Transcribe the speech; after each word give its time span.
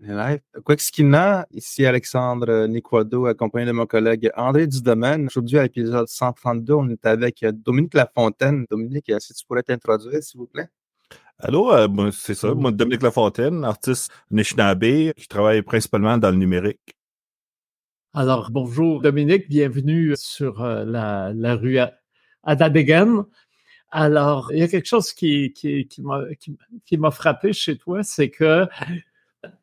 live. 0.00 0.40
Quexkina, 0.64 1.46
ici 1.50 1.84
Alexandre 1.84 2.66
Niquado, 2.66 3.26
accompagné 3.26 3.66
de 3.66 3.72
mon 3.72 3.86
collègue 3.86 4.30
André 4.36 4.66
Dudomaine. 4.66 5.26
Aujourd'hui, 5.26 5.58
à 5.58 5.62
l'épisode 5.64 6.06
132, 6.08 6.74
on 6.74 6.88
est 6.90 7.04
avec 7.06 7.44
Dominique 7.44 7.94
Lafontaine. 7.94 8.66
Dominique, 8.70 9.10
si 9.18 9.34
tu 9.34 9.44
pourrais 9.46 9.62
t'introduire, 9.62 10.22
s'il 10.22 10.38
vous 10.38 10.46
plaît. 10.46 10.68
Allô, 11.38 11.72
euh, 11.72 12.10
c'est 12.12 12.34
ça, 12.34 12.54
moi, 12.54 12.70
Dominique 12.70 13.02
Lafontaine, 13.02 13.64
artiste 13.64 14.12
Nishinabé, 14.30 15.12
qui 15.16 15.26
travaille 15.26 15.62
principalement 15.62 16.16
dans 16.16 16.30
le 16.30 16.36
numérique. 16.36 16.94
Alors, 18.12 18.50
bonjour 18.52 19.02
Dominique, 19.02 19.48
bienvenue 19.48 20.14
sur 20.16 20.62
euh, 20.62 20.84
la, 20.84 21.32
la, 21.34 21.56
rue 21.56 21.78
Adadegen. 22.44 23.24
Alors, 23.90 24.52
il 24.52 24.60
y 24.60 24.62
a 24.62 24.68
quelque 24.68 24.86
chose 24.86 25.12
qui, 25.12 25.52
qui, 25.52 25.88
qui 25.88 26.02
m'a 26.02 26.22
qui, 26.86 26.98
frappé 27.10 27.52
chez 27.52 27.76
toi, 27.76 28.04
c'est 28.04 28.30
que 28.30 28.66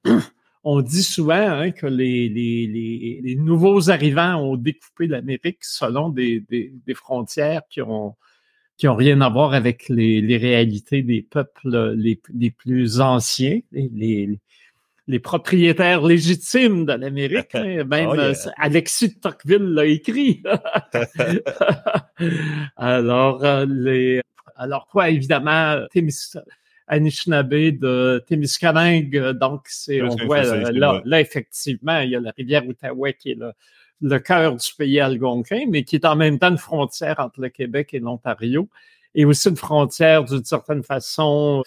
on 0.64 0.82
dit 0.82 1.04
souvent 1.04 1.34
hein, 1.34 1.72
que 1.72 1.88
les, 1.88 2.30
les, 2.30 3.20
les, 3.24 3.36
nouveaux 3.36 3.90
arrivants 3.90 4.36
ont 4.36 4.56
découpé 4.56 5.08
l'Amérique 5.08 5.64
selon 5.64 6.10
des, 6.10 6.42
des, 6.50 6.74
des, 6.86 6.94
frontières 6.94 7.62
qui 7.70 7.82
ont 7.82 8.16
qui 8.78 8.88
ont 8.88 8.96
rien 8.96 9.22
à 9.22 9.30
voir 9.30 9.54
avec 9.54 9.90
les, 9.90 10.38
réalités 10.38 11.04
des 11.04 11.22
peuples 11.22 11.94
les, 11.96 12.52
plus 12.52 13.00
anciens, 13.00 13.60
les, 13.72 14.40
les 15.08 15.20
propriétaires 15.20 16.02
légitimes 16.02 16.86
de 16.86 16.94
l'Amérique. 16.94 17.50
Hein, 17.54 17.84
même 17.84 18.10
oh, 18.10 18.18
euh, 18.18 18.34
Alexis 18.58 19.10
de 19.10 19.20
Tocqueville 19.20 19.74
l'a 19.74 19.86
écrit. 19.86 20.42
alors, 22.78 23.44
euh, 23.44 23.66
les, 23.68 24.22
alors 24.56 24.88
quoi, 24.88 25.10
évidemment, 25.10 25.86
Anishinaabe 26.92 27.80
de 27.80 28.22
Témiscamingue, 28.28 29.32
donc 29.32 29.62
c'est, 29.66 30.02
on 30.02 30.14
voit 30.26 30.46
euh, 30.46 30.72
là, 30.74 31.02
là, 31.06 31.22
effectivement, 31.22 32.00
il 32.00 32.10
y 32.12 32.16
a 32.18 32.20
la 32.20 32.32
rivière 32.32 32.68
Outaouais 32.68 33.14
qui 33.14 33.32
est 33.32 33.40
le, 33.40 33.54
le 34.02 34.20
cœur 34.20 34.58
du 34.58 34.68
pays 34.78 35.00
algonquin, 35.00 35.66
mais 35.70 35.84
qui 35.84 35.96
est 35.96 36.06
en 36.06 36.18
même 36.18 36.38
temps 36.38 36.50
une 36.50 36.58
frontière 36.58 37.20
entre 37.20 37.40
le 37.40 37.48
Québec 37.48 37.94
et 37.94 38.00
l'Ontario, 38.00 38.68
et 39.16 39.24
aussi 39.24 39.48
une 39.48 39.56
frontière 39.56 40.26
d'une 40.26 40.44
certaine 40.44 40.84
façon 40.84 41.64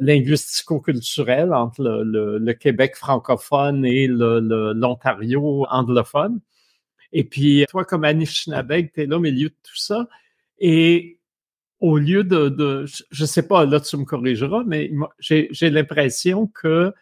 linguistico-culturel 0.00 1.54
entre 1.54 1.82
le, 1.82 2.52
Québec 2.54 2.96
francophone 2.96 3.84
et 3.84 4.08
l'Ontario 4.08 5.66
anglophone. 5.70 6.40
Et 7.12 7.22
puis, 7.22 7.64
toi, 7.68 7.84
comme 7.84 8.02
Anishinabeg, 8.02 8.92
tu 8.92 9.02
es 9.02 9.06
là 9.06 9.18
au 9.18 9.20
milieu 9.20 9.50
de 9.50 9.56
tout 9.62 9.76
ça. 9.76 10.08
Et 10.58 11.20
au 11.84 11.98
lieu 11.98 12.24
de, 12.24 12.48
de 12.48 12.86
je 13.10 13.24
sais 13.26 13.46
pas, 13.46 13.66
là, 13.66 13.78
tu 13.78 13.98
me 13.98 14.06
corrigeras, 14.06 14.62
mais 14.66 14.90
j'ai 15.18 15.70
l'impression 15.70 16.46
que 16.46 16.94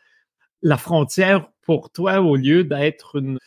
la 0.61 0.77
frontière, 0.77 1.49
pour 1.63 1.93
toi, 1.93 2.21
au 2.21 2.35
lieu 2.35 2.65
d'être 2.65 3.17
une, 3.17 3.39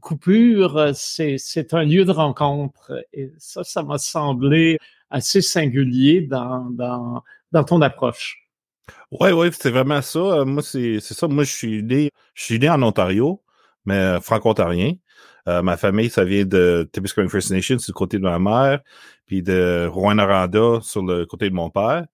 coupure, 0.00 0.92
c'est 0.94 1.74
un 1.74 1.84
lieu 1.84 2.06
de 2.06 2.10
rencontre. 2.10 3.04
Et 3.12 3.30
ça, 3.36 3.64
ça 3.64 3.82
m'a 3.82 3.98
semblé 3.98 4.78
assez 5.10 5.42
singulier 5.42 6.22
dans, 6.22 7.22
ton 7.66 7.82
approche. 7.82 8.48
Ouais, 9.10 9.32
ouais, 9.32 9.50
c'est 9.52 9.70
vraiment 9.70 10.00
ça. 10.00 10.20
Euh, 10.20 10.44
moi, 10.46 10.62
c'est 10.62 11.00
ça. 11.00 11.28
Moi, 11.28 11.44
je 11.44 11.52
suis 11.52 11.82
né, 11.82 12.10
je 12.32 12.44
suis 12.44 12.58
né 12.58 12.70
en 12.70 12.82
Ontario, 12.82 13.42
mais 13.84 13.96
euh, 13.96 14.20
franco-ontarien. 14.20 14.94
Euh, 15.48 15.62
ma 15.62 15.76
famille, 15.76 16.10
ça 16.10 16.24
vient 16.24 16.44
de 16.44 16.88
Timiskaming 16.92 17.30
First 17.30 17.50
Nation, 17.50 17.78
sur 17.78 17.92
le 17.92 17.98
côté 17.98 18.18
de 18.18 18.22
ma 18.22 18.38
mère, 18.38 18.80
puis 19.26 19.42
de 19.42 19.86
Rouen-Noranda 19.90 20.80
sur 20.82 21.02
le 21.02 21.26
côté 21.26 21.50
de 21.50 21.54
mon 21.54 21.70
père. 21.70 22.06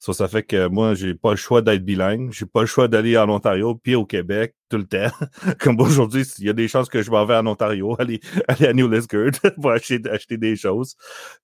Ça, 0.00 0.12
ça 0.12 0.28
fait 0.28 0.44
que 0.44 0.68
moi, 0.68 0.94
j'ai 0.94 1.14
pas 1.14 1.30
le 1.30 1.36
choix 1.36 1.60
d'être 1.60 1.84
bilingue. 1.84 2.30
J'ai 2.32 2.46
pas 2.46 2.60
le 2.60 2.66
choix 2.66 2.86
d'aller 2.86 3.18
en 3.18 3.28
Ontario 3.28 3.74
puis 3.74 3.96
au 3.96 4.06
Québec 4.06 4.54
tout 4.68 4.76
le 4.76 4.86
temps. 4.86 5.10
Comme 5.60 5.80
aujourd'hui, 5.80 6.22
il 6.38 6.44
y 6.44 6.48
a 6.48 6.52
des 6.52 6.68
chances 6.68 6.88
que 6.88 7.02
je 7.02 7.10
m'en 7.10 7.24
vais 7.24 7.34
en 7.34 7.46
Ontario, 7.48 7.96
aller, 7.98 8.20
aller 8.46 8.68
à 8.68 8.72
New 8.72 8.88
Liskeard 8.88 9.32
pour 9.60 9.72
acheter, 9.72 10.00
acheter 10.08 10.36
des 10.36 10.54
choses. 10.54 10.94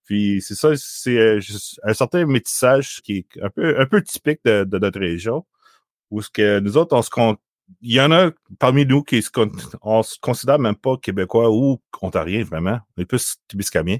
Puis 0.05 0.41
c'est 0.41 0.55
ça, 0.55 0.71
c'est 0.77 1.19
euh, 1.19 1.41
un 1.83 1.94
certain 1.94 2.27
métissage 2.27 3.00
qui 3.03 3.19
est 3.19 3.43
un 3.43 3.50
peu, 3.50 3.81
un 3.81 3.87
peu 3.87 4.00
typique 4.03 4.41
de, 4.44 4.62
de 4.62 4.78
notre 4.78 5.00
région. 5.00 5.44
Où 6.11 6.23
ce 6.23 6.31
que 6.31 6.61
nous 6.61 6.77
autres, 6.77 6.97
on 6.97 7.03
se 7.03 7.11
compte. 7.11 7.41
Il 7.80 7.92
y 7.92 8.00
en 8.00 8.12
a 8.12 8.30
parmi 8.58 8.86
nous 8.86 9.02
qui 9.02 9.22
se, 9.22 9.30
on 9.82 10.02
se 10.02 10.19
considère 10.20 10.58
même 10.58 10.76
pas 10.76 10.97
québécois 10.97 11.50
ou 11.50 11.80
ontariens, 12.02 12.44
vraiment. 12.44 12.78
On 12.97 13.02
est 13.02 13.06
plus 13.06 13.36
tibiscamiens. 13.48 13.98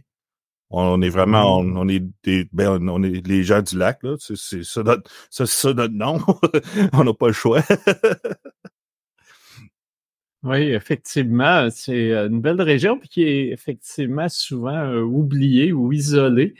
On 0.70 1.00
est 1.02 1.08
vraiment, 1.08 1.62
mmh. 1.62 1.76
on, 1.76 1.88
est 1.88 2.02
des, 2.25 2.48
ben, 2.52 2.88
on 2.88 3.02
est 3.02 3.26
les 3.26 3.44
gens 3.44 3.62
du 3.62 3.78
lac, 3.78 4.02
là. 4.02 4.16
C'est 4.19 4.64
ça 4.64 4.82
notre, 4.82 5.10
ça, 5.30 5.72
notre 5.72 5.94
nom. 5.94 6.19
on 6.92 7.04
n'a 7.04 7.14
pas 7.14 7.28
le 7.28 7.32
choix. 7.32 7.62
oui, 10.42 10.72
effectivement, 10.72 11.69
c'est 11.70 12.12
une 12.12 12.41
belle 12.41 12.60
région 12.60 12.98
qui 12.98 13.25
est 13.25 13.50
effectivement 13.50 14.28
souvent 14.28 14.76
euh, 14.76 15.02
oubliée 15.02 15.72
ou 15.72 15.92
isolée 15.92 16.54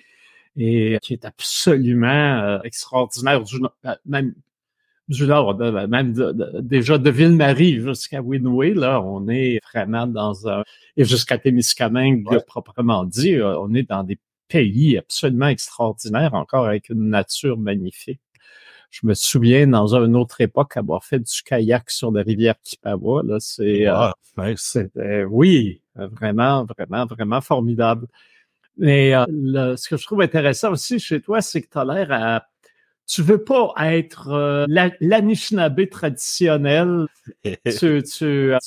et 0.57 0.99
qui 1.03 1.15
est 1.15 1.25
absolument 1.25 2.07
euh, 2.07 2.61
extraordinaire. 2.63 3.43
Même 4.07 4.35
du 5.09 5.27
nord, 5.27 5.57
même 5.89 6.15
déjà 6.61 6.99
de 6.99 7.11
Ville-Marie 7.11 7.81
jusqu'à 7.81 8.23
Winway, 8.23 8.75
là, 8.75 9.03
on 9.03 9.29
est 9.29 9.61
vraiment 9.73 10.07
dans 10.07 10.49
un, 10.49 10.63
et 10.97 11.05
jusqu'à 11.05 11.39
Témiscamingue, 11.39 12.27
proprement 12.47 13.05
dit, 13.05 13.35
euh, 13.35 13.59
on 13.59 13.75
est 13.75 13.83
dans 13.83 14.03
des 14.03 14.19
pays 14.49 14.97
absolument 14.97 15.49
extraordinaires, 15.49 16.35
encore 16.35 16.67
avec 16.67 16.89
une 16.89 17.09
nature 17.11 17.59
magnifique. 17.59 18.21
Je 18.91 19.07
me 19.07 19.15
souviens, 19.15 19.67
dans 19.67 19.95
une 19.95 20.17
autre 20.17 20.41
époque, 20.41 20.77
avoir 20.77 21.05
fait 21.05 21.19
du 21.19 21.43
kayak 21.45 21.91
sur 21.91 22.13
la 22.13 22.23
rivière 22.23 22.55
Kipawa, 22.63 23.23
là, 23.25 23.41
c'est, 23.41 23.89
euh, 23.89 25.25
oui, 25.29 25.83
vraiment, 25.97 26.65
vraiment, 26.65 27.05
vraiment 27.07 27.41
formidable. 27.41 28.07
Mais 28.77 29.15
euh, 29.15 29.77
ce 29.77 29.89
que 29.89 29.97
je 29.97 30.05
trouve 30.05 30.23
intéressant 30.23 30.73
aussi 30.73 30.99
chez 30.99 31.21
toi, 31.21 31.41
c'est 31.41 31.63
que 31.63 31.69
tu 31.71 31.79
as 31.79 31.85
l'air 31.85 32.13
à 32.13 32.47
tu 33.07 33.23
veux 33.23 33.43
pas 33.43 33.73
être 33.81 34.29
euh, 34.31 34.67
l'Anishinaabe 35.01 35.89
traditionnel. 35.91 37.07
tu, 37.45 38.03
tu, 38.03 38.03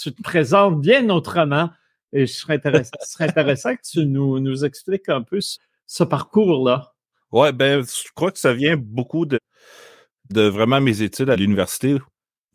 tu, 0.01 0.13
te 0.13 0.21
présentes 0.21 0.81
bien 0.81 1.09
autrement. 1.09 1.69
Et 2.13 2.25
je 2.25 2.33
serais 2.33 2.55
intéressant, 2.55 2.91
ce 3.01 3.11
serait 3.11 3.25
intéressant 3.25 3.75
que 3.75 3.81
tu 3.83 4.05
nous, 4.05 4.39
nous 4.39 4.63
expliques 4.63 5.09
un 5.09 5.21
peu 5.21 5.39
ce, 5.85 6.03
parcours-là. 6.03 6.93
Ouais, 7.31 7.51
ben, 7.51 7.83
je 7.83 8.09
crois 8.15 8.31
que 8.31 8.39
ça 8.39 8.53
vient 8.53 8.77
beaucoup 8.77 9.25
de, 9.25 9.39
de 10.29 10.43
vraiment 10.43 10.79
mes 10.79 11.01
études 11.01 11.29
à 11.29 11.35
l'université. 11.35 11.97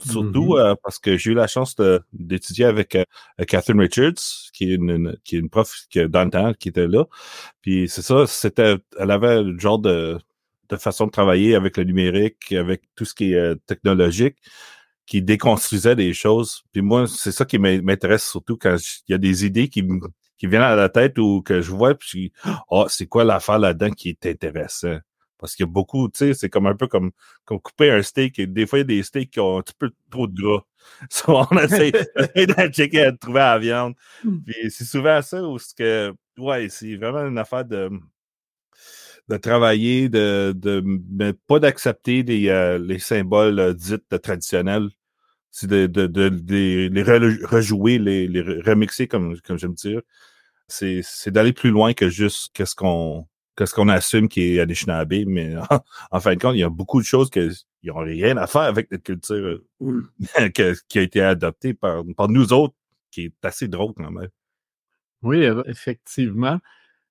Surtout 0.05 0.55
mm-hmm. 0.55 0.71
euh, 0.71 0.75
parce 0.83 0.99
que 0.99 1.17
j'ai 1.17 1.31
eu 1.31 1.35
la 1.35 1.47
chance 1.47 1.77
d'étudier 2.13 2.65
avec 2.65 2.97
euh, 2.97 3.05
Catherine 3.47 3.79
Richards, 3.79 4.51
qui 4.53 4.73
est 4.73 4.75
une, 4.75 5.17
qui 5.23 5.37
est 5.37 5.39
une 5.39 5.51
prof 5.51 5.73
qui, 5.91 6.09
dans 6.09 6.25
le 6.25 6.31
temps, 6.31 6.55
qui 6.55 6.71
était 6.71 6.89
là. 6.89 7.05
Puis 7.61 7.89
c'est 7.89 8.03
ça, 8.03 8.27
c'était, 8.27 8.77
elle 8.99 9.11
avait 9.11 9.43
le 9.43 9.59
genre 9.59 9.79
de, 9.79 10.19
de 10.77 10.83
façon 10.83 11.07
de 11.07 11.11
travailler 11.11 11.55
avec 11.55 11.77
le 11.77 11.85
numérique, 11.85 12.53
avec 12.53 12.83
tout 12.97 13.05
ce 13.05 13.15
qui 13.15 13.33
est 13.33 13.37
euh, 13.37 13.55
technologique, 13.67 14.37
qui 15.07 15.23
déconstruisait 15.23 15.97
des 15.97 16.13
choses. 16.15 16.63
Puis 16.73 16.83
moi, 16.83 17.07
c'est 17.07 17.33
ça 17.33 17.45
qui 17.45 17.59
m'intéresse 17.59 18.29
surtout 18.29 18.57
quand 18.57 18.77
il 19.09 19.13
y 19.13 19.15
a 19.15 19.19
des 19.19 19.45
idées 19.45 19.69
qui, 19.69 19.85
qui 20.39 20.47
viennent 20.47 20.63
à 20.63 20.77
la 20.77 20.89
tête 20.89 21.19
ou 21.19 21.43
que 21.43 21.61
je 21.61 21.71
vois, 21.71 21.95
puis 21.95 22.33
oh, 22.71 22.87
c'est 22.89 23.07
quoi 23.07 23.25
l'affaire 23.25 23.59
là-dedans 23.59 23.91
qui 23.91 24.11
est 24.11 24.27
intéressant? 24.27 24.99
Parce 25.39 25.57
qu'il 25.57 25.67
y 25.67 25.69
a 25.69 25.73
beaucoup, 25.73 26.09
tu 26.09 26.19
sais, 26.19 26.35
c'est 26.35 26.49
comme 26.49 26.67
un 26.67 26.77
peu 26.77 26.87
comme, 26.87 27.11
comme 27.45 27.61
couper 27.61 27.91
un 27.91 28.03
steak. 28.03 28.39
Et 28.39 28.47
des 28.47 28.65
fois, 28.65 28.79
il 28.79 28.83
y 28.83 28.85
a 28.85 28.87
des 28.87 29.03
steaks 29.03 29.33
qui 29.33 29.41
ont 29.41 29.59
un 29.59 29.63
petit 29.63 29.75
peu 29.77 29.91
trop 30.11 30.27
de 30.29 30.41
gras. 30.41 30.63
So, 31.11 31.37
on 31.51 31.59
essaie 31.59 31.91
de 32.17 33.17
trouver 33.17 33.41
la 33.41 33.59
viande. 33.59 33.95
Hmm. 34.25 34.39
Puis 34.45 34.71
c'est 34.71 34.85
souvent 34.85 35.21
ça 35.23 35.43
où 35.43 35.59
c'est 35.59 35.77
que, 35.77 36.15
ouais, 36.39 36.69
c'est 36.69 36.97
vraiment 36.97 37.27
une 37.27 37.39
affaire 37.39 37.65
de, 37.65 37.91
de 39.29 39.37
travailler, 39.37 40.09
de, 40.09 40.53
de 40.57 40.83
mais 40.85 41.33
pas 41.33 41.59
d'accepter 41.59 42.23
les, 42.23 42.49
euh, 42.49 42.79
les 42.79 42.99
symboles 42.99 43.59
euh, 43.59 43.75
dits 43.75 43.99
traditionnels, 44.23 44.89
c'est 45.51 45.69
de, 45.69 45.87
de, 45.87 46.07
de, 46.07 46.89
les 46.89 47.03
rejouer, 47.03 47.99
les, 47.99 48.27
les 48.27 48.43
remixer, 48.63 49.07
comme, 49.07 49.39
comme 49.41 49.59
j'aime 49.59 49.75
dire. 49.75 50.01
C'est, 50.69 51.01
c'est 51.05 51.31
d'aller 51.31 51.53
plus 51.53 51.71
loin 51.71 51.93
que 51.93 52.09
juste 52.09 52.51
qu'est-ce 52.55 52.75
qu'on 52.75 53.27
qu'est-ce 53.57 53.75
qu'on 53.75 53.89
assume 53.89 54.29
qui 54.29 54.57
est 54.57 54.61
Anishinaabe, 54.61 55.27
mais 55.27 55.55
en, 56.11 56.21
fin 56.21 56.35
de 56.35 56.41
compte, 56.41 56.55
il 56.55 56.61
y 56.61 56.65
a 56.65 56.71
beaucoup 56.71 57.01
de 57.01 57.07
choses 57.07 57.29
qui 57.31 57.51
n'ont 57.85 57.99
rien 57.99 58.39
à 58.39 58.47
faire 58.47 58.63
avec 58.63 58.91
notre 58.91 59.05
culture 59.05 59.61
euh, 59.83 60.49
qui 60.89 60.99
a 60.99 61.03
été 61.03 61.21
adoptée 61.21 61.75
par, 61.75 62.03
par 62.17 62.29
nous 62.29 62.53
autres, 62.55 62.75
qui 63.11 63.27
est 63.27 63.45
assez 63.45 63.69
drôle 63.69 63.93
quand 63.95 64.11
même. 64.11 64.29
Oui, 65.23 65.47
effectivement 65.67 66.59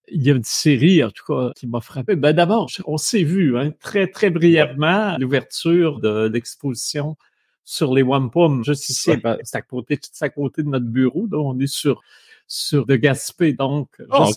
il 0.08 0.24
y 0.24 0.32
a 0.32 0.36
une 0.36 0.44
série, 0.44 1.04
en 1.04 1.12
tout 1.12 1.24
cas, 1.26 1.52
qui 1.56 1.68
m'a 1.68 1.82
frappé. 1.82 2.16
Ben, 2.16 2.34
d'abord, 2.34 2.70
on 2.86 2.98
s'est 2.98 3.24
vu 3.24 3.58
hein, 3.58 3.72
très, 3.80 4.08
très 4.08 4.30
brièvement 4.30 5.18
l'ouverture 5.18 6.00
de 6.00 6.30
l'exposition 6.32 7.18
sur 7.64 7.94
les 7.94 8.02
wampum, 8.02 8.64
juste 8.64 8.90
ici. 8.90 9.16
Ben, 9.18 9.38
c'est 9.44 9.58
à 9.58 9.62
côté, 9.62 10.00
à 10.22 10.30
côté 10.30 10.64
de 10.64 10.70
notre 10.70 10.88
bureau. 10.88 11.28
Donc, 11.28 11.56
on 11.56 11.60
est 11.60 11.68
sur, 11.68 12.02
sur 12.48 12.86
de 12.86 12.96
Gaspé, 12.96 13.54
donc, 13.54 13.90
oh, 14.10 14.30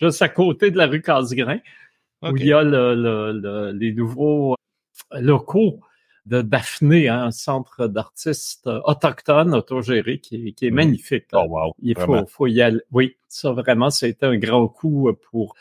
juste, 0.00 0.22
à, 0.22 0.28
côté 0.28 0.70
de 0.70 0.78
la 0.78 0.86
rue 0.86 1.02
Casgrain, 1.02 1.58
où 2.22 2.36
il 2.36 2.46
y 2.46 2.52
a 2.52 2.62
le, 2.62 2.94
le, 2.94 3.72
les 3.72 3.92
nouveaux 3.92 4.56
locaux 5.12 5.80
de 6.26 6.42
Daphné, 6.42 7.08
hein, 7.08 7.24
un 7.24 7.30
centre 7.30 7.88
d'artistes 7.88 8.68
autochtones, 8.84 9.54
autogérés, 9.54 10.18
qui, 10.18 10.54
qui 10.54 10.66
est 10.66 10.70
mm. 10.70 10.74
magnifique. 10.74 11.26
Oh 11.32 11.46
wow, 11.48 11.74
Il 11.82 11.98
faut, 11.98 12.26
faut 12.26 12.46
y 12.46 12.62
aller. 12.62 12.80
Oui, 12.90 13.16
ça 13.28 13.52
vraiment, 13.52 13.90
c'était 13.90 14.26
un 14.26 14.36
grand 14.36 14.68
coup 14.68 15.10
pour 15.30 15.54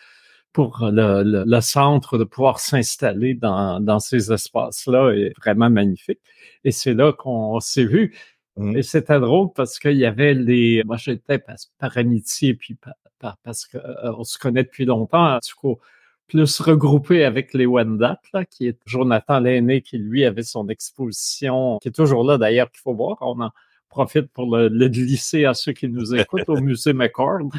pour 0.53 0.89
le, 0.91 1.45
le, 1.45 1.61
centre 1.61 2.17
de 2.17 2.25
pouvoir 2.25 2.59
s'installer 2.59 3.35
dans, 3.35 3.79
dans 3.79 3.99
ces 3.99 4.33
espaces-là 4.33 5.11
est 5.11 5.33
vraiment 5.39 5.69
magnifique. 5.69 6.19
Et 6.65 6.71
c'est 6.71 6.93
là 6.93 7.13
qu'on 7.13 7.59
s'est 7.61 7.85
vu. 7.85 8.13
Mm. 8.57 8.75
Et 8.75 8.83
c'était 8.83 9.19
drôle 9.19 9.53
parce 9.55 9.79
qu'il 9.79 9.95
y 9.97 10.05
avait 10.05 10.33
les... 10.33 10.83
Moi, 10.85 10.97
j'étais 10.97 11.39
par, 11.39 11.55
par, 11.79 11.97
amitié, 11.97 12.53
puis 12.53 12.75
par, 12.75 13.37
parce 13.43 13.65
qu'on 13.65 13.79
euh, 13.79 14.23
se 14.23 14.37
connaît 14.37 14.63
depuis 14.63 14.85
longtemps, 14.85 15.37
du 15.37 15.53
coup, 15.53 15.79
plus 16.31 16.61
regroupé 16.61 17.25
avec 17.25 17.53
les 17.53 17.65
Wendat, 17.65 18.21
là, 18.33 18.45
qui 18.45 18.67
est 18.67 18.79
Jonathan 18.85 19.41
l'aîné, 19.41 19.81
qui 19.81 19.97
lui 19.97 20.23
avait 20.23 20.43
son 20.43 20.69
exposition, 20.69 21.77
qui 21.81 21.89
est 21.89 21.91
toujours 21.91 22.23
là 22.23 22.37
d'ailleurs, 22.37 22.71
qu'il 22.71 22.79
faut 22.79 22.93
voir. 22.93 23.17
On 23.19 23.41
en 23.41 23.51
profite 23.89 24.31
pour 24.31 24.55
le, 24.55 24.69
le 24.69 24.87
glisser 24.87 25.43
à 25.43 25.53
ceux 25.53 25.73
qui 25.73 25.89
nous 25.89 26.15
écoutent 26.15 26.47
au 26.47 26.55
musée 26.61 26.93
McCord. 26.93 27.49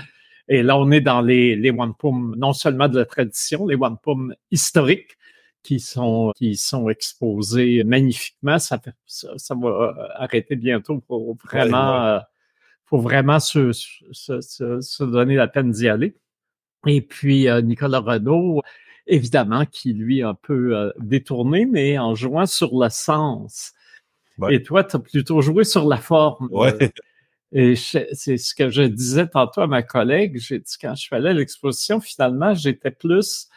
Et 0.49 0.63
là, 0.63 0.79
on 0.79 0.91
est 0.91 1.03
dans 1.03 1.21
les, 1.21 1.55
les 1.55 1.71
wampum, 1.71 2.35
non 2.39 2.55
seulement 2.55 2.89
de 2.89 2.99
la 2.99 3.05
tradition, 3.05 3.67
les 3.67 3.75
wampum 3.75 4.35
historiques 4.51 5.19
qui 5.63 5.79
sont, 5.79 6.33
qui 6.35 6.57
sont 6.57 6.89
exposés 6.89 7.85
magnifiquement. 7.85 8.59
Ça, 8.59 8.81
ça, 9.07 9.55
va 9.55 9.69
euh, 9.69 9.93
arrêter 10.15 10.57
bientôt 10.57 10.99
pour 11.01 11.37
vraiment, 11.45 12.07
euh, 12.07 12.19
faut 12.87 12.99
vraiment 12.99 13.39
se, 13.39 13.71
se, 13.73 14.41
se, 14.41 15.05
donner 15.05 15.37
la 15.37 15.47
peine 15.47 15.71
d'y 15.71 15.89
aller. 15.89 16.17
Et 16.87 17.01
puis, 17.01 17.49
euh, 17.49 17.63
Nicolas 17.63 18.01
Renaud, 18.01 18.63
évidemment, 19.07 19.65
qui 19.67 19.93
lui 19.93 20.23
un 20.23 20.35
peu 20.35 20.93
détourné, 20.99 21.67
mais 21.67 21.99
en 21.99 22.15
jouant 22.15 22.47
sur 22.47 22.79
le 22.79 22.89
sens. 22.89 23.73
Et 24.51 24.63
toi, 24.63 24.85
tu 24.85 24.97
as 24.97 24.99
plutôt 24.99 25.41
joué 25.41 25.65
sur 25.65 25.87
la 25.89 25.99
forme. 25.99 26.49
Ouais. 26.51 26.73
Et 27.55 27.77
c'est 27.77 28.15
ce 28.15 28.55
que 28.55 28.71
je 28.71 28.83
disais 28.83 29.27
tantôt 29.27 29.61
à 29.61 29.67
ma 29.67 29.83
collègue. 29.83 30.39
J'ai 30.39 30.59
dit 30.59 30.75
quand 30.81 30.95
je 30.95 31.07
faisais 31.07 31.35
l'exposition, 31.35 32.01
finalement, 32.01 32.55
j'étais 32.55 32.91
plus 32.91 33.49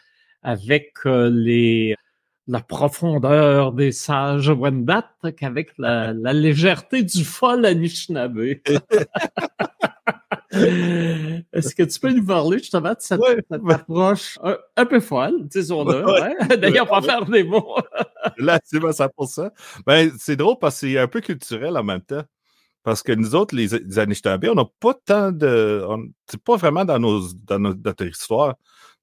avec 0.43 0.93
euh, 1.05 1.29
les 1.29 1.95
la 2.47 2.59
profondeur 2.59 3.71
des 3.71 3.91
sages 3.91 4.49
Wendat 4.49 5.09
qu'avec 5.35 5.71
la, 5.79 6.13
la, 6.13 6.31
légèreté 6.31 7.01
du 7.01 7.23
fol 7.23 7.65
Anishinaabe. 7.65 8.39
Est-ce 10.55 11.75
que 11.75 11.83
tu 11.83 11.99
peux 11.99 12.11
nous 12.11 12.25
parler 12.25 12.59
justement 12.59 12.91
de 12.91 12.97
cette, 12.99 13.21
approche 13.69 14.39
un, 14.75 14.85
peu 14.85 14.99
folle, 14.99 15.47
disons-le. 15.47 16.05
Ouais. 16.05 16.57
D'ailleurs, 16.57 16.87
pas 16.87 17.01
faire 17.01 17.25
des 17.25 17.43
mots. 17.43 17.75
Là, 18.37 18.59
ça 18.91 19.09
pour 19.09 19.27
ça. 19.27 19.51
Ben, 19.85 20.11
c'est 20.17 20.35
drôle 20.35 20.57
parce 20.59 20.81
que 20.81 20.87
c'est 20.87 20.99
un 20.99 21.07
peu 21.07 21.21
culturel 21.21 21.77
en 21.77 21.83
même 21.83 22.01
temps. 22.01 22.23
Parce 22.83 23.01
que 23.01 23.11
nous 23.13 23.33
autres, 23.33 23.55
les, 23.55 23.67
les 23.67 23.99
Anishinaabe, 23.99 24.45
on 24.49 24.55
n'a 24.55 24.65
pas 24.79 24.93
tant 24.93 25.31
de. 25.31 25.83
C'est 26.29 26.41
pas 26.41 26.55
vraiment 26.55 26.85
dans, 26.85 26.99
nos, 26.99 27.21
dans 27.33 27.59
notre 27.59 28.05
histoire. 28.05 28.55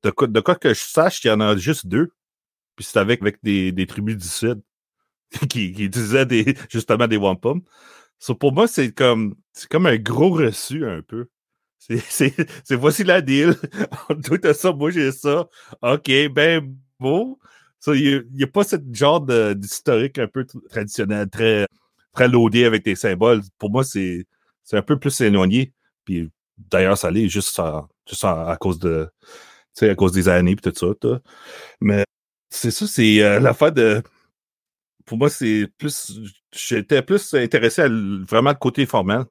De 0.03 0.11
quoi, 0.11 0.29
de 0.29 0.41
quoi 0.41 0.55
que 0.55 0.73
je 0.73 0.81
sache, 0.81 1.25
il 1.25 1.29
y 1.29 1.31
en 1.31 1.41
a 1.41 1.57
juste 1.57 1.87
deux. 1.87 2.13
Puis 2.77 2.85
c'est 2.85 2.99
avec, 2.99 3.21
avec 3.23 3.39
des, 3.43 3.73
des 3.73 3.87
tribus 3.87 4.17
du 4.17 4.29
Sud 4.29 4.61
qui, 5.49 5.73
qui 5.73 5.85
utilisaient 5.85 6.27
des, 6.27 6.57
justement 6.69 7.07
des 7.07 7.17
wampum. 7.17 7.63
So 8.19 8.37
pour 8.37 8.53
moi, 8.53 8.69
c'est 8.69 8.93
comme 8.93 9.35
c'est 9.53 9.69
comme 9.69 9.87
un 9.87 9.97
gros 9.97 10.31
reçu 10.31 10.87
un 10.87 11.03
peu. 11.03 11.29
C'est 12.09 12.77
voici 12.77 13.05
la 13.05 13.21
deal. 13.21 13.55
Tout 14.25 14.41
a 14.45 14.55
ça, 14.55 14.73
moi 14.73 14.91
j'ai 14.91 15.13
ça. 15.13 15.49
OK, 15.83 16.11
ben 16.33 16.75
bon. 17.01 17.39
Il 17.89 18.25
n'y 18.33 18.45
a, 18.45 18.47
a, 18.47 18.49
pas 18.49 18.63
ce 18.63 18.77
genre 18.93 19.21
d'historique 19.57 20.19
un 20.19 20.29
peu 20.29 20.47
traditionnel, 20.71 21.29
très 21.29 21.67
très 22.13 22.29
loadé 22.29 22.65
avec 22.65 22.85
des 22.85 22.95
symboles. 22.95 23.43
Pour 23.59 23.71
moi, 23.71 23.85
c'est 23.85 24.27
un 24.73 24.83
peu 24.83 24.99
plus 24.99 25.21
éloigné. 25.21 25.73
Puis 26.05 26.31
d'ailleurs, 26.57 26.99
ça 26.99 27.11
l'est 27.11 27.29
juste, 27.29 27.59
à, 27.59 27.87
juste 28.09 28.25
à, 28.25 28.57
cause 28.61 28.79
de 28.79 29.09
à 29.81 29.95
cause 29.95 30.13
des 30.13 30.29
années 30.29 30.53
et 30.53 30.57
tout 30.57 30.73
ça. 30.75 31.21
Mais 31.81 32.05
c'est 32.51 32.71
ça, 32.71 32.87
c'est 32.87 33.23
euh, 33.23 33.41
l'affaire 33.41 33.73
de. 33.73 34.03
Pour 35.05 35.19
moi, 35.19 35.31
c'est 35.31 35.69
plus. 35.79 36.13
J'étais 36.53 37.03
plus 37.03 37.35
intéressé 37.35 37.83
à 37.83 37.89
vraiment 37.89 38.51
le 38.51 38.57
côté 38.57 38.87
formel. 38.87 39.25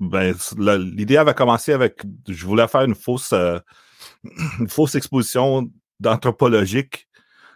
Ben, 0.00 0.34
l'idée 0.56 1.16
avait 1.16 1.34
commencé 1.34 1.72
avec. 1.72 2.02
Je 2.28 2.46
voulais 2.46 2.68
faire 2.68 2.82
une 2.82 2.94
fausse 2.94 3.32
euh, 3.32 3.58
fausse 4.68 4.94
exposition 4.94 5.70
d'anthropologique 6.00 7.08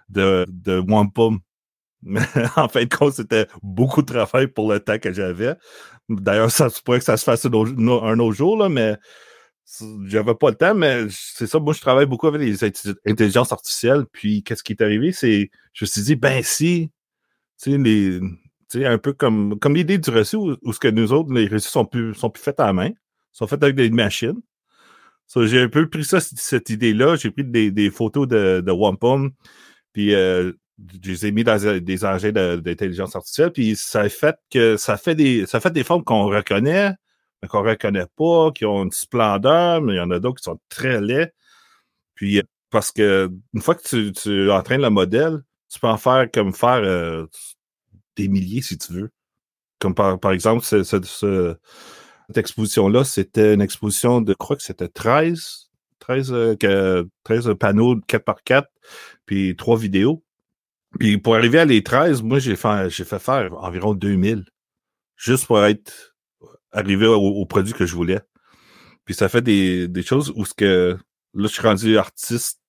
de, 0.09 0.45
de 0.49 0.79
Wampum 0.79 1.41
mais 2.03 2.21
en 2.57 2.69
fin 2.69 2.85
de 2.85 2.95
compte, 2.95 3.15
c'était 3.15 3.47
beaucoup 3.63 4.03
de 4.03 4.07
travail 4.07 4.49
pour 4.49 4.71
le 4.71 4.81
temps 4.81 4.99
que 4.99 5.13
j'avais. 5.13 5.55
D'ailleurs, 6.09 6.51
ça 6.51 6.69
se 6.69 6.83
pourrait 6.83 6.99
que 6.99 7.05
ça 7.05 7.17
se 7.17 7.25
fasse 7.25 7.47
un 7.47 7.53
autre, 7.53 8.33
jour, 8.33 8.57
là, 8.57 8.69
mais 8.69 8.97
j'avais 10.07 10.35
pas 10.35 10.51
le 10.51 10.57
temps, 10.57 10.75
mais 10.75 11.07
c'est 11.11 11.47
ça. 11.47 11.59
Moi, 11.61 11.73
je 11.73 11.81
travaille 11.81 12.07
beaucoup 12.07 12.27
avec 12.27 12.43
les 12.43 12.65
intelligences 13.07 13.53
artificielles. 13.53 14.05
Puis, 14.13 14.43
qu'est-ce 14.43 14.63
qui 14.63 14.73
est 14.73 14.83
arrivé? 14.83 15.13
C'est, 15.13 15.51
je 15.73 15.85
me 15.85 15.87
suis 15.87 16.03
dit, 16.03 16.17
ben, 16.17 16.43
si, 16.43 16.91
tu 17.63 17.73
sais, 17.73 17.79
les, 17.79 18.21
tu 18.73 18.87
un 18.87 18.99
peu 18.99 19.13
comme, 19.13 19.59
comme 19.59 19.75
l'idée 19.75 19.99
du 19.99 20.11
reçu 20.11 20.37
où, 20.37 20.73
ce 20.73 20.79
que 20.79 20.89
nous 20.89 21.13
autres, 21.13 21.33
les 21.33 21.47
reçus 21.47 21.69
sont 21.69 21.85
plus, 21.85 22.15
sont 22.15 22.31
plus 22.31 22.43
faits 22.43 22.61
à 22.61 22.67
la 22.67 22.73
main, 22.73 22.91
sont 23.33 23.47
faits 23.47 23.63
avec 23.63 23.77
des 23.77 23.91
machines. 23.91 24.41
j'ai 25.37 25.61
un 25.61 25.69
peu 25.69 25.89
pris 25.89 26.05
ça, 26.05 26.21
cette 26.21 26.71
idée-là. 26.71 27.17
J'ai 27.17 27.31
pris 27.31 27.45
des, 27.45 27.71
des, 27.71 27.91
photos 27.91 28.27
de, 28.29 28.63
de 28.65 28.73
Wampum. 28.73 29.33
Puis, 29.93 30.15
euh, 30.15 30.53
je 31.05 31.11
les 31.11 31.27
ai 31.27 31.33
mis 31.33 31.45
dans 31.45 31.59
des 31.81 32.05
engins 32.05 32.33
d'intelligence 32.33 33.15
artificielle, 33.15 33.53
puis 33.53 33.77
ça 33.77 34.09
fait 34.09 34.37
que 34.51 34.77
ça 34.77 34.97
fait 34.97 35.15
des 35.15 35.47
ça 35.47 35.61
fait 35.61 35.71
des 35.71 35.85
formes 35.85 36.03
qu'on 36.05 36.25
reconnaît, 36.27 36.93
mais 37.43 37.49
qu'on 37.49 37.63
reconnaît 37.63 38.07
pas, 38.17 38.51
qui 38.53 38.65
ont 38.65 38.85
une 38.85 38.91
splendeur, 38.93 39.83
mais 39.83 39.95
il 39.95 39.97
y 39.99 40.01
en 40.01 40.11
a 40.11 40.19
d'autres 40.19 40.41
qui 40.41 40.45
sont 40.45 40.59
très 40.69 41.01
laids. 41.01 41.33
Puis 42.15 42.43
parce 42.71 42.93
que 42.93 43.31
une 43.55 43.61
fois 43.63 43.75
que 43.75 43.83
tu, 43.83 44.13
tu 44.13 44.51
entraînes 44.51 44.83
le 44.83 44.91
modèle, 44.91 45.43
tu 45.71 45.79
peux 45.81 45.89
en 45.89 45.99
faire 45.99 46.31
comme 46.33 46.53
faire 46.53 46.83
euh, 46.85 47.27
des 48.17 48.29
milliers 48.29 48.63
si 48.63 48.79
tu 48.79 48.93
veux. 48.93 49.11
Comme 49.79 49.95
par, 49.95 50.19
par 50.19 50.33
exemple, 50.33 50.65
ce, 50.65 50.83
cette 50.85 52.39
exposition-là, 52.39 53.05
c'était 53.05 53.55
une 53.55 53.61
exposition 53.61 54.21
de, 54.21 54.33
je 54.33 54.37
crois 54.37 54.57
que 54.57 54.63
c'était 54.63 54.89
13, 54.89 55.71
13, 55.99 56.57
13 57.25 57.55
panneaux 57.59 57.97
4x4, 57.97 58.65
puis 59.27 59.57
trois 59.57 59.77
vidéos. 59.77 60.25
Puis 60.99 61.19
pour 61.19 61.37
arriver 61.37 61.59
à 61.59 61.65
les 61.65 61.83
13, 61.83 62.23
moi, 62.23 62.39
j'ai 62.39 62.57
fait, 62.57 62.91
j'ai 62.91 63.05
fait 63.05 63.19
faire 63.19 63.53
environ 63.63 63.95
2000. 63.95 64.45
Juste 65.17 65.47
pour 65.47 65.65
être 65.65 66.15
arrivé 66.73 67.07
au, 67.07 67.47
produit 67.47 67.75
que 67.75 67.87
je 67.87 67.95
voulais. 67.95 68.21
Puis 69.05 69.15
ça 69.15 69.29
fait 69.29 69.43
des, 69.43 69.89
des 69.89 70.03
choses 70.03 70.33
où 70.37 70.45
ce 70.45 70.55
que 70.55 70.97
là, 71.35 71.49
je 71.49 71.53
suis 71.53 71.63
rendu 71.63 71.99
artiste 71.99 72.62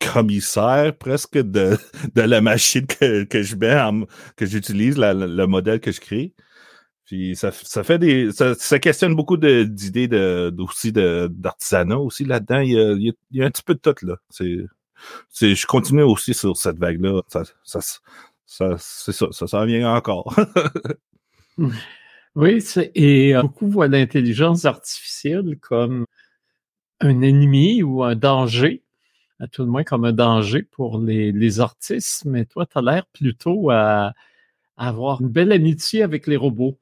commissaire 0.00 0.96
presque 0.96 1.38
de, 1.38 1.76
de 2.14 2.22
la 2.22 2.40
machine 2.40 2.86
que, 2.86 3.24
que 3.24 3.42
je 3.42 3.56
mets 3.56 4.06
que 4.36 4.46
j'utilise, 4.46 4.96
le 4.98 5.46
modèle 5.46 5.80
que 5.80 5.92
je 5.92 6.00
crée. 6.00 6.34
Puis 7.04 7.36
ça, 7.36 7.52
ça 7.52 7.84
fait 7.84 7.98
des. 7.98 8.32
Ça, 8.32 8.54
ça 8.54 8.78
questionne 8.78 9.14
beaucoup 9.14 9.36
d'idées 9.36 10.08
de, 10.08 10.54
aussi 10.58 10.90
d'artisanat 10.90 11.98
aussi 11.98 12.24
là-dedans. 12.24 12.60
Il 12.60 12.72
y, 12.72 12.78
a, 12.78 12.92
il 12.94 13.14
y 13.32 13.42
a 13.42 13.46
un 13.46 13.50
petit 13.50 13.62
peu 13.62 13.74
de 13.74 13.80
tout 13.80 14.06
là. 14.06 14.16
C'est 14.30 15.54
je 15.54 15.66
continue 15.66 16.02
aussi 16.02 16.32
sur 16.32 16.56
cette 16.56 16.78
vague-là. 16.78 17.20
Ça, 17.28 17.42
ça, 17.62 17.80
ça, 18.46 18.76
ça, 18.78 19.26
ça 19.30 19.46
s'en 19.46 19.66
vient 19.66 19.94
encore. 19.94 20.34
oui, 22.34 22.64
et 22.94 23.36
euh, 23.36 23.42
beaucoup 23.42 23.68
voient 23.68 23.88
l'intelligence 23.88 24.64
artificielle 24.64 25.58
comme 25.60 26.06
un 27.00 27.20
ennemi 27.20 27.82
ou 27.82 28.02
un 28.02 28.14
danger, 28.14 28.82
à 29.44 29.48
tout 29.48 29.62
le 29.62 29.68
moins 29.68 29.84
comme 29.84 30.04
un 30.06 30.12
danger 30.12 30.62
pour 30.62 30.98
les, 30.98 31.30
les 31.30 31.60
artistes, 31.60 32.24
mais 32.24 32.46
toi, 32.46 32.66
tu 32.66 32.78
as 32.78 32.82
l'air 32.82 33.06
plutôt 33.12 33.70
à, 33.70 34.14
avoir 34.76 35.20
une 35.20 35.28
belle 35.28 35.52
amitié 35.52 36.02
avec 36.02 36.26
les 36.26 36.36
robots. 36.36 36.78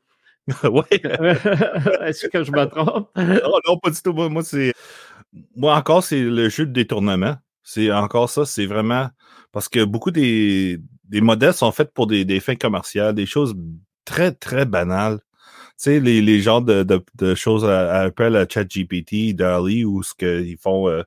oui. 0.65 0.83
Est-ce 0.93 2.29
que 2.29 2.45
je 2.45 2.53
me 2.53 2.65
trompe? 2.67 3.11
non, 3.17 3.59
non, 3.67 3.79
pas 3.79 3.91
du 3.91 4.01
tout. 4.01 4.13
Moi, 4.13 4.43
c'est. 4.43 4.73
Moi 5.57 5.75
encore, 5.75 6.05
c'est 6.05 6.23
le 6.23 6.49
jeu 6.49 6.67
de 6.67 6.73
détournement. 6.73 7.37
C'est 7.63 7.91
encore 7.93 8.29
ça, 8.29 8.45
c'est 8.45 8.67
vraiment 8.67 9.09
parce 9.51 9.69
que 9.69 9.85
beaucoup 9.85 10.11
des, 10.11 10.79
des 11.05 11.21
modèles 11.21 11.55
sont 11.55 11.73
faits 11.73 11.93
pour 11.93 12.07
des, 12.07 12.25
des 12.25 12.41
fins 12.41 12.57
commerciales, 12.57 13.15
des 13.15 13.27
choses 13.27 13.55
très, 14.05 14.33
très 14.33 14.67
banales. 14.67 15.19
Tu 15.19 15.85
sais, 15.85 16.01
les, 16.01 16.21
les 16.21 16.41
genres 16.41 16.63
de, 16.63 16.85
de, 16.85 17.35
choses 17.35 17.65
à, 17.65 17.93
à 17.93 18.01
appel 18.03 18.37
à 18.37 18.47
ChatGPT, 18.49 19.35
DALI, 19.35 19.85
ou 19.85 20.03
ce 20.03 20.15
qu'ils 20.15 20.59
font, 20.59 20.89
euh, 20.89 21.03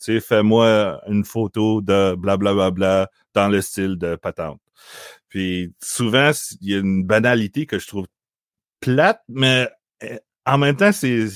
sais, 0.00 0.20
fais-moi 0.20 1.00
une 1.08 1.24
photo 1.24 1.80
de 1.80 2.14
blablabla 2.14 2.54
bla, 2.54 2.70
bla, 2.70 2.70
bla, 2.70 3.10
dans 3.34 3.48
le 3.48 3.60
style 3.60 3.96
de 3.96 4.16
patente. 4.16 4.60
Puis 5.28 5.72
souvent, 5.82 6.32
il 6.60 6.70
y 6.70 6.74
a 6.74 6.78
une 6.78 7.04
banalité 7.04 7.66
que 7.66 7.78
je 7.78 7.86
trouve 7.86 8.06
plate, 8.80 9.22
mais 9.28 9.68
eh, 10.02 10.18
en 10.46 10.58
même 10.58 10.76
temps, 10.76 10.92
c'est 10.92 11.26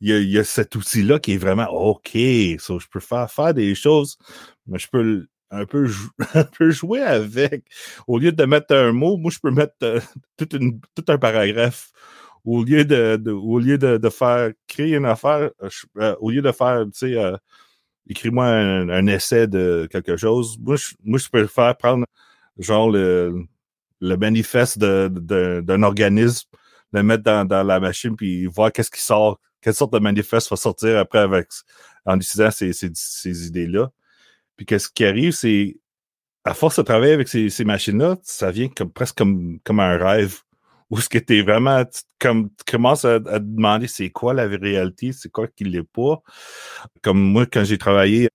il 0.00 0.30
y 0.30 0.38
a, 0.38 0.44
cet 0.44 0.76
outil-là 0.76 1.18
qui 1.18 1.32
est 1.34 1.38
vraiment 1.38 1.68
OK. 1.70 2.10
So, 2.58 2.78
je 2.78 2.88
peux 2.88 3.00
faire, 3.00 3.30
faire 3.30 3.54
des 3.54 3.74
choses, 3.74 4.18
mais 4.66 4.78
je 4.78 4.88
peux 4.88 5.26
un 5.50 5.66
peu, 5.66 5.88
un 6.34 6.44
peu 6.44 6.70
jouer 6.70 7.00
avec. 7.00 7.64
Au 8.06 8.18
lieu 8.18 8.32
de 8.32 8.44
mettre 8.44 8.74
un 8.74 8.92
mot, 8.92 9.16
moi, 9.16 9.30
je 9.30 9.38
peux 9.38 9.50
mettre 9.50 9.74
euh, 9.82 10.00
tout, 10.36 10.54
une, 10.56 10.80
tout 10.94 11.04
un 11.08 11.18
paragraphe. 11.18 11.92
Au 12.44 12.62
lieu 12.62 12.84
de, 12.84 13.30
au 13.30 13.58
lieu 13.58 13.78
de, 13.78 14.08
faire 14.10 14.52
créer 14.68 14.96
une 14.96 15.06
affaire, 15.06 15.50
euh, 15.98 16.14
au 16.20 16.30
lieu 16.30 16.42
de 16.42 16.52
faire, 16.52 16.84
tu 16.84 16.90
sais, 16.92 17.16
euh, 17.16 17.36
écris-moi 18.08 18.46
un, 18.46 19.06
essai 19.06 19.46
de 19.46 19.88
quelque 19.90 20.16
chose, 20.16 20.58
moi, 20.60 20.76
je, 20.76 20.94
moi, 21.04 21.18
je 21.18 21.28
préfère 21.28 21.76
prendre 21.76 22.06
genre 22.58 22.90
le, 22.90 23.44
le 24.00 24.16
manifeste 24.16 24.78
d'un 24.78 25.82
organisme, 25.82 26.48
le 26.92 27.02
mettre 27.02 27.24
dans, 27.24 27.44
dans 27.46 27.62
la 27.62 27.80
machine, 27.80 28.16
puis 28.16 28.46
voir 28.46 28.72
qu'est-ce 28.72 28.90
qui 28.90 29.00
sort, 29.00 29.40
quelle 29.60 29.74
sorte 29.74 29.92
de 29.92 29.98
manifeste 29.98 30.50
va 30.50 30.56
sortir 30.56 30.98
après 30.98 31.20
avec 31.20 31.48
en 32.04 32.16
utilisant 32.16 32.50
ces, 32.50 32.72
ces, 32.72 32.90
ces 32.94 33.46
idées-là. 33.46 33.90
Puis 34.56 34.66
qu'est-ce 34.66 34.88
qui 34.88 35.04
arrive, 35.04 35.32
c'est 35.32 35.78
à 36.44 36.54
force 36.54 36.76
de 36.76 36.82
travailler 36.82 37.14
avec 37.14 37.28
ces, 37.28 37.48
ces 37.48 37.64
machines-là, 37.64 38.16
ça 38.22 38.50
vient 38.50 38.68
comme 38.68 38.92
presque 38.92 39.16
comme, 39.16 39.58
comme 39.64 39.80
un 39.80 39.96
rêve. 39.96 40.40
Où 40.90 41.00
ce 41.00 41.08
que 41.08 41.18
t'es 41.18 41.42
vraiment, 41.42 41.84
comme, 42.20 42.50
tu 42.50 42.72
commences 42.72 43.04
à, 43.04 43.14
à 43.14 43.38
demander 43.38 43.86
c'est 43.88 44.10
quoi 44.10 44.34
la 44.34 44.46
réalité, 44.46 45.12
c'est 45.12 45.30
quoi 45.30 45.48
qui 45.48 45.64
l'est 45.64 45.82
pas. 45.82 46.22
Comme 47.02 47.20
moi, 47.20 47.46
quand 47.46 47.64
j'ai 47.64 47.78
travaillé 47.78 48.28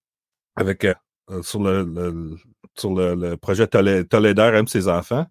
avec 0.56 0.86
euh, 0.86 0.94
sur 1.44 1.62
le, 1.62 1.84
le 1.84 2.38
sur 2.78 2.94
le, 2.94 3.16
le 3.16 3.38
projet 3.38 3.68
Toledo 3.68 4.42
aime 4.42 4.68
ses 4.68 4.88
enfants, 4.88 5.26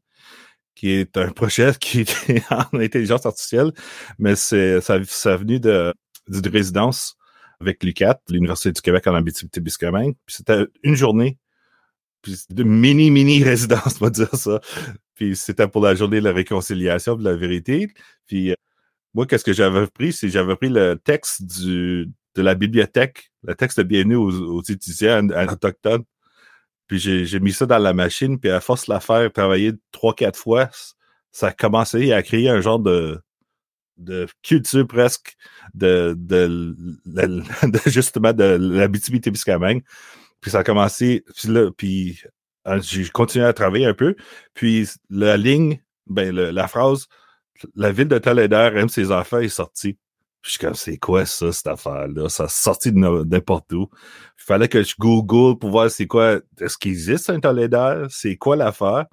qui 0.75 0.90
est 0.90 1.16
un 1.16 1.30
projet 1.32 1.72
qui 1.80 2.00
est 2.02 2.52
en 2.52 2.78
intelligence 2.78 3.26
artificielle, 3.26 3.72
mais 4.18 4.37
c'est 4.37 4.80
ça, 4.80 4.98
ça 5.04 5.37
venu 5.37 5.60
de 5.60 5.92
d'une 6.28 6.52
résidence 6.52 7.16
avec 7.60 7.82
l'UCAT, 7.82 8.20
l'Université 8.28 8.70
du 8.70 8.80
Québec 8.80 9.06
en 9.06 9.14
Abitibi-Témiscamingue. 9.14 10.14
Puis 10.26 10.37
c'était 10.37 10.66
une 10.82 10.94
journée, 10.94 11.38
puis 12.22 12.37
de 12.50 12.62
mini, 12.62 13.10
mini 13.10 13.42
résidence, 13.44 14.00
on 14.00 14.04
va 14.04 14.10
dire 14.10 14.34
ça. 14.34 14.60
Puis 15.18 15.34
c'était 15.34 15.66
pour 15.66 15.82
la 15.82 15.96
journée 15.96 16.20
de 16.20 16.25
la 16.25 16.32
réconciliation, 16.32 17.16
de 17.16 17.25
la 17.25 17.34
vérité. 17.34 17.88
Puis 18.28 18.52
euh, 18.52 18.54
moi, 19.14 19.26
qu'est-ce 19.26 19.44
que 19.44 19.52
j'avais 19.52 19.84
pris, 19.88 20.12
c'est 20.12 20.28
j'avais 20.28 20.54
pris 20.54 20.68
le 20.68 20.94
texte 20.94 21.44
du, 21.44 22.08
de 22.37 22.42
la 22.42 22.54
bibliothèque, 22.54 23.32
le 23.42 23.56
texte 23.56 23.78
de 23.78 23.82
bienvenue 23.82 24.14
aux, 24.14 24.30
aux 24.30 24.62
étudiants 24.62 25.26
autochtones. 25.28 26.04
Puis 26.87 27.00
j'ai 27.00 27.40
mis 27.40 27.52
ça 27.52 27.66
dans 27.66 27.78
la 27.78 27.92
machine, 27.94 28.38
puis 28.38 28.48
à 28.48 28.60
force 28.60 28.87
de 28.87 28.92
la 28.92 29.00
faire 29.00 29.32
travailler 29.32 29.72
trois, 29.90 30.14
quatre 30.14 30.38
fois, 30.38 30.70
ça 31.32 31.48
a 31.48 31.52
commencé 31.52 32.12
à 32.12 32.22
créer 32.22 32.48
un 32.48 32.60
genre 32.60 32.78
de 32.78 33.20
de 33.96 34.28
culture 34.44 34.87
presque 34.87 35.37
de, 35.75 36.14
de, 36.16 36.76
justement 37.87 38.32
de 38.32 38.44
l'habitabilité 38.44 39.32
Puis 39.32 40.50
ça 40.52 40.60
a 40.60 40.64
commencé, 40.64 41.25
puis 41.34 41.48
là, 41.48 41.72
puis 41.76 42.22
j'ai 42.80 43.08
continué 43.08 43.44
à 43.44 43.52
travailler 43.52 43.87
un 43.87 43.94
peu. 43.94 44.16
Puis 44.54 44.88
la 45.10 45.37
ligne, 45.37 45.80
ben 46.06 46.34
la 46.34 46.68
phrase 46.68 47.06
La 47.75 47.92
ville 47.92 48.08
de 48.08 48.18
Toledo 48.18 48.56
aime 48.56 48.88
ses 48.88 49.12
enfants 49.12 49.40
est 49.40 49.48
sortie. 49.48 49.94
Puis 50.40 50.52
je 50.52 50.58
suis 50.58 50.58
comme 50.60 50.75
c'est 50.75 50.98
quoi 50.98 51.26
ça, 51.26 51.52
cette 51.52 51.66
affaire-là? 51.66 52.28
Ça 52.28 52.48
sorti 52.48 52.92
de 52.92 52.98
n'importe 52.98 53.72
où. 53.72 53.88
Il 54.38 54.44
fallait 54.44 54.68
que 54.68 54.82
je 54.82 54.94
Google 54.98 55.58
pour 55.58 55.70
voir 55.70 55.90
c'est 55.90 56.06
quoi. 56.06 56.40
Est-ce 56.60 56.78
qu'il 56.78 56.92
existe 56.92 57.30
un 57.30 57.40
Toledo? 57.40 58.08
C'est 58.08 58.37
quoi 58.37 58.56
l'affaire? 58.56 59.06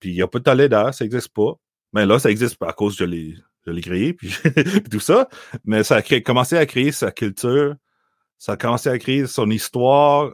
Puis 0.00 0.10
il 0.10 0.14
n'y 0.14 0.22
a 0.22 0.28
pas 0.28 0.38
de 0.38 0.44
Toledo, 0.44 0.92
ça 0.92 1.04
n'existe 1.04 1.32
pas. 1.32 1.54
Mais 1.92 2.06
là, 2.06 2.18
ça 2.18 2.30
existe 2.30 2.56
à 2.62 2.72
cause 2.72 2.96
de 2.96 3.04
les 3.04 3.36
je 3.68 3.72
l'ai 3.72 3.82
créé, 3.82 4.12
puis, 4.14 4.34
tout 4.90 5.00
ça. 5.00 5.28
Mais 5.64 5.84
ça 5.84 5.96
a 5.96 6.20
commencé 6.20 6.56
à 6.56 6.66
créer 6.66 6.92
sa 6.92 7.10
culture, 7.10 7.76
ça 8.38 8.52
a 8.52 8.56
commencé 8.56 8.88
à 8.88 8.98
créer 8.98 9.26
son 9.26 9.50
histoire. 9.50 10.32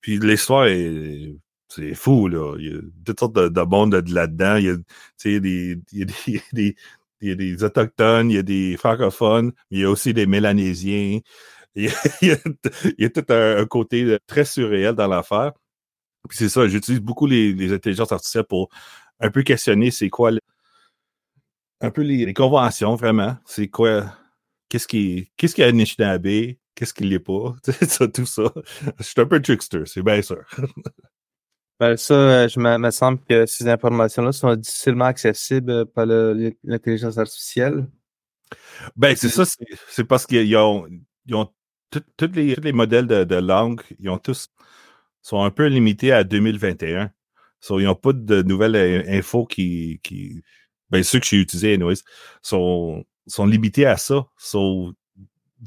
Puis 0.00 0.18
l'histoire 0.18 0.66
est 0.66 1.36
c'est 1.68 1.94
fou, 1.94 2.28
là. 2.28 2.56
Il 2.58 2.66
y 2.66 2.76
a 2.76 2.80
toutes 3.04 3.20
sortes 3.20 3.34
de, 3.34 3.48
de 3.48 3.60
monde 3.62 3.94
là-dedans. 3.94 4.56
Il 4.56 4.64
y 4.64 4.70
a, 4.70 5.40
des, 5.40 5.78
il 5.92 5.98
y 5.98 6.02
a 6.02 6.06
des, 6.52 6.76
des, 7.20 7.36
des 7.36 7.64
Autochtones, 7.64 8.30
il 8.30 8.34
y 8.34 8.38
a 8.38 8.42
des 8.42 8.76
francophones, 8.76 9.52
mais 9.70 9.78
il 9.78 9.80
y 9.80 9.84
a 9.84 9.90
aussi 9.90 10.14
des 10.14 10.26
Mélanésiens. 10.26 11.20
Il 11.74 11.90
y 12.22 13.04
a, 13.04 13.08
tout 13.10 13.24
un, 13.28 13.64
côté 13.66 14.18
très 14.26 14.44
surréel 14.44 14.94
dans 14.94 15.06
l'affaire. 15.06 15.52
Puis 16.28 16.38
c'est 16.38 16.48
ça, 16.48 16.66
j'utilise 16.66 17.00
beaucoup 17.00 17.26
les, 17.26 17.52
les, 17.52 17.72
intelligences 17.72 18.10
artificielles 18.12 18.44
pour 18.44 18.68
un 19.20 19.30
peu 19.30 19.42
questionner 19.42 19.90
c'est 19.90 20.10
quoi 20.10 20.32
un 21.80 21.90
peu 21.90 22.02
les, 22.02 22.34
conventions, 22.34 22.94
vraiment. 22.96 23.36
C'est 23.44 23.68
quoi? 23.68 24.12
Qu'est-ce 24.68 24.88
qui, 24.88 25.30
qu'est-ce 25.36 25.54
qui 25.54 25.62
est 25.62 25.66
Anishinaabe? 25.66 26.56
Qu'est-ce 26.74 26.94
qui 26.94 27.04
l'est 27.04 27.18
pas? 27.18 27.54
tout 28.14 28.26
ça. 28.26 28.52
Je 28.98 29.04
suis 29.04 29.20
un 29.20 29.26
peu 29.26 29.40
trickster, 29.40 29.82
c'est 29.86 30.02
bien 30.02 30.22
sûr. 30.22 30.44
Ben, 31.80 31.96
ça, 31.96 32.14
euh, 32.14 32.48
je 32.48 32.58
me, 32.58 32.78
me 32.78 32.90
semble 32.90 33.20
que 33.28 33.46
ces 33.46 33.68
informations-là 33.68 34.32
sont 34.32 34.54
difficilement 34.56 35.04
accessibles 35.06 35.86
par 35.86 36.06
l'intelligence 36.06 37.18
artificielle. 37.18 37.86
Ben, 38.96 39.14
c'est 39.16 39.28
ça, 39.28 39.44
c'est 39.88 40.04
parce 40.04 40.26
qu'ils 40.26 40.56
ont, 40.56 40.86
ils 41.26 41.34
ont 41.34 41.50
tous 41.90 42.32
les, 42.34 42.54
les, 42.56 42.72
modèles 42.72 43.06
de, 43.06 43.24
de, 43.24 43.36
langue, 43.36 43.80
ils 43.98 44.10
ont 44.10 44.18
tous 44.18 44.48
sont 45.22 45.42
un 45.42 45.50
peu 45.50 45.66
limités 45.66 46.12
à 46.12 46.24
2021. 46.24 47.10
So, 47.60 47.80
ils 47.80 47.84
n'ont 47.84 47.94
pas 47.94 48.12
de 48.12 48.42
nouvelles 48.42 49.04
infos 49.08 49.46
qui, 49.46 50.00
qui, 50.02 50.42
ben, 50.90 51.02
ceux 51.02 51.20
que 51.20 51.26
j'ai 51.26 51.38
utilisés, 51.38 51.74
anyways, 51.74 52.02
sont, 52.42 53.04
sont 53.26 53.46
limités 53.46 53.84
à 53.84 53.96
ça. 53.96 54.26
So, 54.36 54.94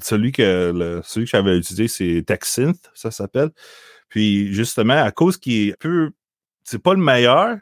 celui 0.00 0.32
que, 0.32 0.72
le, 0.74 1.00
celui 1.04 1.26
que 1.26 1.30
j'avais 1.30 1.58
utilisé, 1.58 1.88
c'est 1.88 2.24
TechSynth, 2.26 2.90
ça 2.94 3.10
s'appelle. 3.10 3.50
Puis, 4.12 4.52
justement, 4.52 5.02
à 5.02 5.10
cause 5.10 5.38
qu'il 5.38 5.70
est 5.70 5.76
peu, 5.78 6.10
c'est 6.64 6.78
pas 6.78 6.92
le 6.92 7.00
meilleur, 7.00 7.56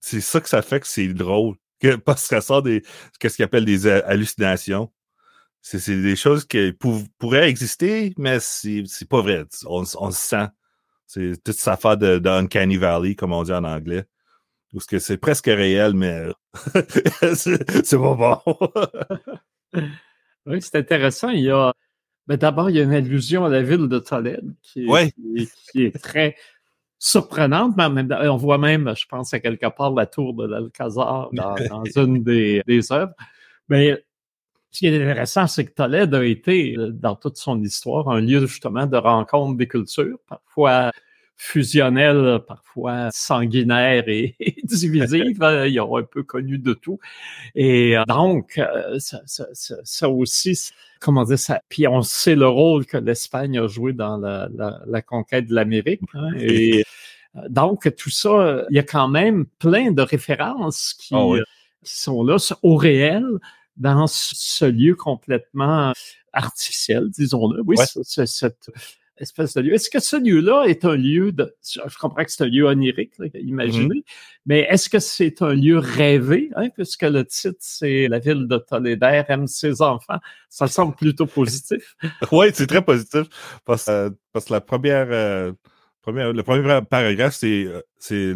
c'est 0.00 0.20
ça 0.20 0.38
que 0.42 0.50
ça 0.50 0.60
fait 0.60 0.80
que 0.80 0.86
c'est 0.86 1.08
drôle. 1.08 1.56
Que, 1.80 1.96
parce 1.96 2.28
que 2.28 2.28
ça 2.28 2.40
sort 2.42 2.62
des, 2.62 2.82
qu'est-ce 3.18 3.36
qu'ils 3.36 3.44
appellent 3.46 3.64
des 3.64 3.86
hallucinations. 3.86 4.92
C'est, 5.62 6.02
des 6.02 6.14
choses 6.14 6.44
qui 6.44 6.74
pourraient 7.18 7.48
exister, 7.48 8.12
mais 8.18 8.38
c'est, 8.38 8.82
c'est 8.86 9.08
pas 9.08 9.22
vrai. 9.22 9.46
On, 9.64 9.82
on 9.98 10.10
se 10.10 10.20
sent. 10.20 10.46
C'est 11.06 11.42
toute 11.42 11.56
cette 11.56 11.68
affaire 11.68 11.96
de, 11.96 12.18
de 12.18 12.28
Uncanny 12.28 12.76
Valley, 12.76 13.14
comme 13.14 13.32
on 13.32 13.42
dit 13.42 13.52
en 13.54 13.64
anglais. 13.64 14.04
Parce 14.74 14.84
que 14.84 14.98
c'est 14.98 15.16
presque 15.16 15.46
réel, 15.46 15.94
mais 15.94 16.26
c'est 17.34 17.96
pas 17.96 18.14
bon. 18.14 18.40
oui, 20.44 20.60
c'est 20.60 20.76
intéressant. 20.76 21.30
Il 21.30 21.44
y 21.44 21.50
a 21.50 21.72
ben, 22.26 22.36
d'abord, 22.36 22.70
il 22.70 22.76
y 22.76 22.80
a 22.80 22.82
une 22.82 22.94
allusion 22.94 23.44
à 23.44 23.48
la 23.48 23.62
ville 23.62 23.88
de 23.88 23.98
Tolède 23.98 24.54
qui, 24.62 24.86
est, 25.74 26.02
très 26.02 26.36
surprenante, 26.98 27.74
mais 27.76 27.88
même 27.90 28.10
on 28.22 28.36
voit 28.36 28.58
même, 28.58 28.94
je 28.96 29.06
pense, 29.06 29.34
à 29.34 29.40
quelque 29.40 29.66
part 29.68 29.92
la 29.92 30.06
tour 30.06 30.32
de 30.34 30.46
l'Alcazar 30.46 31.28
dans, 31.32 31.54
dans, 31.68 31.84
une 31.84 32.22
des, 32.22 32.62
des 32.66 32.92
œuvres. 32.92 33.12
Mais 33.68 34.02
ce 34.70 34.78
qui 34.78 34.86
est 34.86 35.02
intéressant, 35.02 35.46
c'est 35.46 35.66
que 35.66 35.72
Tolède 35.72 36.14
a 36.14 36.24
été, 36.24 36.76
dans 36.90 37.14
toute 37.14 37.36
son 37.36 37.62
histoire, 37.62 38.08
un 38.08 38.20
lieu 38.20 38.40
justement 38.46 38.86
de 38.86 38.96
rencontre 38.96 39.56
des 39.56 39.68
cultures, 39.68 40.18
parfois 40.26 40.90
fusionnelle, 41.36 42.40
parfois 42.46 43.08
sanguinaire 43.12 44.04
et, 44.08 44.36
divisive. 44.64 45.42
Hein, 45.42 45.66
ils 45.66 45.80
ont 45.80 45.96
un 45.96 46.02
peu 46.02 46.22
connu 46.22 46.58
de 46.58 46.72
tout. 46.74 46.98
Et 47.54 47.96
euh, 47.96 48.04
donc, 48.06 48.58
euh, 48.58 48.98
ça, 48.98 49.20
ça, 49.26 49.46
ça, 49.52 50.08
aussi, 50.08 50.70
comment 51.00 51.24
dire 51.24 51.38
ça, 51.38 51.60
puis 51.68 51.86
on 51.88 52.02
sait 52.02 52.36
le 52.36 52.48
rôle 52.48 52.86
que 52.86 52.96
l'Espagne 52.96 53.58
a 53.58 53.66
joué 53.66 53.92
dans 53.92 54.16
la, 54.16 54.48
la, 54.54 54.80
la 54.86 55.02
conquête 55.02 55.46
de 55.46 55.54
l'Amérique. 55.54 56.00
Hein, 56.14 56.30
et 56.38 56.84
euh, 57.36 57.48
donc, 57.48 57.94
tout 57.96 58.10
ça, 58.10 58.64
il 58.70 58.76
y 58.76 58.78
a 58.78 58.84
quand 58.84 59.08
même 59.08 59.46
plein 59.58 59.90
de 59.90 60.02
références 60.02 60.94
qui, 60.94 61.14
ah 61.14 61.42
qui 61.82 61.98
sont 61.98 62.22
là 62.24 62.36
au 62.62 62.76
réel 62.76 63.24
dans 63.76 64.06
ce 64.06 64.64
lieu 64.64 64.94
complètement 64.94 65.92
artificiel, 66.32 67.10
disons-le. 67.10 67.62
Oui, 67.66 67.76
cette 68.02 68.70
espèce 69.18 69.54
de 69.54 69.60
lieu. 69.60 69.74
Est-ce 69.74 69.90
que 69.90 70.00
ce 70.00 70.16
lieu-là 70.16 70.64
est 70.64 70.84
un 70.84 70.96
lieu 70.96 71.32
de, 71.32 71.54
je 71.62 71.98
comprends 71.98 72.24
que 72.24 72.30
c'est 72.30 72.44
un 72.44 72.48
lieu 72.48 72.66
onirique, 72.66 73.12
imaginez, 73.34 74.00
mm-hmm. 74.00 74.40
mais 74.46 74.60
est-ce 74.68 74.88
que 74.88 74.98
c'est 74.98 75.40
un 75.42 75.54
lieu 75.54 75.78
rêvé, 75.78 76.50
hein, 76.56 76.68
puisque 76.70 77.02
le 77.02 77.24
titre 77.24 77.58
c'est 77.60 78.08
la 78.08 78.18
ville 78.18 78.48
de 78.48 78.58
Toledo 78.58 79.06
aime 79.06 79.46
ses 79.46 79.82
enfants, 79.82 80.18
ça 80.48 80.66
semble 80.66 80.94
plutôt 80.94 81.26
positif. 81.26 81.96
oui, 82.32 82.46
c'est 82.52 82.66
très 82.66 82.84
positif 82.84 83.22
parce, 83.64 83.88
euh, 83.88 84.10
parce 84.32 84.46
que 84.46 84.52
la 84.52 84.60
première, 84.60 85.06
euh, 85.10 85.52
première, 86.02 86.32
le 86.32 86.42
premier 86.42 86.80
paragraphe 86.82 87.34
c'est 87.34 87.64
euh, 87.64 87.80
c'est 87.98 88.34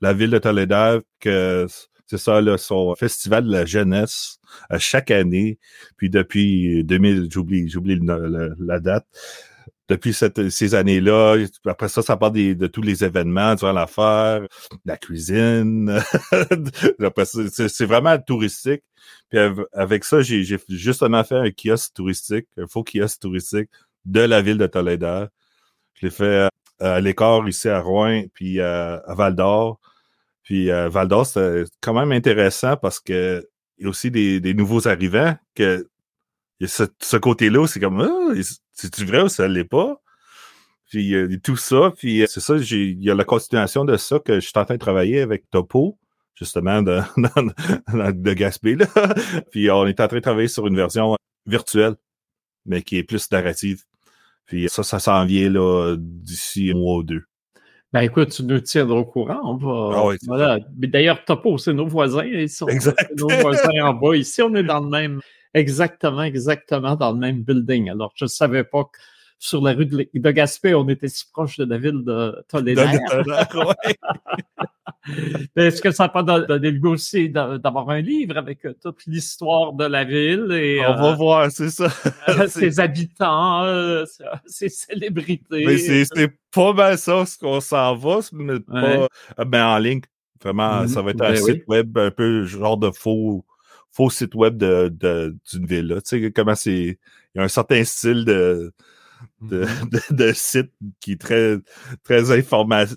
la 0.00 0.12
ville 0.12 0.30
de 0.30 0.38
Toledo 0.38 1.02
que 1.20 1.66
c'est 2.06 2.18
ça, 2.18 2.40
là, 2.40 2.58
son 2.58 2.94
festival 2.94 3.46
de 3.46 3.50
la 3.52 3.64
jeunesse 3.64 4.38
à 4.68 4.78
chaque 4.78 5.10
année. 5.10 5.58
Puis 5.96 6.10
depuis 6.10 6.84
2000, 6.84 7.28
j'oublie, 7.32 7.68
j'oublie 7.68 7.98
la 8.02 8.78
date 8.78 9.06
depuis 9.88 10.14
cette, 10.14 10.48
ces 10.50 10.74
années-là. 10.74 11.36
Après 11.66 11.88
ça, 11.88 12.02
ça 12.02 12.16
parle 12.16 12.32
de 12.32 12.66
tous 12.66 12.82
les 12.82 13.04
événements 13.04 13.54
durant 13.54 13.72
l'affaire, 13.72 14.46
la 14.84 14.96
cuisine. 14.96 16.00
c'est 17.24 17.84
vraiment 17.84 18.18
touristique. 18.18 18.82
Puis 19.30 19.38
avec 19.72 20.04
ça, 20.04 20.22
j'ai 20.22 20.44
justement 20.68 21.24
fait 21.24 21.36
un 21.36 21.50
kiosque 21.50 21.94
touristique, 21.94 22.46
un 22.56 22.66
faux 22.66 22.84
kiosque 22.84 23.20
touristique 23.20 23.70
de 24.04 24.20
la 24.20 24.42
ville 24.42 24.58
de 24.58 24.66
Toledo. 24.66 25.26
Je 25.94 26.06
l'ai 26.06 26.10
fait 26.10 26.48
à 26.80 27.00
l'écart 27.00 27.46
ici 27.48 27.68
à 27.68 27.80
Rouen, 27.80 28.24
puis 28.32 28.60
à 28.60 29.02
Val 29.08 29.34
d'Or. 29.34 29.80
Puis 30.42 30.68
Val 30.68 31.08
d'Or, 31.08 31.26
c'est 31.26 31.64
quand 31.80 31.94
même 31.94 32.12
intéressant 32.12 32.76
parce 32.76 33.00
que 33.00 33.46
il 33.78 33.84
y 33.84 33.86
a 33.86 33.90
aussi 33.90 34.12
des, 34.12 34.38
des 34.40 34.54
nouveaux 34.54 34.86
arrivants 34.86 35.36
que 35.56 35.88
il 36.60 36.64
y 36.64 36.66
a 36.66 36.68
ce, 36.68 36.84
ce 37.00 37.16
côté-là, 37.16 37.66
c'est 37.66 37.80
comme 37.80 38.00
ah, 38.00 38.34
c'est-tu 38.72 39.04
vrai 39.04 39.22
ou 39.22 39.28
ça 39.28 39.48
l'est 39.48 39.64
pas? 39.64 40.00
Puis 40.90 41.14
euh, 41.14 41.38
tout 41.42 41.56
ça, 41.56 41.92
puis 41.96 42.24
c'est 42.28 42.40
ça, 42.40 42.56
il 42.56 43.02
y 43.02 43.10
a 43.10 43.14
la 43.14 43.24
continuation 43.24 43.84
de 43.84 43.96
ça 43.96 44.18
que 44.18 44.34
je 44.34 44.46
suis 44.46 44.52
en 44.56 44.64
train 44.64 44.74
de 44.74 44.80
travailler 44.80 45.20
avec 45.20 45.50
Topo, 45.50 45.98
justement, 46.34 46.82
de, 46.82 47.00
de 48.12 48.32
Gaspé. 48.32 48.76
Là. 48.76 48.86
puis 49.50 49.70
on 49.70 49.86
est 49.86 49.98
en 50.00 50.06
train 50.06 50.18
de 50.18 50.22
travailler 50.22 50.48
sur 50.48 50.66
une 50.66 50.76
version 50.76 51.16
virtuelle, 51.46 51.96
mais 52.66 52.82
qui 52.82 52.98
est 52.98 53.02
plus 53.02 53.30
narrative. 53.30 53.82
Puis 54.46 54.68
ça, 54.68 54.82
ça 54.82 54.98
s'en 54.98 55.24
vient 55.24 55.50
là 55.50 55.96
d'ici 55.98 56.70
un 56.70 56.78
mois 56.78 56.96
ou 56.98 57.02
deux. 57.02 57.24
Ben 57.92 58.00
écoute, 58.00 58.30
tu 58.30 58.42
nous 58.42 58.60
tiendras 58.60 58.98
au 58.98 59.04
courant. 59.04 59.40
On 59.44 59.56
va, 59.56 59.98
ah 59.98 60.06
oui, 60.06 60.16
voilà. 60.26 60.58
D'ailleurs, 60.76 61.24
Topo, 61.24 61.58
c'est 61.58 61.72
nos 61.72 61.86
voisins. 61.86 62.24
Ils 62.24 62.50
sont, 62.50 62.66
nos 63.16 63.28
voisins 63.28 63.84
en 63.84 63.94
bas. 63.94 64.16
Ici, 64.16 64.42
on 64.42 64.54
est 64.56 64.64
dans 64.64 64.80
le 64.80 64.88
même, 64.88 65.20
exactement, 65.54 66.22
exactement 66.22 66.96
dans 66.96 67.12
le 67.12 67.18
même 67.18 67.42
building. 67.42 67.90
Alors, 67.90 68.12
je 68.16 68.24
ne 68.24 68.28
savais 68.28 68.64
pas 68.64 68.84
que 68.84 68.98
sur 69.38 69.62
la 69.62 69.72
rue 69.74 69.86
de, 69.86 70.30
Gaspé, 70.30 70.74
on 70.74 70.88
était 70.88 71.08
si 71.08 71.24
proche 71.30 71.58
de 71.58 71.64
la 71.64 71.76
ville 71.78 72.02
de 72.04 72.44
Toledo. 72.48 72.82
Est-ce 75.56 75.82
que 75.82 75.90
ça 75.90 76.04
n'a 76.04 76.08
pas 76.08 76.22
donné 76.22 76.70
le 76.70 76.78
goût 76.80 76.92
aussi 76.92 77.28
d'avoir 77.28 77.90
un 77.90 78.00
livre 78.00 78.38
avec 78.38 78.64
euh, 78.64 78.72
toute 78.80 79.04
l'histoire 79.06 79.74
de 79.74 79.84
la 79.84 80.04
ville? 80.04 80.50
Et, 80.52 80.80
on 80.80 80.94
va 80.94 81.12
euh, 81.12 81.14
voir, 81.14 81.50
c'est 81.50 81.68
ça. 81.68 81.88
ses 82.48 82.80
habitants, 82.80 83.64
euh, 83.64 84.06
ses 84.46 84.70
célébrités. 84.70 85.66
Mais 85.66 85.76
c'est 85.76 86.32
pas 86.50 86.72
mal 86.72 86.96
ça, 86.96 87.26
ce 87.26 87.36
qu'on 87.36 87.60
s'en 87.60 87.94
va, 87.96 88.20
mais 88.32 88.60
pas 88.60 89.08
ben, 89.44 89.66
en 89.66 89.78
ligne. 89.78 90.00
Vraiment, 90.42 90.84
mm-hmm. 90.84 90.88
ça 90.88 91.02
va 91.02 91.10
être 91.10 91.22
un 91.22 91.32
ben 91.32 91.36
site 91.36 91.64
web 91.68 91.98
un 91.98 92.10
peu 92.10 92.44
genre 92.44 92.78
de 92.78 92.90
faux 92.90 93.44
faux 93.94 94.10
site 94.10 94.34
web 94.34 94.56
de 94.58 94.88
d'une 95.52 95.66
ville. 95.66 95.86
Là. 95.86 96.02
Tu 96.02 96.20
sais, 96.22 96.32
comment 96.32 96.54
c'est. 96.54 96.98
Il 97.34 97.38
y 97.38 97.40
a 97.40 97.44
un 97.44 97.48
certain 97.48 97.82
style 97.84 98.24
de, 98.24 98.72
de, 99.40 99.64
mm-hmm. 99.64 100.12
de, 100.14 100.32
site 100.32 100.72
qui 101.00 101.12
est 101.12 101.20
très, 101.20 101.56
très 102.02 102.30
informatif. 102.30 102.96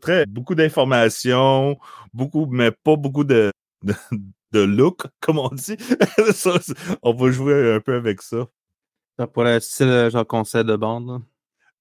Très, 0.00 0.26
beaucoup 0.26 0.56
d'informations, 0.56 1.78
beaucoup, 2.12 2.46
mais 2.46 2.72
pas 2.72 2.96
beaucoup 2.96 3.22
de, 3.22 3.52
de, 4.52 4.60
look, 4.60 5.02
comme 5.20 5.38
on 5.38 5.50
dit. 5.50 5.76
on 7.02 7.14
va 7.14 7.30
jouer 7.30 7.74
un 7.74 7.80
peu 7.80 7.94
avec 7.94 8.22
ça. 8.22 8.48
Ça 9.18 9.28
pourrait 9.28 9.56
être 9.56 9.62
style 9.62 10.10
genre 10.10 10.26
conseil 10.26 10.64
de 10.64 10.74
bande. 10.74 11.22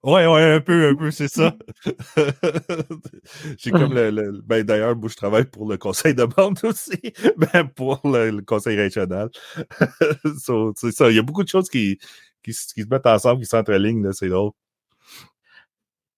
Ouais, 0.03 0.25
ouais, 0.25 0.55
un 0.55 0.62
peu, 0.62 0.89
un 0.89 0.96
peu, 0.96 1.12
c'est 1.12 1.27
ça. 1.27 1.55
J'ai 3.58 3.70
comme 3.70 3.93
le, 3.93 4.41
ben 4.43 4.63
d'ailleurs, 4.63 4.96
moi 4.96 5.10
je 5.10 5.15
travaille 5.15 5.46
pour 5.46 5.70
le 5.70 5.77
conseil 5.77 6.15
de 6.15 6.25
bande 6.25 6.60
aussi, 6.63 7.00
ben 7.38 7.67
pour 7.67 8.01
le, 8.03 8.41
conseil 8.41 8.77
régional. 8.77 9.29
c'est 10.75 10.91
ça. 10.91 11.10
Il 11.12 11.15
y 11.15 11.20
a 11.20 11.22
beaucoup 11.22 11.43
de 11.43 11.50
choses 11.50 11.70
qui, 11.70 12.00
qui, 12.43 12.51
qui 12.51 12.81
se 12.81 12.88
mettent 12.89 13.05
ensemble, 13.05 13.41
qui 13.41 13.48
s'entrelignent, 13.48 14.12
c'est 14.13 14.29
drôle 14.29 14.51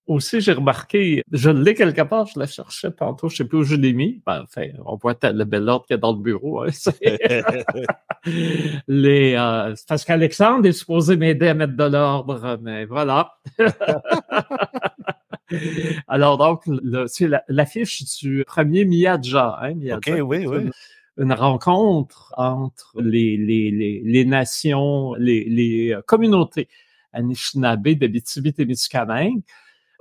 aussi, 0.05 0.41
j'ai 0.41 0.53
remarqué, 0.53 1.23
je 1.31 1.49
l'ai 1.49 1.73
quelque 1.73 2.01
part, 2.01 2.27
je 2.27 2.37
la 2.37 2.45
cherchais 2.45 2.91
tantôt, 2.91 3.29
je 3.29 3.37
sais 3.37 3.45
plus 3.45 3.59
où 3.59 3.63
je 3.63 3.75
l'ai 3.75 3.93
mis. 3.93 4.21
Ben, 4.25 4.43
enfin, 4.43 4.67
on 4.85 4.97
voit 4.97 5.15
le 5.23 5.43
bel 5.45 5.69
ordre 5.69 5.85
qu'il 5.85 5.93
y 5.93 5.97
a 5.97 5.99
dans 5.99 6.13
le 6.13 6.21
bureau. 6.21 6.63
Hein, 6.63 6.71
les, 8.87 9.35
euh, 9.35 9.73
parce 9.87 10.03
qu'Alexandre 10.03 10.67
est 10.67 10.73
supposé 10.73 11.15
m'aider 11.15 11.47
à 11.47 11.53
mettre 11.53 11.75
de 11.75 11.83
l'ordre, 11.85 12.59
mais 12.61 12.85
voilà. 12.85 13.33
Alors 16.07 16.37
donc, 16.37 16.63
c'est 17.07 17.29
l'affiche 17.47 18.03
du 18.21 18.43
premier 18.45 18.85
Miyadja. 18.85 19.59
Hein, 19.61 19.75
OK, 19.95 20.11
oui, 20.21 20.45
oui. 20.45 20.69
Une, 21.17 21.33
rencontre 21.33 22.33
entre 22.37 22.99
les, 22.99 23.37
les, 23.37 23.69
les, 23.69 24.01
les 24.03 24.25
nations, 24.25 25.13
les, 25.13 25.45
les 25.45 25.95
communautés 26.07 26.67
Anishinaabe 27.13 27.89
d'Abitibi-Témiscamingue 27.89 29.43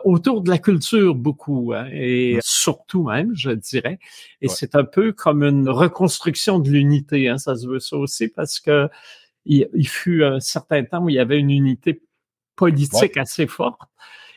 autour 0.05 0.43
de 0.43 0.51
la 0.51 0.59
culture 0.59 1.15
beaucoup, 1.15 1.73
hein, 1.75 1.87
et 1.93 2.39
surtout 2.43 3.05
même, 3.05 3.35
je 3.35 3.51
dirais. 3.51 3.99
Et 4.41 4.49
c'est 4.49 4.75
un 4.75 4.85
peu 4.85 5.13
comme 5.13 5.43
une 5.43 5.69
reconstruction 5.69 6.59
de 6.59 6.71
l'unité, 6.71 7.29
hein, 7.29 7.39
ça 7.39 7.57
se 7.57 7.67
veut 7.67 7.81
ça 7.81 7.97
aussi, 7.97 8.29
parce 8.29 8.61
que 8.61 8.89
il, 9.45 9.89
fut 9.89 10.23
un 10.23 10.41
certain 10.41 10.85
temps 10.85 11.05
où 11.05 11.09
il 11.09 11.17
y 11.17 11.19
avait 11.19 11.39
une 11.39 11.51
unité 11.51 12.03
politique 12.57 13.17
assez 13.17 13.47
forte. 13.47 13.81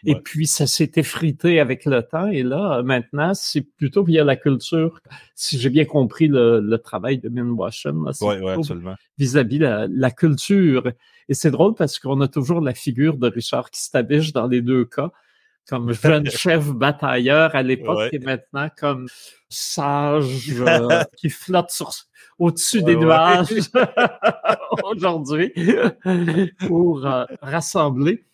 Et 0.08 0.16
puis, 0.16 0.46
ça 0.46 0.68
s'est 0.68 0.92
effrité 0.98 1.60
avec 1.60 1.86
le 1.86 2.04
temps. 2.04 2.28
Et 2.28 2.44
là, 2.44 2.84
maintenant, 2.84 3.34
c'est 3.34 3.62
plutôt 3.62 4.04
via 4.04 4.24
la 4.24 4.36
culture. 4.36 5.00
Si 5.34 5.58
j'ai 5.60 5.72
bien 5.72 5.86
compris 5.86 6.28
le, 6.28 6.76
travail 6.78 7.18
de 7.18 7.28
Min 7.30 7.50
Washington, 7.50 8.12
vis-à-vis 9.18 9.58
la, 9.60 9.88
la 9.90 10.12
culture. 10.12 10.92
Et 11.28 11.34
c'est 11.34 11.50
drôle 11.50 11.74
parce 11.74 11.98
qu'on 11.98 12.22
a 12.22 12.28
toujours 12.28 12.62
la 12.62 12.76
figure 12.76 13.18
de 13.18 13.28
Richard 13.28 13.72
Kistabiche 13.72 14.32
dans 14.32 14.46
les 14.46 14.62
deux 14.62 14.86
cas 14.86 15.12
comme 15.68 15.94
jeune 15.94 16.30
chef 16.30 16.68
batailleur 16.70 17.56
à 17.56 17.64
l'époque 17.64 18.10
et 18.12 18.20
maintenant 18.20 18.70
comme 18.78 19.08
sage 19.50 20.52
euh, 20.60 21.04
qui 21.18 21.30
flotte 21.30 21.72
sur 21.72 21.92
au-dessus 22.38 22.84
des 22.84 22.96
nuages 22.96 23.50
aujourd'hui 24.84 25.54
pour 26.68 27.06
euh, 27.06 27.26
rassembler. 27.42 28.26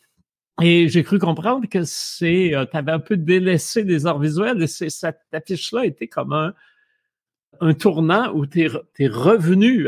Et 0.62 0.90
j'ai 0.90 1.04
cru 1.04 1.18
comprendre 1.18 1.68
que 1.68 1.84
c'est, 1.84 2.54
euh, 2.54 2.66
tu 2.66 2.78
avais 2.78 2.92
un 2.92 3.00
peu 3.00 3.18
délaissé 3.18 3.84
des 3.84 4.06
arts 4.06 4.20
visuels 4.20 4.62
et 4.62 4.68
cette 4.68 5.22
affiche-là 5.32 5.86
était 5.86 6.08
comme 6.08 6.34
un, 6.34 6.54
un 7.62 7.74
tournant 7.74 8.32
où 8.34 8.46
tu 8.46 8.62
es, 8.64 9.08
revenu. 9.08 9.88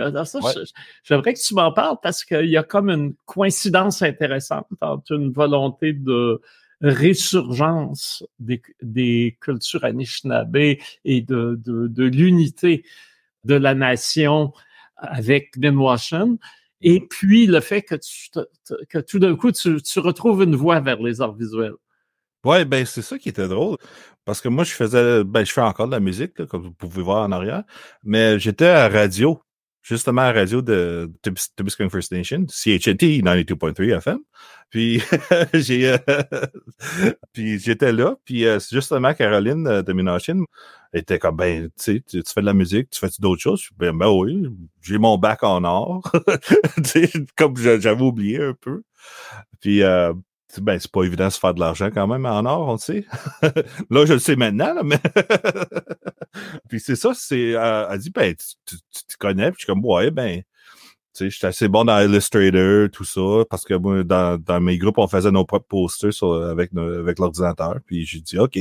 J'aimerais 1.04 1.34
que 1.34 1.40
tu 1.40 1.54
m'en 1.54 1.72
parles 1.74 1.98
parce 2.02 2.24
qu'il 2.24 2.50
y 2.50 2.58
a 2.58 2.64
comme 2.64 2.90
une 2.90 3.16
coïncidence 3.26 4.02
intéressante 4.02 4.68
entre 4.82 5.14
une 5.14 5.32
volonté 5.32 5.94
de 5.94 6.42
résurgence 6.84 8.24
des, 8.40 8.62
des 8.82 9.38
cultures 9.40 9.86
Anishinaabe 9.86 10.56
et 10.56 11.22
de, 11.22 11.60
de, 11.64 11.88
de 11.88 12.04
l'unité 12.04 12.84
de 13.46 13.56
la 13.56 13.74
nation 13.74 14.54
avec 14.98 15.58
Ben 15.58 15.78
Washington. 15.78 16.38
Et 16.82 17.00
puis 17.00 17.48
le 17.48 17.62
fait 17.62 17.82
que, 17.82 17.96
tu, 17.96 18.30
que 18.90 19.00
tout 19.00 19.20
d'un 19.20 19.36
coup, 19.36 19.52
tu, 19.52 19.82
tu 19.82 20.00
retrouves 20.00 20.44
une 20.44 20.56
voie 20.56 20.82
vers 20.82 21.02
les 21.02 21.22
arts 21.22 21.36
visuels. 21.36 21.76
Ouais, 22.44 22.66
ben 22.66 22.86
c'est 22.86 23.02
ça 23.02 23.18
qui 23.18 23.30
était 23.30 23.48
drôle. 23.48 23.78
Parce 24.26 24.42
que 24.42 24.50
moi, 24.50 24.66
je 24.66 24.72
faisais, 24.72 25.24
ben 25.24 25.46
je 25.46 25.52
fais 25.52 25.62
encore 25.62 25.88
de 25.88 25.94
la 25.94 26.02
musique, 26.02 26.46
comme 26.46 26.62
vous 26.62 26.74
pouvez 26.74 27.02
voir 27.02 27.24
en 27.24 27.32
arrière, 27.32 27.64
mais 28.04 28.38
j'étais 28.40 28.66
à 28.68 28.90
radio 28.90 29.42
justement 29.84 30.22
à 30.22 30.34
la 30.34 30.40
radio 30.40 30.62
de 30.62 31.12
Tibiscung 31.56 31.90
First 31.90 32.12
Nation, 32.12 32.46
CHNT 32.48 33.22
92.3 33.22 33.98
FM. 33.98 34.20
Puis 34.70 35.04
j'ai 35.54 35.92
euh, 35.92 35.98
puis 37.34 37.60
j'étais 37.60 37.92
là, 37.92 38.16
puis 38.26 38.48
euh, 38.48 38.60
justement 38.72 39.14
Caroline 39.14 39.68
euh, 39.68 39.82
de 39.84 39.94
Minochin 39.94 40.44
était 40.94 41.20
comme 41.20 41.36
ben 41.36 41.66
tu 41.66 41.72
sais 41.78 42.04
tu 42.08 42.24
fais 42.26 42.42
de 42.42 42.46
la 42.46 42.54
musique, 42.54 42.90
tu 42.90 43.00
fais 43.00 43.10
d'autres 43.20 43.42
choses? 43.42 43.70
Ben, 43.78 43.96
ben 43.96 44.10
oui, 44.10 44.48
j'ai 44.82 44.98
mon 44.98 45.18
bac 45.18 45.44
en 45.44 45.64
or. 45.64 46.02
comme 47.38 47.58
j'avais 47.58 48.02
oublié 48.02 48.42
un 48.42 48.54
peu. 48.60 48.82
Puis 49.60 49.84
euh, 49.84 50.14
ben, 50.62 50.80
c'est 50.80 50.92
pas 50.92 51.04
évident 51.04 51.26
de 51.26 51.32
se 51.32 51.40
faire 51.40 51.54
de 51.54 51.60
l'argent 51.60 51.90
quand 51.94 52.08
même 52.08 52.26
en 52.26 52.46
or, 52.46 52.68
on 52.68 52.74
le 52.74 52.78
sait. 52.78 53.06
là, 53.90 54.06
je 54.06 54.14
le 54.14 54.20
sais 54.20 54.36
maintenant, 54.36 54.74
là, 54.74 54.84
mais. 54.84 55.00
puis 56.70 56.80
c'est 56.80 56.96
ça, 56.96 57.14
c'est. 57.14 57.52
elle 57.52 58.00
dit, 58.00 58.12
ben, 58.12 58.36
tu, 58.36 58.78
te 58.78 59.18
connais, 59.18 59.52
puis 59.52 59.62
je 59.62 59.66
suis 59.66 59.74
comme, 59.74 59.86
ouais, 59.86 60.12
ben. 60.12 60.42
Tu 61.16 61.26
sais, 61.26 61.30
j'étais 61.30 61.46
assez 61.46 61.68
bon 61.68 61.86
dans 61.86 62.00
Illustrator, 62.00 62.90
tout 62.92 63.04
ça, 63.04 63.46
parce 63.48 63.66
que 63.66 63.76
moi, 63.76 64.04
dans, 64.04 64.42
dans 64.42 64.60
mes 64.60 64.80
groupes, 64.80 64.98
on 64.98 65.08
faisait 65.08 65.30
nos 65.30 65.46
propres 65.46 65.68
posters 65.68 66.12
avec, 66.50 66.72
avec 66.76 67.20
l'ordinateur. 67.20 67.76
Puis 67.86 68.04
j'ai 68.04 68.20
dit, 68.20 68.40
OK. 68.40 68.58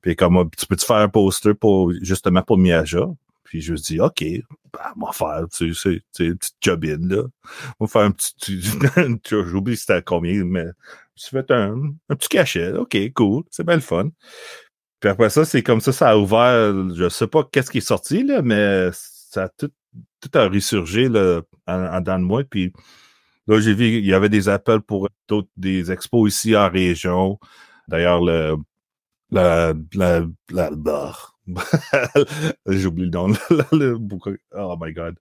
Puis 0.00 0.14
comme, 0.14 0.48
tu 0.56 0.66
peux-tu 0.66 0.86
faire 0.86 0.98
un 0.98 1.08
poster 1.08 1.54
pour, 1.54 1.92
justement 2.00 2.42
pour 2.42 2.56
Miaja? 2.56 3.08
Puis 3.52 3.60
je 3.60 3.74
dis, 3.74 4.00
OK, 4.00 4.24
ben, 4.72 4.80
on 4.96 5.04
va 5.04 5.12
faire, 5.12 5.46
tu 5.52 5.74
sais, 5.74 6.00
une 6.20 6.38
petite 6.38 6.56
jobine, 6.62 7.06
là. 7.06 7.24
On 7.78 7.84
va 7.84 7.90
faire 7.90 8.00
un 8.00 8.10
petit, 8.10 8.62
j'oublie 9.30 9.76
c'était 9.76 10.00
combien, 10.00 10.42
mais 10.42 10.64
tu 11.24 11.30
fais 11.30 11.52
un, 11.52 11.92
un 12.08 12.16
petit 12.16 12.28
cachet. 12.28 12.72
OK, 12.72 12.96
cool. 13.14 13.44
C'est 13.50 13.64
bien 13.64 13.76
le 13.76 13.80
fun. 13.80 14.10
Puis 15.00 15.10
après 15.10 15.30
ça, 15.30 15.44
c'est 15.44 15.62
comme 15.62 15.80
ça, 15.80 15.92
ça 15.92 16.10
a 16.10 16.16
ouvert, 16.16 16.72
je 16.94 17.08
sais 17.08 17.26
pas 17.26 17.42
qu'est-ce 17.50 17.70
qui 17.70 17.78
est 17.78 17.80
sorti, 17.80 18.22
là, 18.22 18.40
mais 18.40 18.90
ça 18.92 19.44
a 19.44 19.48
tout, 19.48 19.72
tout 20.20 20.30
a 20.38 20.48
ressurgé, 20.48 21.08
là, 21.08 21.42
en, 21.66 22.00
dans 22.00 22.20
mois. 22.20 22.44
Puis 22.44 22.72
là, 23.48 23.60
j'ai 23.60 23.74
vu, 23.74 23.98
il 23.98 24.06
y 24.06 24.14
avait 24.14 24.28
des 24.28 24.48
appels 24.48 24.80
pour 24.80 25.08
d'autres, 25.28 25.48
des 25.56 25.90
expos 25.90 26.32
ici 26.32 26.56
en 26.56 26.70
région. 26.70 27.38
D'ailleurs, 27.88 28.22
le, 28.22 28.56
la, 29.32 29.74
la, 29.94 30.20
la, 30.50 30.70
J'ai 32.68 32.86
oublié 32.86 33.10
le 33.10 33.12
nom. 33.12 33.32
oh 34.52 34.76
my 34.80 34.92
God. 34.92 35.16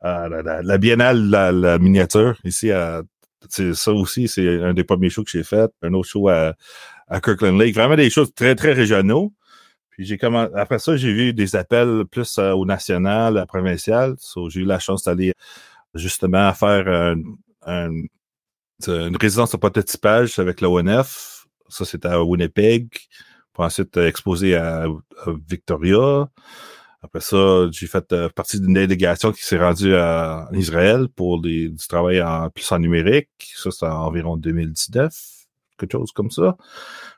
Ah, 0.00 0.28
la, 0.28 0.78
biennale, 0.78 1.28
la, 1.28 1.78
miniature, 1.78 2.38
ici 2.44 2.70
à. 2.72 3.02
Ça 3.48 3.92
aussi, 3.92 4.28
c'est 4.28 4.62
un 4.62 4.74
des 4.74 4.84
premiers 4.84 5.10
shows 5.10 5.24
que 5.24 5.30
j'ai 5.30 5.44
fait. 5.44 5.70
Un 5.82 5.92
autre 5.94 6.08
show 6.08 6.28
à, 6.28 6.54
à 7.08 7.20
Kirkland 7.20 7.58
Lake. 7.58 7.74
Vraiment 7.74 7.96
des 7.96 8.10
choses 8.10 8.32
très, 8.34 8.54
très 8.54 8.72
régionaux. 8.72 9.32
Puis 9.90 10.06
j'ai 10.06 10.16
commencé, 10.16 10.50
après 10.56 10.78
ça, 10.78 10.96
j'ai 10.96 11.12
vu 11.12 11.34
des 11.34 11.54
appels 11.54 12.04
plus 12.10 12.38
euh, 12.38 12.52
au 12.52 12.64
national, 12.64 13.36
à 13.36 13.46
provincial. 13.46 14.16
j'ai 14.48 14.60
eu 14.60 14.64
la 14.64 14.78
chance 14.78 15.02
d'aller 15.04 15.34
justement 15.94 16.52
faire 16.54 17.14
une 17.66 19.16
résidence 19.16 19.52
de 19.52 19.56
prototypage 19.58 20.38
avec 20.38 20.62
l'ONF. 20.62 21.46
Ça, 21.68 21.84
c'était 21.84 22.08
à 22.08 22.22
Winnipeg. 22.22 22.88
Pour 23.52 23.64
ensuite 23.64 23.98
exposer 23.98 24.56
à, 24.56 24.86
Victoria. 25.46 26.26
Après 27.02 27.20
ça, 27.20 27.68
j'ai 27.72 27.88
fait 27.88 28.12
euh, 28.12 28.28
partie 28.28 28.60
d'une 28.60 28.74
délégation 28.74 29.32
qui 29.32 29.44
s'est 29.44 29.58
rendue 29.58 29.94
en 29.96 30.46
Israël 30.52 31.08
pour 31.08 31.40
du 31.40 31.74
travail 31.88 32.22
en 32.22 32.48
plus 32.48 32.70
en 32.70 32.78
numérique. 32.78 33.28
Ça, 33.56 33.70
c'est 33.72 33.86
environ 33.86 34.36
2019, 34.36 35.12
quelque 35.78 35.92
chose 35.92 36.12
comme 36.12 36.30
ça. 36.30 36.56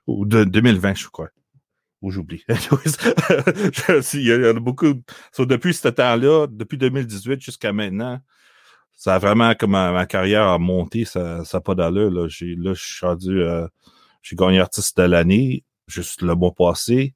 Ou 0.06 0.24
de 0.24 0.44
2020, 0.44 0.94
je 0.94 1.08
crois. 1.08 1.28
Ou 2.00 2.10
j'oublie. 2.10 2.44
Il 4.14 4.22
y 4.22 4.32
en 4.32 4.56
a 4.56 4.60
beaucoup. 4.60 4.94
depuis 5.38 5.74
ce 5.74 5.88
temps-là, 5.88 6.46
depuis 6.50 6.78
2018 6.78 7.42
jusqu'à 7.42 7.74
maintenant, 7.74 8.20
ça 8.96 9.16
a 9.16 9.18
vraiment, 9.18 9.54
comme 9.54 9.72
ma, 9.72 10.06
carrière 10.06 10.48
a 10.48 10.58
monté, 10.58 11.04
ça 11.04 11.42
n'a 11.52 11.60
pas 11.60 11.74
d'allure. 11.74 12.10
Là, 12.10 12.22
là, 12.22 12.74
je 12.74 12.82
suis 12.82 13.06
rendu, 13.06 13.42
euh, 13.42 13.66
j'ai 14.22 14.34
gagné 14.34 14.60
artiste 14.60 14.96
de 14.96 15.02
l'année, 15.02 15.64
juste 15.88 16.22
le 16.22 16.34
mois 16.34 16.54
passé 16.54 17.14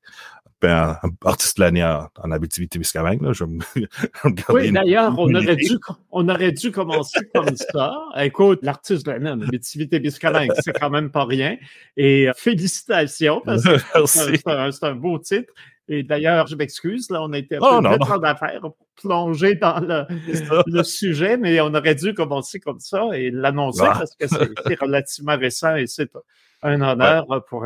ben, 0.60 0.98
artiste 1.24 1.56
de 1.58 1.62
l'année 1.62 1.84
en, 1.84 2.08
en 2.22 2.30
Abitibi-Témiscamingue. 2.32 3.22
Là, 3.22 3.32
je 3.32 3.44
oui, 4.48 4.72
d'ailleurs, 4.72 5.14
on 5.16 5.32
aurait 5.32 5.56
dû, 5.56 5.78
on 6.10 6.28
aurait 6.28 6.52
dû 6.52 6.72
commencer 6.72 7.20
comme 7.32 7.56
ça. 7.56 7.94
Écoute, 8.16 8.60
l'artiste 8.62 9.06
de 9.06 9.12
l'année 9.12 9.30
en 9.30 9.40
Abitibi-Témiscamingue, 9.40 10.50
c'est 10.58 10.72
quand 10.72 10.90
même 10.90 11.10
pas 11.10 11.24
rien. 11.24 11.56
Et 11.96 12.28
euh, 12.28 12.32
félicitations, 12.36 13.40
parce 13.44 13.62
que 13.62 13.76
c'est 14.06 14.84
un, 14.84 14.94
beau 14.94 15.18
titre. 15.18 15.52
Et 15.88 16.02
d'ailleurs, 16.02 16.48
je 16.48 16.56
m'excuse, 16.56 17.08
là, 17.10 17.22
on 17.22 17.32
a 17.32 17.38
été 17.38 17.56
un 17.56 17.60
oh, 17.62 17.80
peu 17.80 18.12
en 18.12 18.18
d'affaires 18.18 18.60
pour 18.60 18.76
plonger 18.96 19.54
dans 19.54 19.78
le, 19.80 20.06
le, 20.66 20.82
sujet, 20.82 21.36
mais 21.36 21.60
on 21.60 21.72
aurait 21.72 21.94
dû 21.94 22.14
commencer 22.14 22.58
comme 22.58 22.80
ça 22.80 23.06
et 23.14 23.30
l'annoncer 23.30 23.84
ah. 23.84 23.94
parce 23.98 24.14
que 24.16 24.26
c'est 24.26 24.80
relativement 24.80 25.38
récent 25.38 25.76
et 25.76 25.86
c'est 25.86 26.10
un 26.62 26.80
honneur 26.82 27.26
pour, 27.48 27.64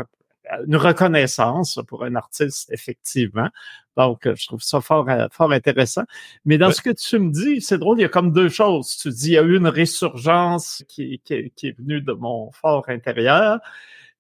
une 0.67 0.77
reconnaissance 0.77 1.79
pour 1.87 2.05
un 2.05 2.15
artiste, 2.15 2.71
effectivement. 2.73 3.49
Donc, 3.97 4.21
je 4.25 4.47
trouve 4.47 4.62
ça 4.62 4.81
fort, 4.81 5.09
euh, 5.09 5.27
fort 5.31 5.53
intéressant. 5.53 6.05
Mais 6.45 6.59
dans 6.59 6.71
ce 6.73 6.81
que 6.81 6.91
tu 6.91 7.19
me 7.19 7.31
dis, 7.31 7.61
c'est 7.61 7.79
drôle, 7.79 7.99
il 7.99 8.03
y 8.03 8.05
a 8.05 8.09
comme 8.09 8.33
deux 8.33 8.49
choses. 8.49 8.97
Tu 8.97 9.11
dis, 9.11 9.29
il 9.29 9.33
y 9.33 9.38
a 9.38 9.43
eu 9.43 9.57
une 9.57 9.69
résurgence 9.69 10.85
qui, 10.88 11.21
qui, 11.25 11.53
qui 11.55 11.69
est 11.69 11.79
venue 11.79 12.01
de 12.01 12.12
mon 12.12 12.51
fort 12.53 12.88
intérieur, 12.88 13.61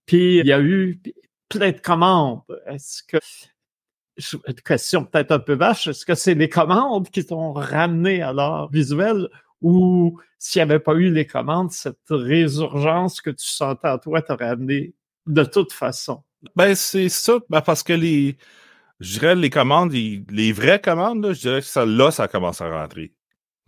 puis 0.06 0.38
il 0.38 0.46
y 0.46 0.52
a 0.52 0.60
eu 0.60 1.00
plein 1.48 1.72
de 1.72 1.78
commandes. 1.78 2.42
Est-ce 2.66 3.02
que 3.02 3.18
une 4.46 4.54
question 4.54 5.04
peut-être 5.04 5.32
un 5.32 5.38
peu 5.38 5.54
vache, 5.54 5.88
est-ce 5.88 6.04
que 6.04 6.14
c'est 6.14 6.34
les 6.34 6.48
commandes 6.48 7.08
qui 7.08 7.24
t'ont 7.24 7.52
ramené 7.52 8.22
à 8.22 8.32
l'art 8.32 8.70
visuel 8.70 9.28
ou 9.62 10.20
s'il 10.38 10.58
n'y 10.58 10.64
avait 10.64 10.80
pas 10.80 10.94
eu 10.94 11.10
les 11.10 11.26
commandes, 11.26 11.70
cette 11.70 11.96
résurgence 12.10 13.20
que 13.20 13.30
tu 13.30 13.46
sentais 13.46 13.88
en 13.88 13.98
toi 13.98 14.20
t'aurait 14.20 14.48
amené 14.48 14.94
de 15.26 15.44
toute 15.44 15.72
façon. 15.72 16.22
Ben, 16.56 16.74
c'est 16.74 17.08
ça, 17.08 17.38
ben, 17.48 17.60
parce 17.60 17.82
que 17.82 17.92
les, 17.92 18.36
je 19.00 19.18
dirais, 19.18 19.34
les 19.34 19.50
commandes, 19.50 19.92
les, 19.92 20.52
vraies 20.52 20.80
commandes, 20.80 21.24
là, 21.24 21.32
je 21.32 21.40
dirais 21.40 21.60
que 21.60 21.66
ça, 21.66 21.86
là, 21.86 22.10
ça 22.10 22.28
commence 22.28 22.60
à 22.60 22.70
rentrer. 22.70 23.12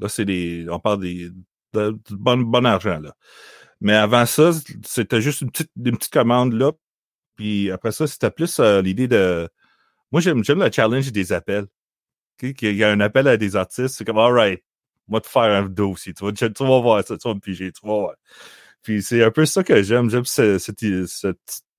Là, 0.01 0.09
c'est 0.09 0.25
des, 0.25 0.67
on 0.71 0.81
parle 0.81 1.01
des, 1.01 1.31
de, 1.73 1.99
bon, 2.11 2.65
argent, 2.65 3.01
là. 3.01 3.15
Mais 3.81 3.95
avant 3.95 4.27
ça, 4.27 4.51
c'était 4.85 5.21
juste 5.21 5.43
une 5.43 5.51
petite, 5.51 5.71
une 5.77 5.97
petite 5.97 6.13
commande, 6.13 6.53
là. 6.55 6.73
Puis 7.37 7.71
après 7.71 7.93
ça, 7.93 8.07
c'était 8.07 8.31
plus 8.31 8.59
euh, 8.61 8.81
l'idée 8.81 9.09
de, 9.09 9.49
moi, 10.13 10.21
j'aime, 10.21 10.45
j'aime 10.45 10.63
le 10.63 10.71
challenge 10.71 11.11
des 11.11 11.33
appels. 11.33 11.67
Okay? 12.43 12.55
Il 12.71 12.77
y 12.77 12.85
a 12.85 12.91
un 12.91 13.01
appel 13.01 13.29
à 13.29 13.37
des 13.37 13.57
artistes, 13.57 13.97
c'est 13.97 14.05
comme, 14.05 14.19
alright, 14.19 14.63
moi, 15.09 15.21
te 15.21 15.27
faire 15.27 15.43
un 15.43 15.69
dossier. 15.69 16.15
Tu 16.15 16.25
vas, 16.25 16.33
tu 16.33 16.47
vas 16.47 16.81
voir 16.81 17.05
ça, 17.05 17.19
tu 17.19 17.29
vas 17.29 17.35
me 17.35 17.41
piger, 17.41 17.73
tu 17.73 17.87
vas 17.87 17.95
voir. 17.95 18.15
Puis 18.85 19.03
c'est 19.03 19.25
un 19.25 19.31
peu 19.31 19.47
ça 19.47 19.65
que 19.65 19.83
j'aime. 19.83 20.11
J'aime 20.11 20.25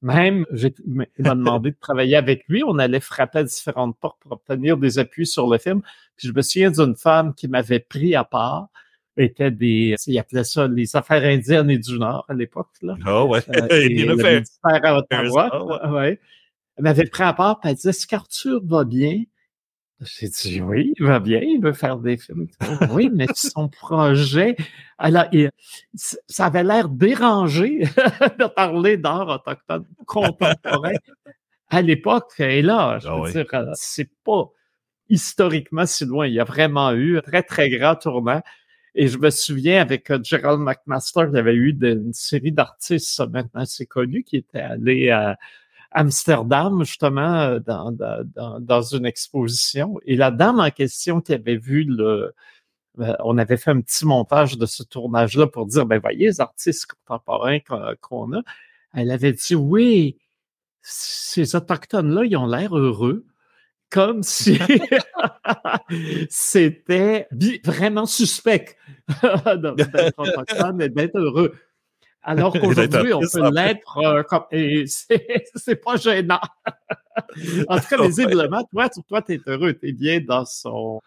Même, 0.00 0.46
il 0.52 0.94
m'a 0.94 1.34
demandé 1.34 1.72
de 1.72 1.76
travailler 1.78 2.16
avec 2.16 2.44
lui. 2.48 2.62
On 2.64 2.78
allait 2.78 3.00
frapper 3.00 3.40
à 3.40 3.44
différentes 3.44 3.98
portes 3.98 4.18
pour 4.20 4.32
obtenir 4.32 4.76
des 4.76 4.98
appuis 4.98 5.26
sur 5.26 5.48
le 5.48 5.58
film. 5.58 5.82
Puis 6.16 6.28
je 6.28 6.32
me 6.32 6.40
souviens 6.40 6.70
d'une 6.70 6.96
femme 6.96 7.34
qui 7.34 7.48
m'avait 7.48 7.80
pris 7.80 8.14
à 8.14 8.24
part. 8.24 8.68
Était 9.16 9.50
des, 9.50 9.96
il 10.06 10.18
appelait 10.18 10.44
ça 10.44 10.68
les 10.68 10.94
affaires 10.94 11.24
indiennes 11.24 11.70
et 11.70 11.78
du 11.78 11.98
Nord 11.98 12.24
à 12.28 12.34
l'époque, 12.34 12.70
là. 12.82 12.94
Ah 13.04 13.24
ouais. 13.24 13.40
Euh, 13.48 14.42
à 14.62 14.96
Ottawa. 14.96 15.90
ouais. 15.90 16.20
Elle 16.76 16.84
m'avait 16.84 17.06
pris 17.06 17.24
à 17.24 17.32
part, 17.32 17.58
puis 17.58 17.70
elle 17.70 17.74
disait, 17.74 17.90
est-ce 17.90 18.06
qu'Arthur 18.06 18.60
va 18.64 18.84
bien? 18.84 19.24
J'ai 20.00 20.28
dit 20.28 20.60
oui, 20.60 20.94
il 20.96 21.06
va 21.06 21.18
bien, 21.18 21.40
il 21.40 21.60
veut 21.60 21.72
faire 21.72 21.98
des 21.98 22.16
films. 22.16 22.46
Oui, 22.90 23.10
mais 23.14 23.26
son 23.34 23.68
projet, 23.68 24.56
alors, 24.96 25.26
ça 25.94 26.46
avait 26.46 26.62
l'air 26.62 26.88
dérangé 26.88 27.80
de 28.38 28.46
parler 28.46 28.96
d'art 28.96 29.28
autochtone 29.28 29.86
contemporain 30.06 30.92
à 31.70 31.82
l'époque. 31.82 32.32
Et 32.38 32.62
là, 32.62 32.98
je 33.00 33.08
ah 33.08 33.20
veux 33.20 33.32
dire, 33.32 33.46
euh, 33.54 33.72
c'est 33.74 34.10
pas 34.24 34.44
historiquement 35.08 35.86
si 35.86 36.04
loin. 36.04 36.26
Il 36.26 36.34
y 36.34 36.40
a 36.40 36.44
vraiment 36.44 36.92
eu 36.92 37.18
un 37.18 37.22
très, 37.22 37.42
très 37.42 37.68
grand 37.68 37.96
tournant. 37.96 38.42
Et 38.94 39.08
je 39.08 39.18
me 39.18 39.30
souviens 39.30 39.80
avec 39.80 40.10
euh, 40.10 40.20
Gerald 40.22 40.60
McMaster, 40.60 41.26
il 41.30 41.36
y 41.36 41.38
avait 41.38 41.54
eu 41.54 41.76
une 41.80 42.12
série 42.12 42.52
d'artistes 42.52 43.20
maintenant 43.30 43.62
assez 43.62 43.86
connus 43.86 44.22
qui 44.22 44.36
étaient 44.36 44.60
allés 44.60 45.10
à 45.10 45.36
Amsterdam, 45.90 46.84
justement, 46.84 47.40
euh, 47.40 47.58
dans, 47.60 47.92
dans, 47.92 48.60
dans, 48.60 48.82
une 48.82 49.06
exposition. 49.06 49.98
Et 50.04 50.16
la 50.16 50.30
dame 50.30 50.60
en 50.60 50.70
question 50.70 51.20
qui 51.20 51.34
avait 51.34 51.56
vu 51.56 51.84
le... 51.84 52.34
Euh, 53.00 53.14
on 53.20 53.38
avait 53.38 53.56
fait 53.56 53.70
un 53.70 53.80
petit 53.80 54.04
montage 54.04 54.58
de 54.58 54.66
ce 54.66 54.82
tournage-là 54.82 55.46
pour 55.46 55.66
dire, 55.66 55.86
ben 55.86 56.00
voyez, 56.00 56.26
les 56.26 56.40
artistes 56.40 56.86
contemporains 56.86 57.60
qu'on 58.00 58.32
a. 58.32 58.42
Elle 58.92 59.10
avait 59.10 59.32
dit, 59.32 59.54
oui, 59.54 60.18
ces 60.82 61.54
Autochtones-là, 61.54 62.24
ils 62.24 62.36
ont 62.36 62.46
l'air 62.46 62.76
heureux. 62.76 63.24
comme 63.90 64.22
si 64.22 64.58
c'était 66.28 67.26
vraiment 67.64 68.04
suspect 68.04 68.76
d'être 69.22 70.18
autochtone 70.18 70.82
et 70.82 70.88
d'être 70.88 71.16
heureux. 71.18 71.54
Alors 72.22 72.52
qu'aujourd'hui, 72.60 73.12
on 73.14 73.20
peut 73.20 73.50
l'être 73.52 73.98
euh, 73.98 74.22
comme 74.22 74.44
et 74.50 74.84
c'est 74.86 75.76
pas 75.84 75.96
gênant. 75.96 76.40
en 77.68 77.78
tout 77.78 77.86
cas, 77.88 78.02
visiblement, 78.02 78.64
toi, 78.72 78.88
toi, 79.08 79.22
tu 79.22 79.34
es 79.34 79.40
heureux, 79.46 79.74
tu 79.74 79.88
es 79.88 79.92
bien 79.92 80.20
dans 80.20 80.44
son. 80.44 81.00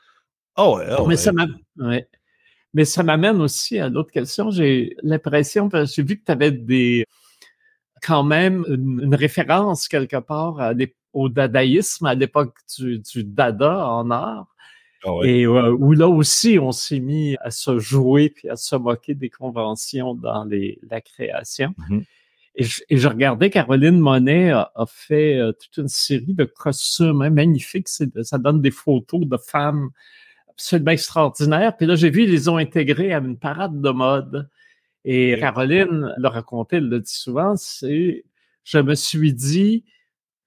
Oh 0.58 0.78
ouais, 0.78 0.88
oh 0.98 1.06
Mais 1.08 1.18
ça 1.18 1.32
ouais. 1.78 2.08
Mais 2.74 2.86
ça 2.86 3.04
m'amène 3.04 3.42
aussi 3.42 3.80
à 3.80 3.90
l'autre 3.90 4.12
question. 4.12 4.50
J'ai 4.50 4.96
l'impression, 5.04 5.68
parce 5.70 5.90
que 5.90 5.96
j'ai 5.96 6.04
vu 6.04 6.18
que 6.18 6.26
tu 6.26 6.32
avais 6.32 6.52
des 6.52 7.06
quand 8.02 8.24
même 8.24 8.66
une, 8.68 9.14
référence 9.14 9.88
quelque 9.88 10.18
part 10.18 10.74
au 11.14 11.30
dadaïsme 11.30 12.06
à 12.06 12.16
l'époque 12.16 12.56
du, 12.78 13.00
du, 13.00 13.24
dada 13.24 13.86
en 13.88 14.10
art. 14.10 14.48
Ah 15.04 15.12
Et 15.24 15.46
euh, 15.46 15.72
où 15.72 15.94
là 15.94 16.08
aussi, 16.08 16.60
on 16.60 16.72
s'est 16.72 17.00
mis 17.00 17.36
à 17.42 17.50
se 17.50 17.80
jouer 17.80 18.30
puis 18.30 18.50
à 18.50 18.56
se 18.56 18.76
moquer 18.76 19.16
des 19.16 19.30
conventions 19.30 20.14
dans 20.14 20.44
les, 20.46 20.80
la 20.90 21.02
création. 21.02 21.74
Mm-hmm. 21.90 22.04
et, 22.56 22.64
je, 22.64 22.84
et, 22.90 22.98
je, 22.98 23.08
regardais 23.08 23.50
Caroline 23.50 24.00
Monet 24.00 24.52
a, 24.52 24.86
fait 24.88 25.38
euh, 25.38 25.54
toute 25.54 25.78
une 25.78 25.88
série 25.88 26.34
de 26.34 26.46
costumes 26.46 27.22
hein, 27.24 27.32
magnifiques. 27.32 27.88
Ça 27.88 28.38
donne 28.38 28.62
des 28.62 28.72
photos 28.72 29.22
de 29.22 29.38
femmes 29.38 29.90
absolument 30.50 30.92
extraordinaires. 30.92 31.76
Puis 31.76 31.88
là, 31.88 31.96
j'ai 31.96 32.12
vu, 32.12 32.24
ils 32.24 32.32
les 32.32 32.48
ont 32.48 32.58
intégrés 32.58 33.14
à 33.14 33.18
une 33.18 33.38
parade 33.38 33.82
de 33.82 33.90
mode. 33.90 34.50
Et 35.04 35.36
Caroline 35.40 36.14
le 36.16 36.28
racontait, 36.28 36.78
elle 36.78 36.90
le 36.90 37.00
dit 37.00 37.12
souvent, 37.12 37.56
c'est, 37.56 38.24
je 38.64 38.78
me 38.78 38.94
suis 38.94 39.34
dit, 39.34 39.84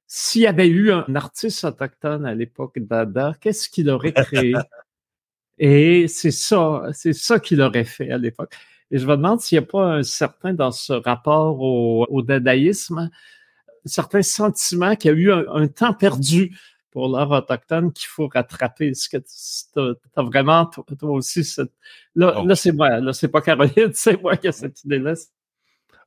s'il 0.06 0.42
y 0.42 0.46
avait 0.46 0.68
eu 0.68 0.92
un 0.92 1.14
artiste 1.14 1.64
autochtone 1.64 2.26
à 2.26 2.34
l'époque 2.34 2.78
d'Ada, 2.78 3.32
qu'est-ce 3.40 3.68
qu'il 3.68 3.90
aurait 3.90 4.12
créé? 4.12 4.54
Et 5.58 6.08
c'est 6.08 6.32
ça, 6.32 6.82
c'est 6.92 7.12
ça 7.12 7.38
qu'il 7.38 7.60
aurait 7.62 7.84
fait 7.84 8.10
à 8.10 8.18
l'époque. 8.18 8.54
Et 8.90 8.98
je 8.98 9.06
me 9.06 9.16
demande 9.16 9.40
s'il 9.40 9.58
n'y 9.58 9.64
a 9.64 9.66
pas 9.66 9.84
un 9.84 10.02
certain, 10.02 10.52
dans 10.52 10.72
ce 10.72 10.92
rapport 10.92 11.60
au, 11.60 12.22
dadaïsme, 12.22 12.98
un 12.98 13.88
certain 13.88 14.22
sentiment 14.22 14.96
qu'il 14.96 15.10
y 15.10 15.14
a 15.14 15.16
eu 15.16 15.32
un 15.32 15.68
temps 15.68 15.94
perdu 15.94 16.56
pour 16.94 17.08
l'art 17.08 17.32
autochtone 17.32 17.92
qu'il 17.92 18.06
faut 18.06 18.28
rattraper. 18.28 18.88
Est-ce 18.88 19.08
que 19.08 19.16
tu 19.16 19.98
as, 20.16 20.22
vraiment, 20.22 20.66
toi, 20.66 20.84
aussi, 21.10 21.44
cette... 21.44 21.72
là, 22.14 22.42
là 22.46 22.54
c'est 22.54 22.72
moi, 22.72 23.00
là, 23.00 23.12
c'est 23.12 23.28
pas 23.28 23.40
Caroline, 23.40 23.90
c'est 23.94 24.20
moi 24.22 24.36
qui 24.36 24.46
ai 24.46 24.52
cette 24.52 24.82
idée-là. 24.84 25.14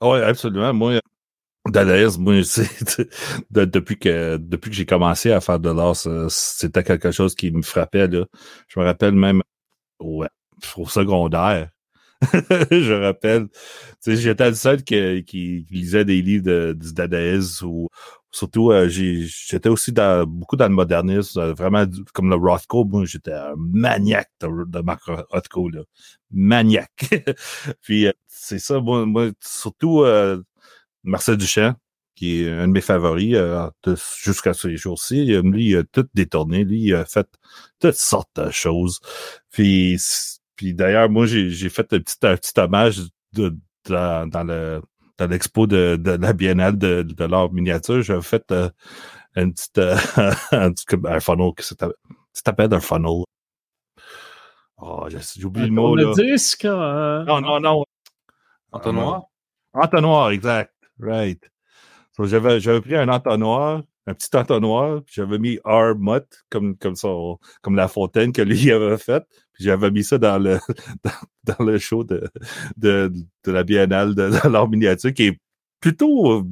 Oui, 0.01 0.19
absolument. 0.21 0.73
Moi, 0.73 1.01
dadaïsme, 1.71 2.23
moi, 2.23 2.43
c'est, 2.43 2.69
depuis 3.51 3.97
que, 3.97 4.37
depuis 4.37 4.69
que 4.69 4.75
j'ai 4.75 4.85
commencé 4.85 5.31
à 5.31 5.41
faire 5.41 5.59
de 5.59 5.69
l'art, 5.69 5.95
c'était 6.29 6.83
quelque 6.83 7.11
chose 7.11 7.35
qui 7.35 7.51
me 7.51 7.61
frappait, 7.61 8.07
là. 8.07 8.25
Je 8.67 8.79
me 8.79 8.85
rappelle 8.85 9.13
même 9.13 9.41
ouais, 9.99 10.29
au 10.75 10.87
secondaire. 10.87 11.69
je 12.71 12.93
rappelle, 12.99 13.47
j'étais 14.05 14.49
le 14.49 14.55
seul 14.55 14.83
qui, 14.83 15.23
qui, 15.23 15.67
lisait 15.69 16.03
des 16.03 16.21
livres 16.23 16.45
de, 16.45 16.73
du 16.73 16.93
dadaïsme 16.93 17.67
ou 17.67 17.89
Surtout, 18.31 18.71
euh, 18.71 18.87
j'étais 18.89 19.69
aussi 19.69 19.91
dans, 19.91 20.27
beaucoup 20.27 20.57
dans 20.57 20.67
le 20.67 20.75
modernisme, 20.75 21.39
euh, 21.39 21.53
vraiment 21.53 21.85
comme 22.13 22.29
le 22.29 22.35
Rothko. 22.35 22.83
Moi, 22.85 23.05
j'étais 23.05 23.31
un 23.33 23.55
maniaque 23.57 24.29
de, 24.41 24.47
de 24.65 24.79
Mark 24.81 25.01
Rothko, 25.31 25.69
là. 25.69 25.81
Maniaque. 26.31 27.09
Puis, 27.81 28.05
euh, 28.05 28.11
c'est 28.27 28.59
ça, 28.59 28.79
moi, 28.81 29.05
moi 29.05 29.29
surtout 29.41 30.03
Marcel 31.07 31.37
Duchamp, 31.37 31.75
qui 32.15 32.43
est 32.43 32.51
un 32.51 32.67
de 32.67 32.73
mes 32.73 32.81
favoris 32.81 33.37
jusqu'à 34.23 34.53
ce 34.53 34.75
jours-ci. 34.75 35.25
Lui, 35.41 35.69
il 35.69 35.77
a 35.77 35.83
tout 35.83 36.07
détourné. 36.13 36.63
Lui, 36.63 36.81
il 36.81 36.95
a 36.95 37.05
fait 37.05 37.27
toutes 37.79 37.95
sortes 37.95 38.39
de 38.39 38.51
choses. 38.51 38.99
Puis, 39.51 39.99
puis 40.55 40.73
d'ailleurs, 40.73 41.09
moi, 41.09 41.25
j'ai 41.25 41.69
fait 41.69 41.93
un 41.93 41.99
petit, 41.99 42.17
un 42.23 42.35
petit 42.35 42.59
hommage 42.59 43.01
de, 43.33 43.55
dans 43.85 44.43
le 44.45 44.81
dans 45.17 45.27
l'expo 45.27 45.67
de, 45.67 45.97
de, 45.99 46.11
la 46.11 46.33
biennale 46.33 46.77
de, 46.77 47.01
de 47.01 47.25
l'art 47.25 47.51
miniature, 47.51 48.01
j'avais 48.01 48.21
fait 48.21 48.51
euh, 48.51 48.69
une 49.35 49.53
petite, 49.53 49.77
euh, 49.79 49.97
un, 50.51 51.19
funnel 51.19 51.51
qui 51.57 51.63
s'appelle 52.33 52.73
un 52.73 52.79
funnel. 52.79 53.23
Oh, 54.77 55.07
j'ai 55.09 55.43
oublié 55.43 55.67
le 55.67 55.73
mot. 55.73 55.95
Le 55.95 56.13
disque. 56.13 56.65
Euh... 56.65 57.23
Non, 57.23 57.41
non, 57.41 57.59
non. 57.59 57.83
Entonnoir? 58.71 59.23
Entonnoir, 59.73 60.29
exact. 60.29 60.71
Right. 60.99 61.43
So, 62.15 62.25
j'avais, 62.25 62.59
j'avais 62.59 62.81
pris 62.81 62.95
un 62.95 63.09
entonnoir, 63.09 63.83
un 64.07 64.13
petit 64.13 64.35
entonnoir, 64.35 65.01
j'avais 65.07 65.37
mis 65.37 65.59
R. 65.63 65.95
Mott 65.97 66.25
comme, 66.49 66.75
comme, 66.77 66.95
son, 66.95 67.37
comme 67.61 67.75
la 67.75 67.87
fontaine 67.87 68.31
que 68.31 68.41
lui 68.43 68.71
avait 68.71 68.97
faite. 68.97 69.25
J'avais 69.59 69.91
mis 69.91 70.03
ça 70.03 70.17
dans 70.17 70.37
le 70.41 70.59
dans, 71.43 71.65
le 71.65 71.77
show 71.77 72.03
de, 72.03 72.29
de, 72.77 73.11
de, 73.43 73.51
la 73.51 73.63
biennale 73.63 74.15
de, 74.15 74.29
l'art 74.47 74.69
miniature 74.69 75.13
qui 75.13 75.27
est 75.27 75.39
plutôt 75.79 76.43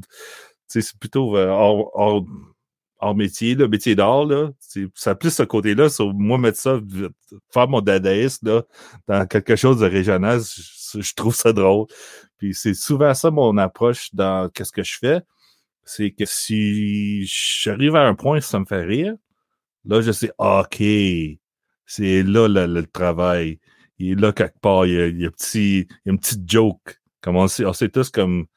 c'est 0.67 0.97
plutôt 0.99 1.37
euh, 1.37 1.47
hors, 1.47 2.25
hors, 2.99 3.15
métier, 3.15 3.55
le 3.55 3.67
métier 3.67 3.95
d'art, 3.95 4.25
là. 4.25 4.49
Ça 4.95 5.11
a 5.11 5.15
plus 5.15 5.29
ce 5.29 5.43
côté-là, 5.43 5.89
sur 5.89 6.11
moi 6.13 6.37
mettre 6.39 6.57
ça, 6.57 6.79
faire 7.53 7.67
mon 7.67 7.81
dadaïsme 7.81 8.47
là, 8.47 8.63
dans 9.07 9.27
quelque 9.27 9.55
chose 9.55 9.79
de 9.79 9.85
régional, 9.85 10.41
je, 10.41 11.01
je 11.01 11.13
trouve 11.13 11.35
ça 11.35 11.53
drôle. 11.53 11.85
Puis 12.37 12.53
c'est 12.53 12.73
souvent 12.73 13.13
ça 13.13 13.31
mon 13.31 13.57
approche 13.57 14.13
dans 14.13 14.49
qu'est-ce 14.49 14.71
que 14.71 14.83
je 14.83 14.97
fais. 14.97 15.21
C'est 15.83 16.11
que 16.11 16.25
si 16.25 17.25
j'arrive 17.25 17.95
à 17.95 18.07
un 18.07 18.15
point, 18.15 18.41
ça 18.41 18.59
me 18.59 18.65
fait 18.65 18.83
rire, 18.83 19.15
là, 19.85 20.01
je 20.01 20.11
sais, 20.11 20.31
OK, 20.39 20.77
c'est 21.85 22.23
là, 22.23 22.47
le 22.47 22.83
travail. 22.87 23.59
Il 23.99 24.11
est 24.11 24.15
là 24.15 24.33
quelque 24.33 24.59
part. 24.59 24.85
Il 24.85 24.93
y 24.93 24.99
a, 24.99 25.07
il 25.07 25.21
y 25.21 25.25
a, 25.25 25.31
petit, 25.31 25.79
il 25.79 26.01
y 26.05 26.09
a 26.09 26.11
une 26.13 26.19
petite 26.19 26.49
joke. 26.49 26.99
Comme 27.21 27.37
on 27.37 27.47
sait, 27.47 27.65
on 27.65 27.73
sait 27.73 27.89
tous 27.89 28.09
comme 28.09 28.47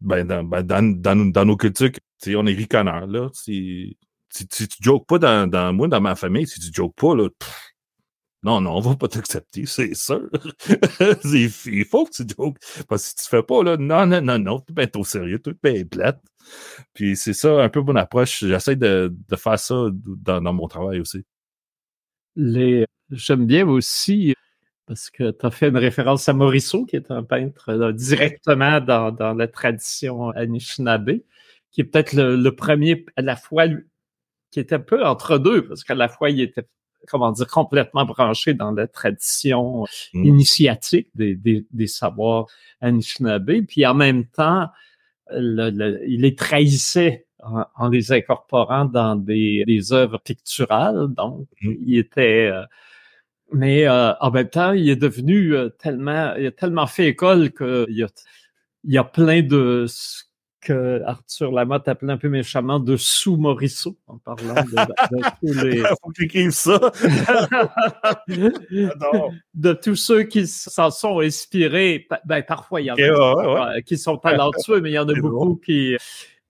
ben, 0.00 0.26
dans, 0.26 0.44
ben, 0.44 0.62
dans, 0.62 0.82
dans, 1.00 1.30
dans, 1.32 1.44
nos 1.44 1.56
cultures, 1.56 1.90
on 2.28 2.46
est 2.46 2.54
ricaneurs, 2.54 3.06
là. 3.06 3.28
Si, 3.32 3.96
si, 4.28 4.46
si, 4.50 4.68
tu 4.68 4.76
jokes 4.80 5.06
pas 5.06 5.18
dans, 5.18 5.48
dans 5.48 5.72
moi, 5.72 5.88
dans 5.88 6.00
ma 6.00 6.14
famille, 6.14 6.46
si 6.46 6.60
tu 6.60 6.70
jokes 6.72 6.94
pas, 6.96 7.14
là, 7.14 7.28
non, 8.46 8.60
non, 8.60 8.76
on 8.76 8.80
va 8.80 8.94
pas 8.94 9.08
t'accepter, 9.08 9.66
c'est 9.66 9.94
sûr. 9.94 10.30
il 11.24 11.84
faut 11.84 12.04
que 12.04 12.12
tu 12.12 12.22
jokes. 12.28 12.58
Parce 12.88 13.02
que 13.02 13.08
si 13.08 13.14
tu 13.16 13.28
fais 13.28 13.42
pas, 13.42 13.64
là, 13.64 13.76
non, 13.76 14.06
non, 14.06 14.22
non, 14.22 14.38
non, 14.38 14.60
tu 14.60 14.72
es 14.72 14.86
bien 14.86 15.02
sérieux, 15.02 15.40
tu 15.42 15.52
es 15.64 15.84
plate. 15.84 16.22
Puis 16.94 17.16
c'est 17.16 17.32
ça 17.32 17.60
un 17.64 17.68
peu 17.68 17.80
mon 17.80 17.96
approche. 17.96 18.44
J'essaie 18.44 18.76
de, 18.76 19.12
de 19.28 19.36
faire 19.36 19.58
ça 19.58 19.88
dans, 19.92 20.40
dans 20.40 20.52
mon 20.52 20.68
travail 20.68 21.00
aussi. 21.00 21.24
Les... 22.36 22.86
J'aime 23.10 23.46
bien 23.46 23.66
aussi 23.66 24.34
parce 24.86 25.10
que 25.10 25.32
tu 25.32 25.44
as 25.44 25.50
fait 25.50 25.68
une 25.68 25.76
référence 25.76 26.28
à 26.28 26.32
Morisseau, 26.32 26.84
qui 26.84 26.94
est 26.94 27.10
un 27.10 27.24
peintre 27.24 27.90
directement 27.92 28.80
dans, 28.80 29.10
dans, 29.10 29.34
la 29.34 29.48
tradition 29.48 30.30
Anishinaabe, 30.30 31.18
qui 31.72 31.80
est 31.80 31.84
peut-être 31.84 32.12
le, 32.14 32.50
premier 32.50 33.04
à 33.16 33.22
la 33.22 33.34
fois, 33.34 33.64
qui 34.52 34.60
était 34.60 34.76
un 34.76 34.80
peu 34.80 35.04
entre 35.04 35.38
deux, 35.38 35.66
parce 35.66 35.82
qu'à 35.82 35.96
la 35.96 36.08
fois, 36.08 36.30
il 36.30 36.40
était, 36.40 36.68
comment 37.06 37.32
dire, 37.32 37.46
complètement 37.46 38.04
branché 38.04 38.54
dans 38.54 38.72
la 38.72 38.86
tradition 38.86 39.84
mmh. 40.14 40.24
initiatique 40.24 41.08
des, 41.14 41.34
des, 41.34 41.66
des, 41.70 41.86
savoirs 41.86 42.46
Anishinaabe, 42.80 43.62
puis 43.66 43.86
en 43.86 43.94
même 43.94 44.26
temps, 44.26 44.68
le, 45.30 46.00
il 46.06 46.22
les 46.22 46.34
trahissait 46.34 47.26
en, 47.42 47.88
les 47.88 48.12
incorporant 48.12 48.84
dans 48.84 49.16
des, 49.16 49.64
des 49.66 49.92
œuvres 49.92 50.18
picturales. 50.18 51.08
Donc, 51.08 51.46
mmh. 51.62 51.72
il 51.86 51.98
était... 51.98 52.46
Euh, 52.46 52.64
mais 53.52 53.86
euh, 53.86 54.12
en 54.20 54.32
même 54.32 54.48
temps, 54.48 54.72
il 54.72 54.88
est 54.88 54.96
devenu 54.96 55.54
euh, 55.54 55.68
tellement... 55.68 56.34
Il 56.36 56.46
a 56.46 56.50
tellement 56.50 56.86
fait 56.86 57.06
école 57.06 57.52
qu'il 57.52 57.94
y 57.96 58.02
a, 58.02 58.08
il 58.84 58.92
y 58.92 58.98
a 58.98 59.04
plein 59.04 59.42
de 59.42 59.86
que 60.66 61.00
Arthur 61.06 61.52
Lamotte 61.52 61.86
appelait 61.86 62.12
un 62.12 62.16
peu 62.16 62.28
méchamment 62.28 62.80
de 62.80 62.96
sous-Morisseau, 62.96 63.96
en 64.08 64.18
parlant 64.18 64.54
de, 64.54 64.60
tous 65.40 65.64
les... 65.64 65.78
Faut 65.78 66.50
ça! 66.50 66.80
de 69.54 69.72
tous 69.74 69.94
ceux 69.94 70.24
qui 70.24 70.48
s'en 70.48 70.90
sont 70.90 71.20
inspirés. 71.20 72.08
Ben, 72.24 72.42
parfois, 72.42 72.80
il 72.80 72.86
y 72.86 72.90
en 72.90 72.96
a 72.96 73.80
qui 73.82 73.96
sont 73.96 74.16
talentueux, 74.16 74.80
mais 74.80 74.90
il 74.90 74.94
y 74.94 74.98
en 74.98 75.08
a 75.08 75.14
beaucoup 75.14 75.60
qui 75.64 75.96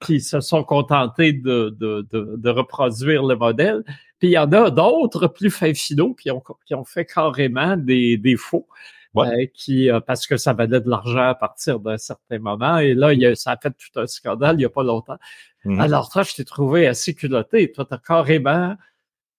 qui 0.05 0.21
se 0.21 0.41
sont 0.41 0.63
contentés 0.63 1.33
de, 1.33 1.75
de, 1.81 2.07
de, 2.13 2.37
de, 2.37 2.51
reproduire 2.51 3.25
le 3.25 3.35
modèle. 3.35 3.83
Puis 4.19 4.29
il 4.29 4.33
y 4.33 4.39
en 4.39 4.53
a 4.53 4.71
d'autres 4.71 5.27
plus 5.27 5.51
fins 5.51 5.73
finaux 5.73 6.13
qui 6.13 6.31
ont, 6.31 6.43
qui 6.67 6.75
ont 6.75 6.85
fait 6.85 7.07
carrément 7.07 7.79
des, 7.79 8.19
des 8.19 8.37
faux. 8.37 8.69
Euh, 9.17 9.47
qui 9.55 9.91
euh, 9.91 10.01
parce 10.01 10.27
que 10.27 10.37
ça 10.37 10.53
valait 10.53 10.81
de 10.81 10.91
l'argent 10.91 11.29
à 11.29 11.35
partir 11.35 11.81
d'un 11.81 11.97
certain 11.97 12.39
moment 12.39 12.79
et 12.79 12.95
là 12.95 13.13
il 13.13 13.21
y 13.21 13.27
a, 13.27 13.35
ça 13.35 13.53
a 13.53 13.57
fait 13.57 13.71
tout 13.71 13.99
un 14.01 14.07
scandale 14.07 14.57
il 14.59 14.63
y 14.63 14.65
a 14.67 14.71
pas 14.71 14.83
longtemps. 14.83 15.17
Mm-hmm. 15.65 15.81
Alors 15.81 16.11
toi 16.11 16.23
je 16.23 16.35
t'ai 16.35 16.45
trouvé 16.45 16.87
assez 16.87 17.15
culotté, 17.15 17.73
toi 17.73 17.85
tu 17.87 17.95
as 17.95 17.99
carrément 17.99 18.77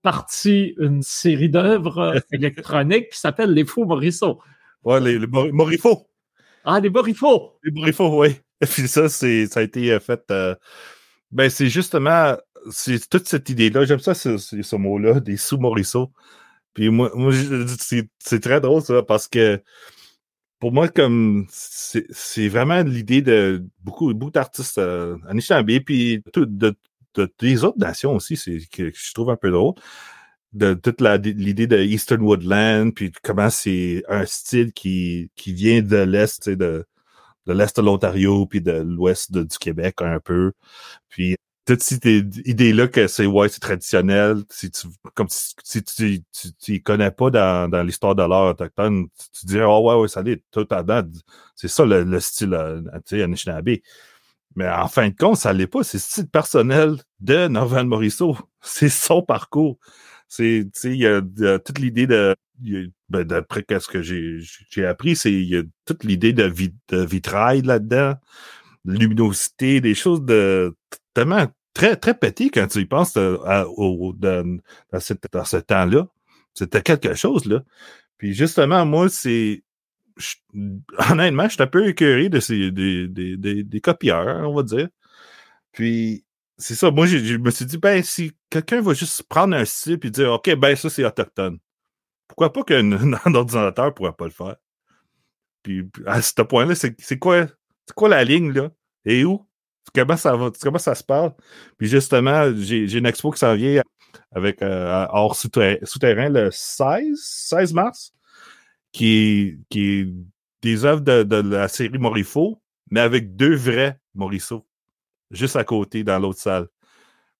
parti 0.01 0.73
une 0.77 1.01
série 1.01 1.49
d'œuvres 1.49 2.21
électroniques 2.31 3.09
qui 3.09 3.19
s'appelle 3.19 3.51
les 3.51 3.65
faux 3.65 3.85
Morisseau. 3.85 4.39
Ouais, 4.83 4.99
les, 4.99 5.19
les 5.19 5.27
Morifaux. 5.27 6.07
Ah, 6.63 6.79
les 6.79 6.89
Morifaux. 6.89 7.59
Les 7.63 7.71
Morifaux, 7.71 8.21
oui. 8.21 8.29
Et 8.61 8.65
puis 8.65 8.87
ça, 8.87 9.09
c'est, 9.09 9.47
ça 9.47 9.59
a 9.59 9.63
été 9.63 9.91
euh, 9.91 9.99
fait. 9.99 10.23
Euh, 10.31 10.55
ben, 11.31 11.49
c'est 11.49 11.67
justement 11.67 12.35
c'est 12.71 13.09
toute 13.09 13.27
cette 13.27 13.49
idée-là. 13.49 13.85
J'aime 13.85 13.99
ça, 13.99 14.13
ce, 14.13 14.37
ce 14.37 14.75
mot-là, 14.75 15.19
des 15.19 15.37
sous-Morisseau. 15.37 16.11
Puis 16.77 16.89
moi, 16.91 17.11
moi 17.15 17.33
c'est 18.19 18.39
très 18.39 18.61
drôle, 18.61 18.83
ça, 18.83 19.01
parce 19.01 19.27
que 19.27 19.63
pour 20.59 20.71
moi, 20.71 20.87
comme 20.89 21.47
c'est 21.49 22.47
vraiment 22.49 22.83
l'idée 22.83 23.23
de 23.23 23.65
beaucoup, 23.83 24.13
beaucoup 24.13 24.31
d'artistes 24.31 24.77
euh, 24.77 25.17
Anishinaabe, 25.27 25.79
puis 25.83 26.23
de, 26.35 26.45
de, 26.45 26.75
de, 27.15 27.33
des 27.39 27.63
autres 27.63 27.79
nations 27.79 28.15
aussi, 28.15 28.37
c'est 28.37 28.59
que 28.71 28.91
je 28.93 29.13
trouve 29.15 29.31
un 29.31 29.37
peu 29.37 29.49
drôle. 29.49 29.73
De 30.53 30.75
toute 30.75 31.01
l'idée 31.01 31.65
de 31.65 31.79
Eastern 31.79 32.21
Woodland, 32.21 32.91
puis 32.93 33.11
comment 33.23 33.49
c'est 33.49 34.03
un 34.07 34.25
style 34.27 34.71
qui, 34.71 35.31
qui 35.35 35.53
vient 35.53 35.81
de 35.81 35.97
l'Est, 35.97 36.47
de, 36.47 36.85
de 37.47 37.53
l'Est 37.53 37.75
de 37.77 37.81
l'Ontario, 37.81 38.45
puis 38.45 38.61
de 38.61 38.73
l'Ouest 38.73 39.31
du 39.33 39.57
Québec 39.57 39.95
un 40.01 40.19
peu. 40.19 40.51
Puis 41.09 41.37
toutes 41.67 41.83
ces 41.83 41.97
idées-là 42.45 42.87
que 42.87 43.07
c'est 43.07 43.25
ouais, 43.25 43.49
c'est 43.49 43.59
traditionnel, 43.59 44.43
si 44.49 44.71
tu 44.71 44.87
comme 45.13 45.27
si, 45.29 45.83
tu, 45.83 46.23
tu, 46.31 46.53
tu, 46.53 46.81
connais 46.81 47.11
pas 47.11 47.29
dans, 47.29 47.69
dans 47.69 47.83
l'histoire 47.83 48.15
de 48.15 48.23
l'art 48.23 48.45
autochtone, 48.51 49.07
tu, 49.37 49.45
dirais 49.45 49.65
Oh 49.67 49.81
ouais, 49.81 50.01
ouais, 50.01 50.07
ça 50.07 50.21
l'est 50.23 50.41
totalement. 50.49 51.03
C'est 51.55 51.67
ça 51.67 51.85
le, 51.85 52.03
le 52.03 52.19
style 52.21 52.53
euh, 52.53 52.81
tu 53.05 53.17
sais, 53.17 53.23
Anishinaabe. 53.23 53.69
Mais 54.55 54.69
en 54.69 54.87
fin 54.87 55.09
de 55.09 55.15
compte, 55.15 55.37
ça 55.37 55.51
l'est 55.51 55.67
pas. 55.67 55.83
C'est 55.83 55.97
le 55.97 56.01
style 56.01 56.29
personnel 56.29 56.95
de 57.19 57.47
Norval 57.49 57.85
Morisseau. 57.85 58.37
C'est 58.61 58.89
son 58.89 59.21
parcours. 59.21 59.77
C'est, 60.29 60.67
tu 60.73 60.79
sais, 60.79 60.91
il 60.91 60.99
y, 61.01 61.07
a 61.07 61.21
toute 61.59 61.79
l'idée 61.79 62.07
de, 62.07 62.35
ben, 63.09 63.23
d'après 63.23 63.63
ce 63.79 63.87
que 63.87 64.01
j'ai, 64.01 64.39
j'ai 64.69 64.85
appris, 64.85 65.15
c'est, 65.15 65.31
il 65.31 65.47
y 65.47 65.55
a 65.55 65.63
toute 65.85 66.03
l'idée 66.03 66.33
de, 66.33 66.51
de 66.89 67.05
vitrail 67.05 67.61
là-dedans, 67.61 68.15
luminosité, 68.83 69.79
des 69.79 69.95
choses 69.95 70.23
de 70.25 70.75
tellement 71.17 71.47
très, 71.73 71.95
très 71.95 72.13
petit 72.13 72.51
quand 72.51 72.67
tu 72.67 72.79
y 72.79 72.85
penses 72.85 73.17
euh, 73.17 73.37
dans, 74.17 74.59
dans, 74.91 74.99
ce 74.99 75.57
temps-là. 75.57 76.07
C'était 76.53 76.83
quelque 76.83 77.15
chose, 77.15 77.45
là. 77.45 77.63
Puis 78.19 78.33
justement, 78.33 78.85
moi, 78.85 79.09
c'est. 79.09 79.63
Honnêtement, 81.09 81.47
je 81.47 81.53
suis 81.53 81.63
un 81.63 81.67
peu 81.67 81.87
écœuré 81.87 82.29
de 82.29 82.39
ces 82.39 82.71
des, 82.71 83.07
des, 83.07 83.35
des, 83.37 83.63
des 83.63 83.81
copieurs, 83.81 84.47
on 84.47 84.55
va 84.55 84.63
dire. 84.63 84.89
Puis 85.71 86.23
c'est 86.57 86.75
ça, 86.75 86.91
moi, 86.91 87.07
je, 87.07 87.37
me 87.37 87.51
suis 87.51 87.65
dit, 87.65 87.77
ben, 87.77 88.03
si 88.03 88.31
quelqu'un 88.49 88.81
va 88.81 88.93
juste 88.93 89.23
prendre 89.23 89.55
un 89.55 89.65
style 89.65 89.99
et 90.03 90.09
dire, 90.09 90.31
OK, 90.33 90.53
ben, 90.55 90.75
ça, 90.75 90.89
c'est 90.89 91.05
autochtone. 91.05 91.57
Pourquoi 92.27 92.53
pas 92.53 92.63
qu'un 92.63 92.91
ordinateur 93.35 93.85
ne 93.87 93.91
pourrait 93.91 94.13
pas 94.13 94.25
le 94.25 94.31
faire? 94.31 94.55
Puis 95.63 95.89
à 96.05 96.21
ce 96.21 96.41
point-là, 96.41 96.75
c'est 96.75 97.19
quoi, 97.19 97.47
quoi 97.95 98.09
la 98.09 98.23
ligne, 98.23 98.51
là? 98.51 98.69
Et 99.05 99.25
où? 99.25 99.47
Comment 99.93 100.17
ça 100.17 100.35
va? 100.35 100.51
Comment 100.61 100.77
ça 100.77 100.95
se 100.95 101.03
parle? 101.03 101.33
Puis 101.77 101.87
justement, 101.87 102.51
j'ai 102.55 102.97
une 102.97 103.05
expo 103.05 103.31
qui 103.31 103.39
s'en 103.39 103.55
vient 103.55 103.81
avec 104.31 104.61
euh, 104.61 105.05
hors 105.09 105.35
souterrain, 105.35 106.29
le 106.29 106.49
16, 106.51 107.17
16 107.19 107.73
mars, 107.73 108.13
qui, 108.91 109.59
qui 109.69 109.99
est 109.99 110.07
des 110.61 110.85
œuvres 110.85 111.01
de, 111.01 111.35
la 111.35 111.67
série 111.67 111.97
Morifo, 111.97 112.61
mais 112.91 112.99
avec 112.99 113.35
deux 113.35 113.55
vrais 113.55 113.99
Morisseau, 114.15 114.65
juste 115.31 115.55
à 115.55 115.63
côté 115.63 116.03
dans 116.03 116.19
l'autre 116.19 116.39
salle. 116.39 116.67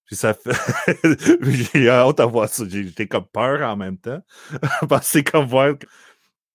Puis 0.06 0.16
ça 0.16 0.34
fait. 0.34 0.56
j'ai 1.74 1.90
hâte 1.90 2.20
à 2.22 2.26
voir 2.26 2.48
ça. 2.48 2.64
J'ai 2.68 3.08
comme 3.08 3.26
peur 3.26 3.62
en 3.70 3.76
même 3.76 3.98
temps. 3.98 4.22
Parce 4.88 5.08
que 5.08 5.12
c'est 5.12 5.24
comme 5.24 5.46
voir 5.46 5.74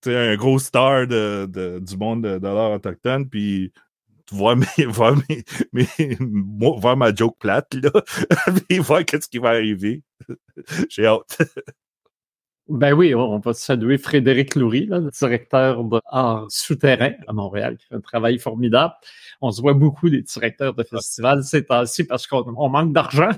un 0.07 0.37
gros 0.37 0.59
star 0.59 1.07
de, 1.07 1.79
du 1.81 1.97
monde 1.99 2.25
de, 2.25 2.39
de 2.39 2.49
l'art 2.49 2.73
autochtone, 2.73 3.29
puis 3.29 3.73
voir, 4.33 4.57
mes, 4.57 4.85
voir, 4.87 5.17
mes, 5.29 5.45
mes, 5.73 6.17
voir 6.19 6.97
ma 6.97 7.15
joke 7.15 7.37
plate, 7.39 7.75
là, 7.75 7.91
et 8.69 8.79
voir 8.79 9.05
qu'est-ce 9.05 9.29
qui 9.29 9.39
va 9.39 9.51
arriver. 9.51 10.03
J'ai 10.89 11.07
hâte. 11.07 11.39
Ben 12.69 12.93
oui, 12.93 13.13
on 13.13 13.39
va 13.39 13.53
saluer 13.55 13.99
Frédéric 13.99 14.55
Loury, 14.55 14.87
le 14.87 15.11
directeur 15.11 15.83
d'art 15.83 16.47
souterrain 16.49 17.13
à 17.27 17.33
Montréal, 17.33 17.77
qui 17.77 17.87
fait 17.87 17.97
un 17.97 18.01
travail 18.01 18.39
formidable. 18.39 18.95
On 19.41 19.51
se 19.51 19.61
voit 19.61 19.75
beaucoup 19.75 20.09
des 20.09 20.23
directeurs 20.23 20.73
de 20.73 20.85
festivals 20.85 21.43
ces 21.43 21.65
temps-ci 21.65 22.05
parce 22.05 22.27
qu'on 22.27 22.69
manque 22.69 22.93
d'argent, 22.93 23.31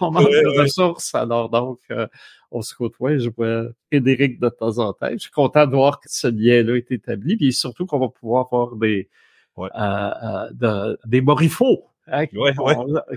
on 0.00 0.10
manque 0.10 0.30
de 0.30 0.60
ressources. 0.60 1.14
Alors 1.14 1.50
donc, 1.50 1.80
euh, 1.90 2.06
on 2.50 2.62
se 2.62 2.74
côtoie. 2.74 3.18
Je 3.18 3.28
vois 3.28 3.66
Frédéric 3.90 4.40
de 4.40 4.48
temps 4.48 4.78
en 4.78 4.94
temps. 4.94 5.10
Je 5.12 5.18
suis 5.18 5.30
content 5.30 5.66
de 5.66 5.76
voir 5.76 6.00
que 6.00 6.08
ce 6.08 6.26
lien-là 6.26 6.76
est 6.76 6.90
établi, 6.90 7.36
puis 7.36 7.52
surtout 7.52 7.84
qu'on 7.84 7.98
va 7.98 8.08
pouvoir 8.08 8.46
avoir 8.46 8.76
des, 8.76 9.10
euh, 9.58 9.68
euh, 9.74 10.50
de, 10.52 10.98
des 11.06 11.20
morifaux, 11.20 11.90
hein, 12.06 12.26
qui, 12.26 12.36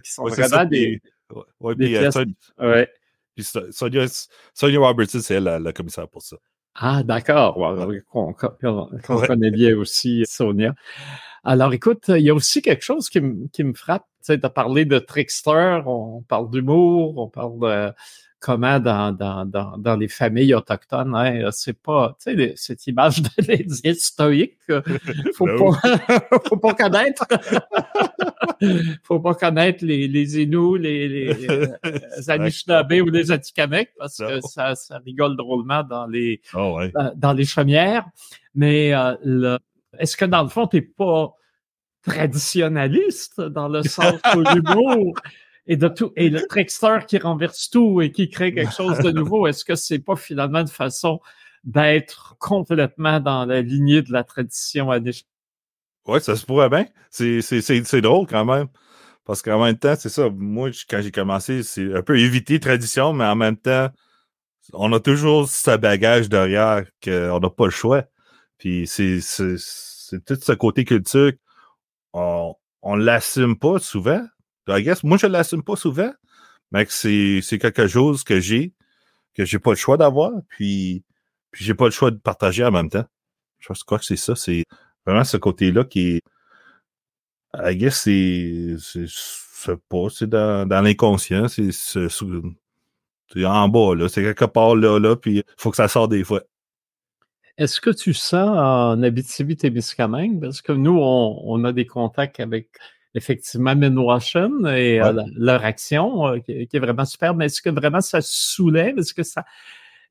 sont 0.03 0.25
vraiment 0.25 0.65
des, 0.65 1.01
des 1.75 1.87
pièces. 1.87 2.17
ouais. 2.59 2.89
Puis 3.35 3.45
Sonia, 3.71 4.05
Sonia 4.53 4.79
Robertson, 4.79 5.19
c'est 5.21 5.35
elle 5.35 5.43
la, 5.43 5.73
commissaire 5.73 6.07
pour 6.07 6.21
ça. 6.21 6.37
Ah, 6.75 7.03
d'accord. 7.03 7.57
On, 8.13 8.33
connaît 8.33 9.51
bien 9.51 9.75
aussi 9.77 10.25
Sonia. 10.25 10.73
Alors, 11.43 11.73
écoute, 11.73 12.05
il 12.09 12.21
y 12.21 12.29
a 12.29 12.33
aussi 12.33 12.61
quelque 12.61 12.83
chose 12.83 13.09
qui, 13.09 13.21
qui 13.51 13.63
me 13.63 13.73
frappe. 13.73 14.05
Tu 14.25 14.33
sais, 14.33 14.45
as 14.45 14.49
parlé 14.49 14.85
de 14.85 14.97
trickster, 14.97 15.81
on 15.85 16.23
parle 16.23 16.49
d'humour, 16.49 17.17
on 17.17 17.29
parle 17.29 17.59
de 17.59 17.93
comment 18.45 18.79
dans, 18.79 19.11
dans, 19.11 19.43
dans, 19.43 19.75
dans 19.75 19.95
les 19.95 20.07
familles 20.07 20.53
autochtones, 20.53 21.15
hein, 21.15 21.49
c'est 21.51 21.81
pas, 21.81 22.15
tu 22.23 22.35
sais, 22.35 22.53
cette 22.55 22.85
image 22.85 23.23
de 23.23 23.29
l'Indien 23.47 23.93
stoïque, 23.95 24.59
faut 25.35 25.47
pas, 25.47 26.29
faut 26.47 26.57
pas 26.57 26.75
connaître, 26.75 27.25
faut 29.01 29.19
pas 29.19 29.33
connaître 29.33 29.83
les, 29.83 30.07
les 30.07 30.43
Inuits, 30.43 30.79
les, 30.79 31.07
les, 31.07 31.49
euh, 31.49 31.67
Anishinaabe 32.27 32.93
ou 33.01 33.09
les 33.09 33.31
Atikamekw 33.31 33.89
parce 33.97 34.17
que 34.17 34.39
ça, 34.41 34.75
ça 34.75 34.99
rigole 34.99 35.35
drôlement 35.35 35.81
dans 35.81 36.05
les, 36.05 36.39
oh, 36.53 36.79
dans, 37.15 37.33
les 37.33 37.45
chaumières. 37.45 38.05
Mais 38.53 38.93
euh, 38.93 39.57
est-ce 39.97 40.15
que 40.15 40.25
dans 40.25 40.43
le 40.43 40.49
fond, 40.49 40.67
t'es 40.67 40.81
pas 40.81 41.33
traditionnaliste 42.03 43.41
dans 43.41 43.69
le 43.69 43.81
sens 43.81 44.19
où 44.35 44.41
l'humour? 44.41 45.15
Et 45.67 45.77
de 45.77 45.87
tout, 45.87 46.11
et 46.15 46.29
le 46.29 46.41
trickster 46.49 46.99
qui 47.07 47.17
renverse 47.17 47.69
tout 47.69 48.01
et 48.01 48.11
qui 48.11 48.29
crée 48.29 48.53
quelque 48.53 48.73
chose 48.73 48.99
de 48.99 49.11
nouveau, 49.11 49.47
est-ce 49.47 49.65
que 49.65 49.75
c'est 49.75 49.99
pas 49.99 50.15
finalement 50.15 50.59
une 50.59 50.67
façon 50.67 51.19
d'être 51.63 52.35
complètement 52.39 53.19
dans 53.19 53.45
la 53.45 53.61
lignée 53.61 54.01
de 54.01 54.11
la 54.11 54.23
tradition 54.23 54.91
Anish? 54.91 55.23
Ouais, 56.05 56.19
ça 56.19 56.35
se 56.35 56.45
pourrait 56.45 56.69
bien. 56.69 56.85
C'est, 57.09 57.41
c'est, 57.41 57.61
c'est, 57.61 58.01
drôle 58.01 58.27
quand 58.27 58.45
même. 58.45 58.67
Parce 59.25 59.41
qu'en 59.41 59.63
même 59.63 59.77
temps, 59.77 59.95
c'est 59.97 60.09
ça. 60.09 60.29
Moi, 60.29 60.69
quand 60.87 61.01
j'ai 61.01 61.11
commencé, 61.11 61.63
c'est 61.63 61.95
un 61.95 62.03
peu 62.03 62.19
éviter 62.19 62.59
tradition, 62.59 63.11
mais 63.13 63.25
en 63.25 63.35
même 63.35 63.57
temps, 63.57 63.89
on 64.73 64.93
a 64.93 64.99
toujours 64.99 65.49
ce 65.49 65.75
bagage 65.77 66.29
derrière 66.29 66.83
qu'on 67.03 67.39
n'a 67.39 67.49
pas 67.49 67.65
le 67.65 67.71
choix. 67.71 68.03
Puis 68.59 68.85
c'est, 68.87 69.19
c'est, 69.21 69.55
c'est 69.57 70.23
tout 70.23 70.35
ce 70.39 70.51
côté 70.51 70.85
culture, 70.85 71.31
on, 72.13 72.55
on 72.83 72.95
l'assume 72.95 73.57
pas 73.57 73.79
souvent. 73.79 74.23
I 74.67 74.83
guess, 74.83 75.03
moi, 75.03 75.17
je 75.17 75.27
l'assume 75.27 75.63
pas 75.63 75.75
souvent, 75.75 76.11
mais 76.71 76.85
c'est, 76.89 77.39
c'est 77.41 77.59
quelque 77.59 77.87
chose 77.87 78.23
que 78.23 78.39
j'ai, 78.39 78.73
que 79.33 79.45
j'ai 79.45 79.59
pas 79.59 79.71
le 79.71 79.75
choix 79.77 79.97
d'avoir, 79.97 80.31
puis, 80.49 81.03
puis 81.51 81.65
j'ai 81.65 81.73
pas 81.73 81.85
le 81.85 81.91
choix 81.91 82.11
de 82.11 82.17
partager 82.17 82.65
en 82.65 82.71
même 82.71 82.89
temps. 82.89 83.05
Je 83.59 83.67
crois 83.85 83.99
que 83.99 84.05
c'est 84.05 84.15
ça, 84.15 84.35
c'est 84.35 84.65
vraiment 85.05 85.23
ce 85.23 85.37
côté-là 85.37 85.83
qui 85.83 86.17
est, 86.17 86.21
I 87.57 87.75
guess, 87.75 88.01
c'est, 88.01 88.75
c'est, 88.79 89.75
pas, 89.89 90.07
c'est 90.09 90.27
dans, 90.27 90.67
dans 90.67 90.81
l'inconscient, 90.81 91.47
c'est, 91.47 91.71
en 93.45 93.69
bas, 93.69 93.95
là, 93.95 94.09
c'est 94.09 94.23
quelque 94.23 94.45
part 94.45 94.75
là, 94.75 94.99
là, 94.99 95.15
puis 95.15 95.43
faut 95.57 95.71
que 95.71 95.77
ça 95.77 95.87
sorte 95.87 96.11
des 96.11 96.23
fois. 96.23 96.41
Est-ce 97.57 97.79
que 97.79 97.89
tu 97.89 98.13
sens 98.13 98.49
en 98.49 99.01
Abitibi-Témiscamingue, 99.01 100.41
parce 100.41 100.61
que 100.61 100.73
nous, 100.73 100.97
on, 100.99 101.41
on 101.45 101.63
a 101.63 101.71
des 101.71 101.85
contacts 101.85 102.41
avec 102.41 102.69
effectivement 103.15 103.75
Minwashen 103.75 104.67
et 104.67 105.01
euh, 105.01 105.23
leur 105.35 105.63
action 105.63 106.27
euh, 106.27 106.39
qui, 106.39 106.51
est 106.51 106.79
vraiment 106.79 107.05
super. 107.05 107.33
Mais 107.33 107.45
est-ce 107.45 107.61
que 107.61 107.69
vraiment 107.69 108.01
ça 108.01 108.19
soulève? 108.21 108.99
Est-ce 108.99 109.13
que 109.13 109.23
ça 109.23 109.45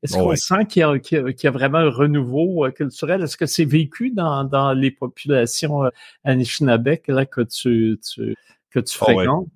est-ce 0.03 0.17
qu'on 0.17 0.35
sent 0.35 0.65
qu'il 0.67 0.81
y, 0.81 1.47
a, 1.47 1.51
vraiment 1.51 1.79
un 1.79 1.89
renouveau 1.89 2.65
euh, 2.65 2.71
culturel? 2.71 3.23
Est-ce 3.23 3.37
que 3.37 3.45
c'est 3.47 3.65
vécu 3.65 4.11
dans, 4.11 4.43
dans 4.43 4.73
les 4.73 4.91
populations 4.91 5.89
Anishinaabe 6.23 6.97
là, 7.07 7.25
que 7.25 7.41
tu, 7.41 7.97
tu 8.05 8.35
que 8.69 8.79
tu 8.79 8.97
oh, 9.01 9.05
fréquentes? 9.05 9.47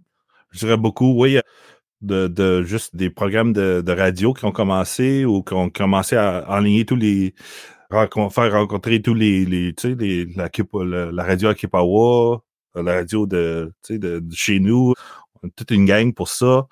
Je 0.51 0.59
dirais 0.59 0.77
beaucoup, 0.77 1.21
oui. 1.21 1.39
De, 2.01 2.27
de 2.27 2.63
juste 2.63 2.95
des 2.95 3.09
programmes 3.09 3.51
de, 3.51 3.83
de 3.85 3.91
radio 3.91 4.33
qui 4.33 4.45
ont 4.45 4.53
commencé 4.53 5.25
ou 5.25 5.43
qui 5.43 5.53
ont 5.53 5.69
commencé 5.69 6.15
à 6.15 6.45
enligner 6.47 6.85
tous 6.85 6.95
les 6.95 7.35
faire 7.91 8.51
rencontrer 8.53 9.01
tous 9.01 9.13
les, 9.13 9.45
les 9.45 9.73
tu 9.73 9.89
sais, 9.89 9.95
les, 9.99 10.25
la, 10.35 10.49
la, 10.85 11.11
la 11.11 11.23
radio 11.23 11.49
La 12.75 12.93
radio 12.93 13.25
de, 13.25 13.73
de, 13.89 14.23
chez 14.31 14.59
nous, 14.59 14.93
toute 15.55 15.71
une 15.71 15.85
gang 15.85 16.13
pour 16.13 16.29
ça, 16.29 16.67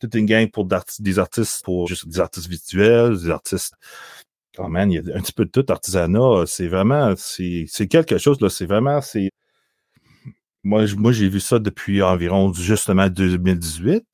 toute 0.00 0.14
une 0.14 0.26
gang 0.26 0.50
pour 0.50 0.66
des 0.66 1.18
artistes, 1.18 1.64
pour 1.64 1.86
juste 1.86 2.08
des 2.08 2.20
artistes 2.20 2.48
visuels, 2.48 3.18
des 3.18 3.30
artistes. 3.30 3.74
Oh 4.58 4.68
man, 4.68 4.90
il 4.90 4.94
y 4.94 5.12
a 5.12 5.16
un 5.16 5.20
petit 5.20 5.32
peu 5.32 5.44
de 5.44 5.50
tout 5.50 5.64
artisanat. 5.68 6.44
C'est 6.46 6.68
vraiment, 6.68 7.14
c'est 7.16 7.88
quelque 7.88 8.18
chose 8.18 8.40
là. 8.40 8.48
C'est 8.48 8.66
vraiment, 8.66 9.00
c'est 9.00 9.30
moi, 10.64 10.84
moi 10.96 11.12
j'ai 11.12 11.28
vu 11.28 11.40
ça 11.40 11.58
depuis 11.58 12.02
environ 12.02 12.52
justement 12.52 13.08
2018. 13.08 14.04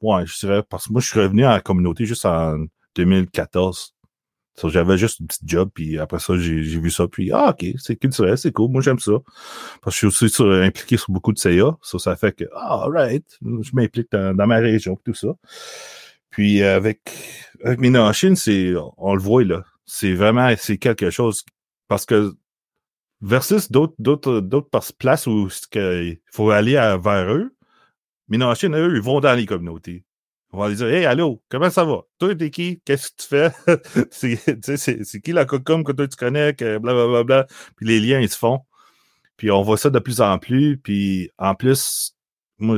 Ouais, 0.00 0.26
je 0.26 0.38
dirais, 0.38 0.62
parce 0.68 0.86
que 0.86 0.92
moi, 0.92 1.00
je 1.00 1.08
suis 1.08 1.20
revenu 1.20 1.44
à 1.44 1.52
la 1.52 1.60
communauté 1.60 2.04
juste 2.06 2.26
en 2.26 2.64
2014. 2.96 3.94
J'avais 4.64 4.98
juste 4.98 5.20
une 5.20 5.26
petite 5.26 5.48
job, 5.48 5.70
puis 5.72 5.98
après 5.98 6.18
ça, 6.18 6.36
j'ai 6.36 6.60
vu 6.60 6.90
ça, 6.90 7.08
puis 7.08 7.32
ah, 7.32 7.50
ok, 7.50 7.74
c'est 7.78 7.96
culturel, 7.96 8.36
c'est 8.36 8.52
cool, 8.52 8.70
moi 8.70 8.82
j'aime 8.82 8.98
ça. 8.98 9.12
Parce 9.80 9.98
que 9.98 10.08
je 10.08 10.14
suis 10.14 10.26
aussi 10.26 10.42
impliqué 10.42 10.96
sur 10.96 11.10
beaucoup 11.10 11.32
de 11.32 11.38
CA, 11.38 11.76
ça, 11.82 11.98
ça 11.98 12.16
fait 12.16 12.32
que, 12.32 12.44
ah, 12.54 12.86
right, 12.88 13.24
je 13.42 13.70
m'implique 13.72 14.12
dans, 14.12 14.46
ma 14.46 14.56
région, 14.58 14.98
tout 15.04 15.14
ça. 15.14 15.34
Puis 16.30 16.62
avec, 16.62 17.00
avec 17.64 17.80
Minochin, 17.80 18.34
c'est, 18.34 18.74
on 18.98 19.14
le 19.14 19.22
voit 19.22 19.44
là, 19.44 19.64
c'est 19.86 20.14
vraiment, 20.14 20.52
c'est 20.58 20.78
quelque 20.78 21.10
chose, 21.10 21.44
parce 21.88 22.06
que 22.06 22.34
versus 23.20 23.70
d'autres, 23.70 23.94
d'autres, 23.98 24.40
d'autres 24.40 24.96
places 24.98 25.26
où 25.26 25.48
il 25.74 26.18
faut 26.30 26.50
aller 26.50 26.74
vers 26.74 27.32
eux, 27.32 27.54
Minochin, 28.28 28.72
eux, 28.74 28.94
ils 28.96 29.02
vont 29.02 29.20
dans 29.20 29.34
les 29.34 29.46
communautés. 29.46 30.04
On 30.52 30.58
va 30.58 30.70
dire 30.70 30.86
Hey, 30.86 31.06
allô, 31.06 31.42
comment 31.48 31.70
ça 31.70 31.84
va? 31.84 32.02
Toi, 32.18 32.34
t'es 32.34 32.50
qui? 32.50 32.80
Qu'est-ce 32.84 33.10
que 33.10 33.22
tu 33.22 33.28
fais? 33.28 34.76
c'est 35.06 35.20
qui 35.20 35.32
la 35.32 35.46
cocom 35.46 35.82
que 35.82 35.92
toi 35.92 36.06
tu 36.06 36.16
connais? 36.16 36.54
Que 36.54 36.78
blablabla. 36.78 37.24
Bla, 37.24 37.44
bla. 37.44 37.46
Puis 37.76 37.86
les 37.86 38.00
liens, 38.00 38.20
ils 38.20 38.28
se 38.28 38.36
font. 38.36 38.60
Puis 39.38 39.50
on 39.50 39.62
voit 39.62 39.78
ça 39.78 39.88
de 39.88 39.98
plus 39.98 40.20
en 40.20 40.38
plus. 40.38 40.76
Puis 40.76 41.30
en 41.38 41.54
plus, 41.54 42.14
moi, 42.58 42.76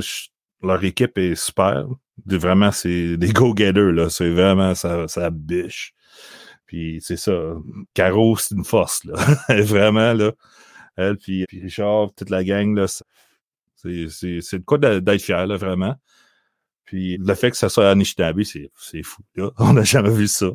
leur 0.62 0.84
équipe 0.84 1.18
est 1.18 1.34
super. 1.34 1.86
Vraiment, 2.26 2.70
c'est 2.70 3.16
des 3.18 3.32
go-getters, 3.32 3.92
là. 3.92 4.08
C'est 4.08 4.30
vraiment, 4.30 4.74
ça, 4.76 5.08
ça 5.08 5.30
biche. 5.30 5.94
Puis 6.66 7.00
c'est 7.02 7.16
ça. 7.16 7.54
Caro, 7.92 8.36
c'est 8.36 8.54
une 8.54 8.64
force, 8.64 9.04
là. 9.04 9.14
vraiment, 9.62 10.12
là. 10.12 10.32
Elle, 10.96 11.16
puis, 11.16 11.44
puis 11.48 11.60
Richard, 11.60 12.14
toute 12.16 12.30
la 12.30 12.44
gang, 12.44 12.74
là. 12.76 12.86
C'est 12.86 13.90
de 13.90 14.64
quoi 14.64 14.78
d'être 14.78 15.22
fier, 15.22 15.46
là, 15.46 15.56
vraiment. 15.56 15.96
Puis 16.84 17.16
le 17.18 17.34
fait 17.34 17.50
que 17.50 17.56
ça 17.56 17.68
soit 17.68 17.88
à 17.88 17.90
Anishinaabe, 17.92 18.42
c'est, 18.42 18.70
c'est 18.78 19.02
fou. 19.02 19.22
Là. 19.36 19.50
On 19.58 19.72
n'a 19.72 19.84
jamais 19.84 20.10
vu 20.10 20.28
ça. 20.28 20.50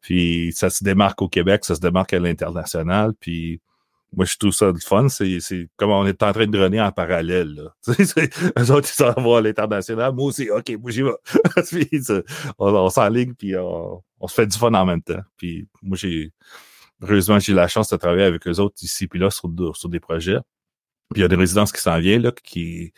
Puis 0.00 0.52
ça 0.54 0.70
se 0.70 0.84
démarque 0.84 1.20
au 1.22 1.28
Québec, 1.28 1.64
ça 1.64 1.74
se 1.74 1.80
démarque 1.80 2.12
à 2.12 2.18
l'international. 2.18 3.12
Puis 3.18 3.60
moi, 4.16 4.24
je 4.24 4.36
trouve 4.36 4.52
ça 4.52 4.66
le 4.66 4.78
fun. 4.78 5.08
C'est, 5.08 5.40
c'est 5.40 5.68
comme 5.76 5.90
on 5.90 6.06
est 6.06 6.22
en 6.22 6.32
train 6.32 6.46
de 6.46 6.58
runner 6.58 6.80
en 6.80 6.92
parallèle. 6.92 7.54
Là. 7.54 7.74
eux 8.58 8.70
autres, 8.70 8.88
ils 8.88 8.96
s'en 8.96 9.12
vont 9.14 9.34
à 9.34 9.40
l'international. 9.40 10.12
Moi 10.14 10.26
aussi, 10.26 10.48
OK, 10.50 10.70
moi, 10.80 10.90
j'y 10.90 11.02
vais. 11.02 11.10
puis, 11.88 12.00
on, 12.58 12.66
on 12.68 12.90
s'enligne, 12.90 13.34
puis 13.34 13.56
on, 13.56 14.02
on, 14.20 14.28
se 14.28 14.34
fait 14.34 14.46
du 14.46 14.56
fun 14.56 14.72
en 14.74 14.86
même 14.86 15.02
temps. 15.02 15.22
Puis 15.36 15.68
moi, 15.82 15.96
j'ai 15.96 16.32
heureusement, 17.02 17.38
j'ai 17.38 17.52
la 17.52 17.68
chance 17.68 17.88
de 17.88 17.96
travailler 17.96 18.24
avec 18.24 18.46
eux 18.46 18.60
autres 18.60 18.76
ici 18.82 19.06
puis 19.08 19.18
là 19.18 19.30
sur, 19.30 19.50
sur 19.74 19.88
des 19.88 20.00
projets. 20.00 20.38
Puis 21.10 21.20
il 21.20 21.22
y 21.22 21.24
a 21.24 21.28
des 21.28 21.36
résidences 21.36 21.72
qui 21.72 21.80
s'en 21.80 21.98
viennent, 21.98 22.22
là, 22.22 22.32
qui 22.32 22.92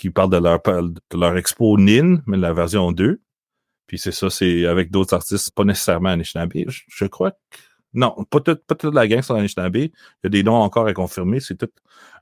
qui 0.00 0.08
parle 0.08 0.30
de 0.30 0.38
leur, 0.38 0.62
de 0.62 1.18
leur 1.18 1.36
expo 1.36 1.76
NIN, 1.76 2.22
mais 2.26 2.38
la 2.38 2.54
version 2.54 2.90
2. 2.90 3.20
Puis 3.86 3.98
c'est 3.98 4.12
ça, 4.12 4.30
c'est 4.30 4.64
avec 4.64 4.90
d'autres 4.90 5.12
artistes, 5.14 5.54
pas 5.54 5.64
nécessairement 5.64 6.08
Anishinaabe. 6.08 6.52
Je, 6.68 6.82
je 6.88 7.04
crois 7.04 7.32
que 7.32 7.36
non, 7.92 8.14
pas, 8.30 8.40
toute 8.40 8.64
pas 8.64 8.76
toute 8.76 8.94
la 8.94 9.06
gang 9.06 9.20
sur 9.20 9.34
Anishinaabe. 9.34 9.76
Il 9.76 9.90
y 10.24 10.26
a 10.26 10.28
des 10.30 10.42
noms 10.42 10.54
encore 10.54 10.86
à 10.86 10.94
confirmer. 10.94 11.40
C'est 11.40 11.56
tout 11.56 11.68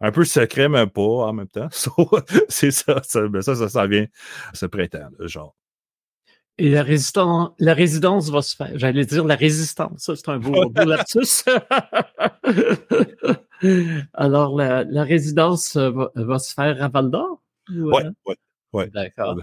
un 0.00 0.10
peu 0.10 0.24
secret, 0.24 0.68
mais 0.68 0.88
pas 0.88 1.02
en 1.02 1.32
même 1.32 1.46
temps. 1.46 1.68
c'est 2.48 2.72
ça, 2.72 3.00
ça, 3.04 3.28
ben 3.28 3.42
ça, 3.42 3.54
ça, 3.54 3.68
ça 3.68 3.86
vient 3.86 4.06
ce 4.54 4.66
printemps, 4.66 5.10
genre. 5.20 5.54
Et 6.60 6.70
la, 6.70 6.82
résistance, 6.82 7.50
la 7.60 7.74
résidence 7.74 8.28
va 8.30 8.42
se 8.42 8.56
faire. 8.56 8.72
J'allais 8.74 9.04
dire 9.04 9.24
la 9.24 9.36
résistance. 9.36 10.00
Ça, 10.02 10.16
c'est 10.16 10.28
un 10.28 10.38
beau, 10.38 10.68
beau 10.68 10.84
lapsus. 10.84 11.44
Alors, 14.14 14.56
la, 14.56 14.82
la 14.82 15.04
résidence 15.04 15.76
va, 15.76 16.10
va, 16.16 16.38
se 16.40 16.52
faire 16.52 16.82
à 16.82 16.88
Val 16.88 17.10
d'Or? 17.10 17.37
Oui, 17.70 18.02
oui, 18.26 18.34
oui. 18.72 18.84
D'accord. 18.92 19.36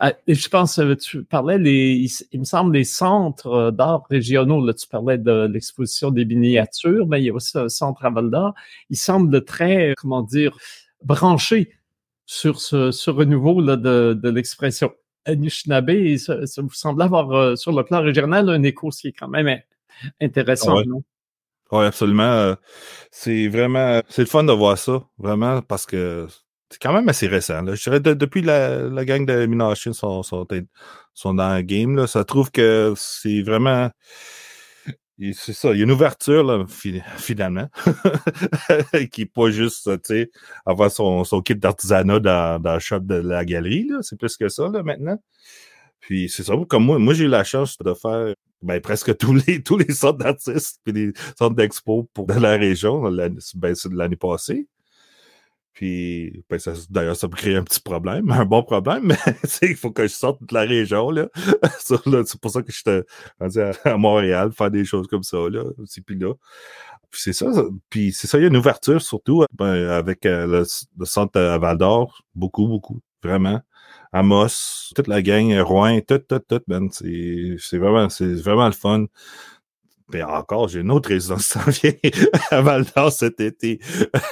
Ah, 0.00 0.12
je 0.26 0.48
pense, 0.48 0.80
euh, 0.80 0.96
tu 0.96 1.22
parlais, 1.22 1.56
les, 1.56 2.10
il, 2.32 2.40
me 2.40 2.44
semble, 2.44 2.74
les 2.74 2.82
centres 2.82 3.46
euh, 3.46 3.70
d'art 3.70 4.02
régionaux, 4.10 4.64
là, 4.64 4.74
tu 4.74 4.88
parlais 4.88 5.18
de 5.18 5.46
l'exposition 5.46 6.10
des 6.10 6.24
miniatures, 6.24 7.06
mais 7.06 7.20
il 7.20 7.26
y 7.26 7.30
a 7.30 7.32
aussi 7.32 7.56
un 7.56 7.68
centre 7.68 8.04
à 8.04 8.10
Val 8.10 8.28
d'Or. 8.28 8.54
Il 8.90 8.96
semble 8.96 9.44
très, 9.44 9.94
comment 9.96 10.22
dire, 10.22 10.56
branché 11.04 11.70
sur 12.26 12.60
ce, 12.60 12.90
ce 12.90 13.08
renouveau 13.10 13.60
là, 13.60 13.76
de, 13.76 14.18
de 14.20 14.28
l'expression 14.30 14.92
Anishinaabe 15.26 15.90
et 15.90 16.18
ça, 16.18 16.44
ça, 16.46 16.60
vous 16.60 16.72
semble 16.72 17.00
avoir, 17.00 17.30
euh, 17.30 17.54
sur 17.54 17.70
le 17.70 17.84
plan 17.84 18.02
régional, 18.02 18.48
un 18.48 18.64
écho, 18.64 18.88
qui 18.88 19.08
est 19.08 19.12
quand 19.12 19.28
même 19.28 19.60
intéressant, 20.20 20.82
non? 20.84 21.04
Oui, 21.70 21.84
absolument. 21.84 22.56
C'est 23.10 23.48
vraiment, 23.48 24.00
c'est 24.08 24.22
le 24.22 24.28
fun 24.28 24.42
de 24.42 24.52
voir 24.52 24.76
ça, 24.76 25.04
vraiment, 25.18 25.62
parce 25.62 25.86
que 25.86 26.26
c'est 26.74 26.82
quand 26.82 26.92
même 26.92 27.08
assez 27.08 27.28
récent. 27.28 27.62
Là. 27.62 27.76
Je 27.76 27.82
dirais 27.84 28.00
depuis 28.00 28.42
la, 28.42 29.04
gang 29.04 29.24
de 29.24 29.46
Minashin 29.46 29.92
sont, 29.92 30.24
sont, 30.24 30.44
dans 31.34 31.54
le 31.56 31.62
game, 31.62 31.94
là, 31.94 32.08
ça 32.08 32.24
trouve 32.24 32.50
que 32.50 32.94
c'est 32.96 33.42
vraiment. 33.42 33.90
C'est 35.34 35.52
ça, 35.52 35.70
il 35.72 35.78
y 35.78 35.80
a 35.82 35.84
une 35.84 35.92
ouverture, 35.92 36.42
là, 36.42 36.64
finalement, 36.66 37.68
qui 39.12 39.20
n'est 39.20 39.26
pas 39.26 39.50
juste, 39.50 39.84
tu 39.84 39.98
sais, 40.02 40.30
avoir 40.66 40.90
son, 40.90 41.22
kit 41.44 41.54
d'artisanat 41.54 42.18
dans, 42.18 42.60
le 42.60 42.80
shop 42.80 43.00
de 43.00 43.14
la 43.14 43.44
galerie. 43.44 43.88
C'est 44.02 44.18
plus 44.18 44.36
que 44.36 44.48
ça, 44.48 44.68
là, 44.68 44.82
maintenant. 44.82 45.16
Puis 46.00 46.28
c'est 46.28 46.42
ça, 46.42 46.54
comme 46.68 46.84
moi, 46.84 47.14
j'ai 47.14 47.24
eu 47.24 47.28
la 47.28 47.44
chance 47.44 47.78
de 47.78 47.94
faire 47.94 48.34
ben, 48.62 48.80
presque 48.80 49.16
tous 49.16 49.34
les 49.46 49.62
tous 49.62 49.80
sortes 49.92 50.18
d'artistes 50.18 50.80
puis 50.82 50.92
les 50.92 51.12
centres 51.38 51.54
d'expo 51.54 52.10
pour 52.12 52.26
de 52.26 52.34
la 52.34 52.56
région, 52.56 53.02
ben, 53.54 53.74
l'année 53.92 54.16
passée. 54.16 54.66
Puis, 55.74 56.44
ben, 56.48 56.58
d'ailleurs, 56.90 57.16
ça 57.16 57.28
peut 57.28 57.36
créer 57.36 57.56
un 57.56 57.64
petit 57.64 57.80
problème, 57.80 58.30
un 58.30 58.44
bon 58.44 58.62
problème, 58.62 59.02
mais 59.04 59.16
il 59.62 59.74
faut 59.74 59.90
que 59.90 60.04
je 60.04 60.12
sorte 60.12 60.40
de 60.40 60.54
la 60.54 60.62
région, 60.62 61.10
là. 61.10 61.28
c'est 61.78 62.40
pour 62.40 62.50
ça 62.50 62.62
que 62.62 62.72
je 62.72 62.78
suis 62.78 63.02
rendu 63.40 63.58
à, 63.60 63.96
Montréal, 63.96 64.52
faire 64.52 64.70
des 64.70 64.84
choses 64.84 65.08
comme 65.08 65.24
ça, 65.24 65.36
là, 65.50 65.64
puis 66.06 66.18
là. 66.18 66.32
C'est 67.16 67.32
ça, 67.32 67.46
puis 67.90 68.12
c'est 68.12 68.26
ça, 68.26 68.38
il 68.38 68.42
y 68.42 68.44
a 68.44 68.48
une 68.48 68.56
ouverture, 68.56 69.00
surtout 69.00 69.44
ben, 69.52 69.88
avec 69.88 70.26
euh, 70.26 70.64
le, 70.98 71.04
centre 71.04 71.40
à 71.40 71.58
Val 71.58 71.78
d'Or, 71.78 72.22
beaucoup, 72.34 72.66
beaucoup, 72.66 73.00
vraiment. 73.22 73.60
Amos, 74.12 74.92
toute 74.94 75.08
la 75.08 75.22
gang, 75.22 75.52
Rouen, 75.60 76.00
tout, 76.00 76.18
tout, 76.18 76.40
tout, 76.40 76.60
ben, 76.68 76.88
c'est 76.90 77.78
vraiment, 77.78 78.08
c'est 78.08 78.34
vraiment 78.34 78.66
le 78.66 78.72
fun. 78.72 79.06
Mais 80.12 80.22
encore, 80.22 80.68
j'ai 80.68 80.80
une 80.80 80.90
autre 80.90 81.08
résidence 81.08 81.46
qui 81.46 81.58
s'en 81.58 81.70
vient 81.70 81.92
à 82.50 82.60
Val 82.60 82.84
d'Or 82.84 83.10
cet 83.10 83.40
été. 83.40 83.80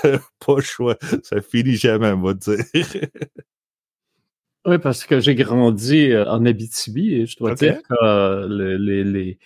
pas 0.46 0.60
choix. 0.60 0.96
Ça 1.22 1.40
finit 1.40 1.76
jamais, 1.76 2.12
on 2.12 2.20
va 2.20 2.34
dire. 2.34 2.58
oui, 4.66 4.78
parce 4.78 5.04
que 5.04 5.18
j'ai 5.20 5.34
grandi 5.34 6.10
euh, 6.10 6.26
en 6.26 6.44
Abitibi 6.44 7.14
et 7.14 7.26
je 7.26 7.36
dois 7.38 7.54
dire 7.54 7.82
que 7.82 7.94
euh, 8.04 8.78
les, 8.78 9.04
les, 9.04 9.38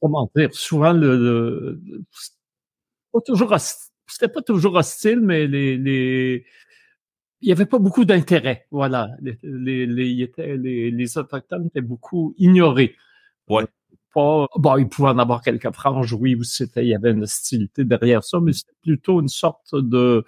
Comment 0.00 0.30
dire? 0.36 0.52
Souvent, 0.52 0.92
le. 0.92 1.80
pas 3.12 3.20
toujours 3.20 3.56
C'était 4.06 4.28
pas 4.28 4.42
toujours 4.42 4.74
hostile, 4.74 5.20
mais 5.20 5.46
les. 5.46 5.78
les 5.78 6.44
il 7.40 7.46
n'y 7.46 7.52
avait 7.52 7.66
pas 7.66 7.80
beaucoup 7.80 8.04
d'intérêt. 8.04 8.68
Voilà. 8.70 9.08
Les, 9.20 9.36
les, 9.42 9.86
les, 9.86 10.90
les, 10.92 11.18
Autochtones 11.18 11.66
étaient 11.66 11.80
beaucoup 11.80 12.36
ignorés. 12.38 12.94
Ouais 13.48 13.64
pas. 14.12 14.46
Bon, 14.56 14.76
il 14.76 14.88
pouvait 14.88 15.08
en 15.08 15.18
avoir 15.18 15.42
quelques 15.42 15.72
franges, 15.72 16.12
oui, 16.12 16.34
où 16.34 16.42
c'était, 16.42 16.84
il 16.84 16.88
y 16.88 16.94
avait 16.94 17.10
une 17.10 17.22
hostilité 17.22 17.84
derrière 17.84 18.24
ça, 18.24 18.40
mais 18.40 18.52
c'était 18.52 18.74
plutôt 18.82 19.20
une 19.20 19.28
sorte 19.28 19.74
de. 19.74 20.24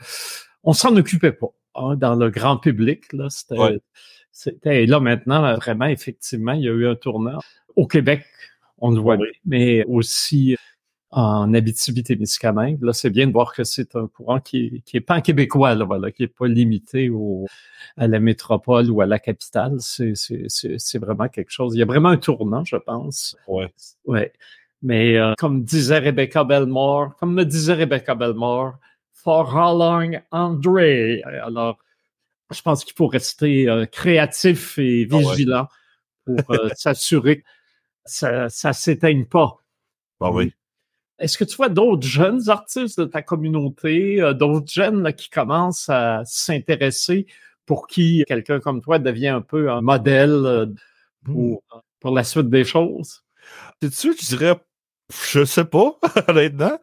On 0.63 0.73
s'en 0.73 0.97
occupait 0.97 1.33
pas 1.33 1.53
hein, 1.75 1.97
dans 1.97 2.15
le 2.15 2.31
grand 2.31 2.57
public. 2.59 3.13
Là, 3.13 3.29
c'était. 3.31 3.81
C'était 4.37 4.83
et 4.83 4.87
là 4.87 4.99
maintenant, 4.99 5.55
vraiment, 5.55 5.87
effectivement, 5.87 6.53
il 6.53 6.63
y 6.63 6.69
a 6.69 6.73
eu 6.73 6.89
un 6.89 6.97
tournant. 6.97 7.39
Au 7.77 7.87
Québec, 7.87 8.25
on 8.79 8.91
le 8.91 9.01
voit, 9.01 9.17
mais 9.45 9.85
aussi 9.85 10.57
en 11.15 11.55
Abitibi-Témiscamingue. 11.55 12.83
Là, 12.83 12.93
c'est 12.93 13.11
bien 13.11 13.29
de 13.29 13.33
voir 13.33 13.55
que 13.55 13.63
c'est 13.63 13.95
un 13.95 14.09
courant 14.09 14.41
qui, 14.41 14.83
qui 14.85 14.97
est 14.97 15.01
pas 15.01 15.21
québécois, 15.21 15.77
là, 15.77 15.85
voilà, 15.85 16.11
qui 16.11 16.25
est 16.25 16.29
pas 16.29 16.49
limité 16.49 17.09
au, 17.09 17.47
à 17.97 18.09
la 18.09 18.19
métropole 18.19 18.91
ou 18.91 19.01
à 19.01 19.07
la 19.07 19.21
capitale. 19.21 19.77
C'est, 19.79 20.99
vraiment 20.99 21.29
quelque 21.29 21.51
chose. 21.51 21.77
Il 21.77 21.79
y 21.79 21.83
a 21.83 21.87
vraiment 21.87 22.09
un 22.09 22.17
tournant, 22.17 22.65
je 22.65 22.77
pense. 22.77 23.37
Ouais. 23.47 23.73
Ouais. 24.05 24.33
Mais 24.83 25.17
euh, 25.17 25.35
comme 25.39 25.63
disait 25.63 26.01
Rebecca 26.01 26.43
Belmore, 26.43 27.15
comme 27.17 27.35
me 27.35 27.45
disait 27.45 27.75
Rebecca 27.75 28.17
Belmore, 28.17 28.75
for 29.13 29.55
how 29.55 29.79
long, 29.79 30.21
André? 30.33 31.23
Alors, 31.45 31.79
je 32.51 32.61
pense 32.61 32.85
qu'il 32.85 32.95
faut 32.95 33.07
rester 33.07 33.69
euh, 33.69 33.87
créatif 33.87 34.79
et 34.79 35.07
ah 35.11 35.17
vigilant 35.17 35.69
pour 36.27 36.51
euh, 36.51 36.69
s'assurer 36.75 37.43
que 37.43 37.47
ça, 38.05 38.49
ça 38.49 38.73
s'éteigne 38.73 39.27
pas. 39.27 39.59
Ah 40.21 40.33
oui. 40.33 40.53
Est-ce 41.19 41.39
que 41.39 41.45
tu 41.45 41.57
vois 41.57 41.69
d'autres 41.69 42.07
jeunes 42.07 42.49
artistes 42.49 42.99
de 42.99 43.05
ta 43.05 43.23
communauté, 43.23 44.21
euh, 44.21 44.35
d'autres 44.35 44.71
jeunes 44.73 45.13
qui 45.13 45.31
commencent 45.31 45.89
à 45.89 46.23
s'intéresser, 46.25 47.27
pour 47.67 47.87
qui 47.87 48.25
quelqu'un 48.27 48.61
comme 48.61 48.81
toi 48.83 48.99
devient 48.99 49.29
un 49.29 49.41
peu 49.41 49.71
un 49.71 49.81
modèle 49.81 50.31
euh, 50.31 50.67
pour, 51.25 51.63
mmh. 51.63 51.81
pour 52.01 52.15
la 52.15 52.25
suite 52.25 52.51
des 52.51 52.65
choses? 52.65 53.23
Suite, 53.91 54.23
je 54.23 54.37
dirais 54.37 54.57
Je 55.31 55.45
sais 55.45 55.65
pas, 55.65 55.99
honnêtement. 56.29 56.79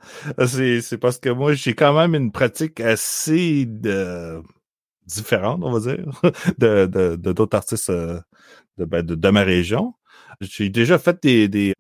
C'est, 0.47 0.97
parce 0.97 1.17
que 1.17 1.29
moi, 1.29 1.53
j'ai 1.53 1.73
quand 1.73 1.93
même 1.93 2.15
une 2.15 2.31
pratique 2.31 2.79
assez 2.79 3.65
de... 3.65 4.41
différente, 5.05 5.61
on 5.63 5.71
va 5.71 5.79
dire, 5.79 6.21
de, 6.57 6.85
de, 6.85 7.15
de 7.15 7.33
d'autres 7.33 7.57
artistes 7.57 7.89
euh, 7.89 8.19
de, 8.77 8.85
ben, 8.85 9.05
de, 9.05 9.15
de, 9.15 9.29
ma 9.29 9.43
région. 9.43 9.93
J'ai 10.41 10.69
déjà 10.69 10.97
fait 10.97 11.21
des, 11.21 11.47
des, 11.47 11.73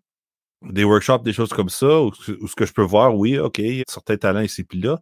des 0.61 0.83
workshops, 0.83 1.23
des 1.23 1.33
choses 1.33 1.49
comme 1.49 1.69
ça, 1.69 2.01
où, 2.01 2.13
ce 2.13 2.55
que 2.55 2.65
je 2.65 2.73
peux 2.73 2.83
voir, 2.83 3.15
oui, 3.15 3.39
OK, 3.39 3.61
certains 3.87 4.17
talents 4.17 4.41
ici 4.41 4.63
puis 4.63 4.79
là, 4.79 4.99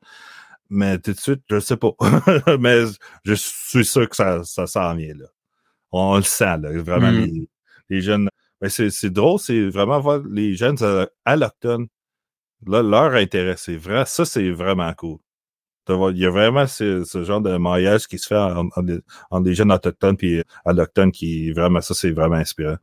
mais 0.69 0.99
tout 0.99 1.13
de 1.13 1.19
suite, 1.19 1.41
je 1.49 1.59
sais 1.59 1.77
pas. 1.77 1.91
mais 2.59 2.83
je 3.25 3.33
suis 3.33 3.85
sûr 3.85 4.07
que 4.07 4.15
ça, 4.15 4.43
ça 4.43 4.67
s'en 4.67 4.95
vient, 4.95 5.15
là. 5.15 5.25
On 5.91 6.17
le 6.17 6.23
sent, 6.23 6.57
là, 6.61 6.71
vraiment, 6.81 7.11
mm. 7.11 7.25
les, 7.25 7.49
les, 7.89 8.01
jeunes. 8.01 8.29
Mais 8.61 8.69
c'est, 8.69 8.89
c'est 8.91 9.09
drôle, 9.09 9.39
c'est 9.39 9.69
vraiment 9.69 9.99
voir 9.99 10.19
les 10.29 10.55
jeunes 10.55 10.77
à 11.25 11.35
l'octone. 11.35 11.87
Là, 12.67 12.83
leur 12.83 13.13
intérêt, 13.13 13.55
c'est 13.57 13.77
vrai, 13.77 14.05
ça, 14.05 14.25
c'est 14.25 14.51
vraiment 14.51 14.93
cool. 14.93 15.17
Il 15.89 16.17
y 16.17 16.25
a 16.25 16.29
vraiment 16.29 16.67
ce, 16.67 17.03
ce, 17.03 17.23
genre 17.23 17.41
de 17.41 17.57
maillage 17.57 18.05
qui 18.07 18.19
se 18.19 18.27
fait 18.27 18.35
entre 18.37 18.77
en, 18.77 18.85
en 19.31 19.41
des 19.41 19.55
jeunes 19.55 19.71
autochtones 19.71 20.17
puis 20.17 20.43
allochtones 20.63 21.11
qui, 21.11 21.51
vraiment, 21.51 21.81
ça, 21.81 21.95
c'est 21.95 22.11
vraiment 22.11 22.35
inspirant. 22.35 22.77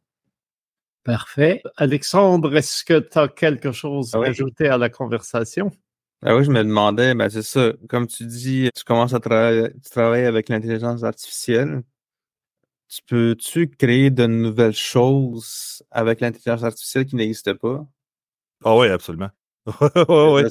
Parfait. 1.06 1.62
Alexandre, 1.76 2.56
est-ce 2.56 2.84
que 2.84 2.98
tu 2.98 3.16
as 3.16 3.28
quelque 3.28 3.70
chose 3.70 4.12
à 4.16 4.18
ajouter 4.22 4.66
à 4.66 4.76
la 4.76 4.90
conversation? 4.90 5.70
Ah 6.20 6.34
oui, 6.34 6.42
je 6.42 6.50
me 6.50 6.64
demandais, 6.64 7.14
ben 7.14 7.28
c'est 7.28 7.42
ça, 7.42 7.72
comme 7.88 8.08
tu 8.08 8.24
dis, 8.26 8.70
tu 8.74 8.82
commences 8.82 9.14
à 9.14 9.20
travailler, 9.20 9.70
tu 9.84 9.88
travailles 9.88 10.24
avec 10.24 10.48
l'intelligence 10.48 11.04
artificielle. 11.04 11.84
Tu 12.88 13.02
peux-tu 13.06 13.68
créer 13.68 14.10
de 14.10 14.26
nouvelles 14.26 14.72
choses 14.72 15.84
avec 15.92 16.20
l'intelligence 16.20 16.64
artificielle 16.64 17.06
qui 17.06 17.14
n'existent 17.14 17.54
pas? 17.54 17.86
Ah 18.64 18.72
oh 18.74 18.80
oui, 18.80 18.88
absolument. 18.88 19.30
ouais, 20.08 20.44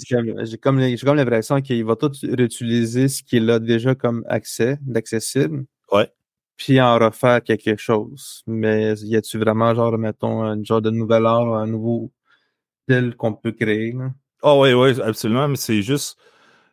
j'ai 0.45 0.57
comme, 0.57 0.79
comme 1.03 1.17
l'impression 1.17 1.61
qu'il 1.61 1.83
va 1.83 1.97
tout 1.97 2.11
réutiliser 2.23 3.09
ce 3.09 3.23
qu'il 3.23 3.49
a 3.49 3.59
déjà 3.59 3.93
comme 3.93 4.23
accès, 4.29 4.77
d'accessible. 4.81 5.65
Ouais 5.91 6.09
puis 6.57 6.79
en 6.81 6.97
refaire 6.97 7.43
quelque 7.43 7.77
chose. 7.77 8.43
Mais 8.47 8.93
y 9.01 9.15
a-tu 9.15 9.37
vraiment, 9.37 9.73
genre, 9.75 9.97
mettons, 9.97 10.43
un 10.43 10.63
genre 10.63 10.81
de 10.81 10.89
nouvel 10.89 11.25
art, 11.25 11.53
un 11.55 11.67
nouveau 11.67 12.11
style 12.83 13.15
qu'on 13.15 13.33
peut 13.33 13.51
créer? 13.51 13.95
Oh 14.41 14.61
oui, 14.63 14.73
oui, 14.73 15.01
absolument, 15.01 15.47
mais 15.47 15.55
c'est 15.55 15.81
juste, 15.81 16.17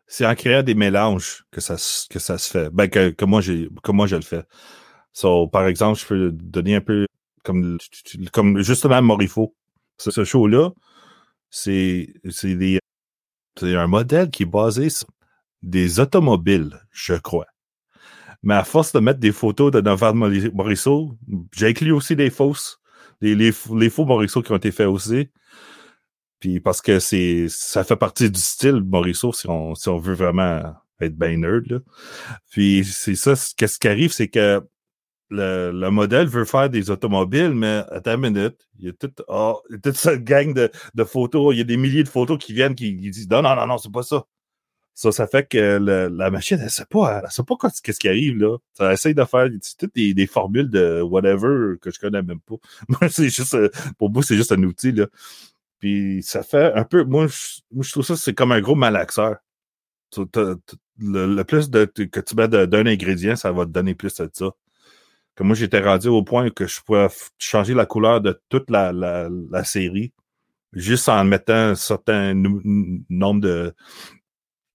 c'est 0.07 0.27
en 0.27 0.35
créant 0.35 0.63
des 0.63 0.75
mélanges 0.75 1.45
que 1.51 1.61
ça, 1.61 1.77
que 2.11 2.19
ça 2.19 2.39
se 2.39 2.51
fait. 2.51 2.71
Ben, 2.71 2.89
que, 2.89 3.11
que 3.11 3.25
moi, 3.25 3.41
j'ai, 3.41 3.69
que 3.83 3.93
moi, 3.93 4.07
je 4.07 4.17
le 4.17 4.23
fais. 4.23 4.45
So, 5.13 5.49
par 5.49 5.67
exemple, 5.67 5.99
je 5.99 6.07
peux 6.07 6.33
donner 6.33 6.77
un 6.77 6.81
peu, 6.81 7.07
comme, 7.45 7.79
comme 8.33 8.63
justement 8.63 9.03
Morifo. 9.03 9.55
Ce, 9.99 10.11
ce 10.11 10.25
show-là, 10.25 10.71
c'est, 11.51 12.13
c'est 12.31 12.57
des, 12.57 12.81
c'est 13.59 13.77
un 13.77 13.87
modèle 13.87 14.31
qui 14.31 14.45
est 14.45 14.47
basé 14.47 14.91
sur 14.91 15.09
des 15.63 16.01
automobiles, 16.01 16.81
je 16.91 17.15
crois. 17.15 17.47
Mais 18.43 18.55
à 18.55 18.65
force 18.65 18.93
de 18.93 19.01
mettre 19.01 19.21
des 19.21 19.33
photos 19.33 19.71
de 19.71 19.81
Novard 19.81 20.15
Morisseau, 20.15 21.17
j'ai 21.55 21.69
inclus 21.69 21.93
aussi 21.93 22.17
des 22.17 22.31
fausses, 22.31 22.81
les, 23.21 23.53
faux 23.53 24.05
Morisseau 24.05 24.43
qui 24.43 24.53
ont 24.53 24.57
été 24.57 24.73
faits 24.73 24.89
aussi. 24.89 25.29
Puis 26.41 26.59
parce 26.59 26.83
que 26.83 26.99
c'est 26.99 27.47
ça 27.49 27.85
fait 27.85 27.97
partie 27.97 28.31
du 28.31 28.41
style 28.41 28.83
Morisseau 28.83 29.33
si 29.33 29.49
on, 29.49 29.77
si 29.77 29.89
on 29.89 29.99
veut 29.99 30.15
vraiment 30.15 30.75
être 31.01 31.17
bien 31.17 31.37
nerd. 31.37 31.71
Là. 31.71 31.79
Puis 32.51 32.85
c'est 32.85 33.15
ça, 33.15 33.35
qu'est-ce 33.57 33.79
qui 33.79 33.89
arrive, 33.89 34.13
c'est 34.13 34.29
que 34.29 34.61
le, 35.31 35.71
le, 35.73 35.91
modèle 35.91 36.27
veut 36.27 36.45
faire 36.45 36.69
des 36.69 36.91
automobiles, 36.91 37.55
mais 37.55 37.85
à 37.91 38.01
ta 38.01 38.17
minute, 38.17 38.69
il 38.79 38.87
y 38.87 38.89
a 38.91 38.93
toute, 38.93 39.23
oh, 39.29 39.63
toute 39.83 39.97
cette 39.97 40.25
gang 40.25 40.53
de, 40.53 40.71
de, 40.95 41.05
photos, 41.05 41.55
il 41.55 41.59
y 41.59 41.61
a 41.63 41.65
des 41.65 41.79
milliers 41.79 42.05
de 42.05 42.09
photos 42.09 42.39
qui 42.39 42.53
viennent 42.53 42.75
qui, 42.75 42.97
qui 42.97 43.11
disent 43.11 43.31
non, 43.31 43.41
non, 43.41 43.57
non, 43.57 43.67
non, 43.67 43.79
c'est 43.79 43.93
pas 43.93 44.03
ça. 44.03 44.25
Ça, 44.95 45.11
ça 45.11 45.27
fait 45.27 45.49
que 45.49 45.79
la 45.79 46.31
machine, 46.31 46.59
elle 46.63 46.71
sait 46.71 46.85
pas, 46.85 47.23
elle 47.25 47.31
sait 47.31 47.43
pas 47.43 47.57
qu'est-ce 47.83 47.99
qui 47.99 48.09
arrive, 48.09 48.37
là. 48.39 48.59
Ça 48.75 48.93
essaye 48.93 49.15
de 49.15 49.25
faire 49.25 49.49
toutes 49.79 49.95
des, 49.95 50.13
des, 50.13 50.27
formules 50.27 50.69
de 50.69 51.01
whatever 51.01 51.79
que 51.81 51.91
je 51.91 51.99
connais 51.99 52.23
même 52.23 52.41
pas. 52.41 52.57
Moi, 52.89 53.09
c'est 53.09 53.31
juste, 53.31 53.57
pour 53.99 54.11
moi, 54.11 54.23
c'est 54.23 54.37
juste 54.37 54.53
un 54.53 54.63
outil, 54.63 54.93
là. 54.93 55.07
Puis 55.79 56.23
ça 56.23 56.43
fait 56.43 56.73
un 56.75 56.85
peu, 56.85 57.05
moi, 57.05 57.27
je, 57.27 57.61
je 57.81 57.91
trouve 57.91 58.05
ça, 58.05 58.17
c'est 58.17 58.35
comme 58.35 58.53
un 58.53 58.61
gros 58.61 58.77
malaxeur. 58.77 59.37
Le, 60.17 60.57
le, 60.99 61.43
plus 61.45 61.71
de, 61.71 61.87
que 61.87 62.21
tu 62.21 62.37
mets 62.37 62.49
d'un 62.49 62.87
ingrédient, 62.87 63.35
ça 63.35 63.51
va 63.51 63.65
te 63.65 63.71
donner 63.71 63.95
plus 63.95 64.15
de 64.15 64.31
ça. 64.33 64.51
Comme 65.35 65.49
moi, 65.49 65.57
j'étais 65.57 65.81
rendu 65.81 66.09
au 66.09 66.23
point 66.23 66.51
que 66.51 66.67
je 66.67 66.81
pouvais 66.83 67.09
changer 67.39 67.75
la 67.75 67.87
couleur 67.87 68.21
de 68.21 68.41
toute 68.49 68.71
la, 68.71 68.93
la, 68.93 69.29
la 69.51 69.65
série 69.65 70.13
juste 70.73 71.09
en 71.09 71.25
mettant 71.25 71.53
un 71.53 71.75
certain 71.75 72.35
nombre 72.35 73.41
de, 73.41 73.75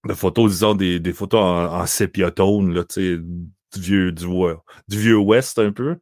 de 0.05 0.13
photos, 0.13 0.51
disons, 0.51 0.75
des, 0.75 0.99
des 0.99 1.13
photos 1.13 1.41
en, 1.41 1.81
en 1.81 1.85
sépiotone, 1.85 2.73
là, 2.73 2.83
tu 2.83 3.15
sais, 3.17 3.17
du 3.17 3.81
vieux, 3.81 4.11
du, 4.11 4.25
du 4.87 4.99
vieux 4.99 5.17
West 5.17 5.59
un 5.59 5.71
peu. 5.71 5.97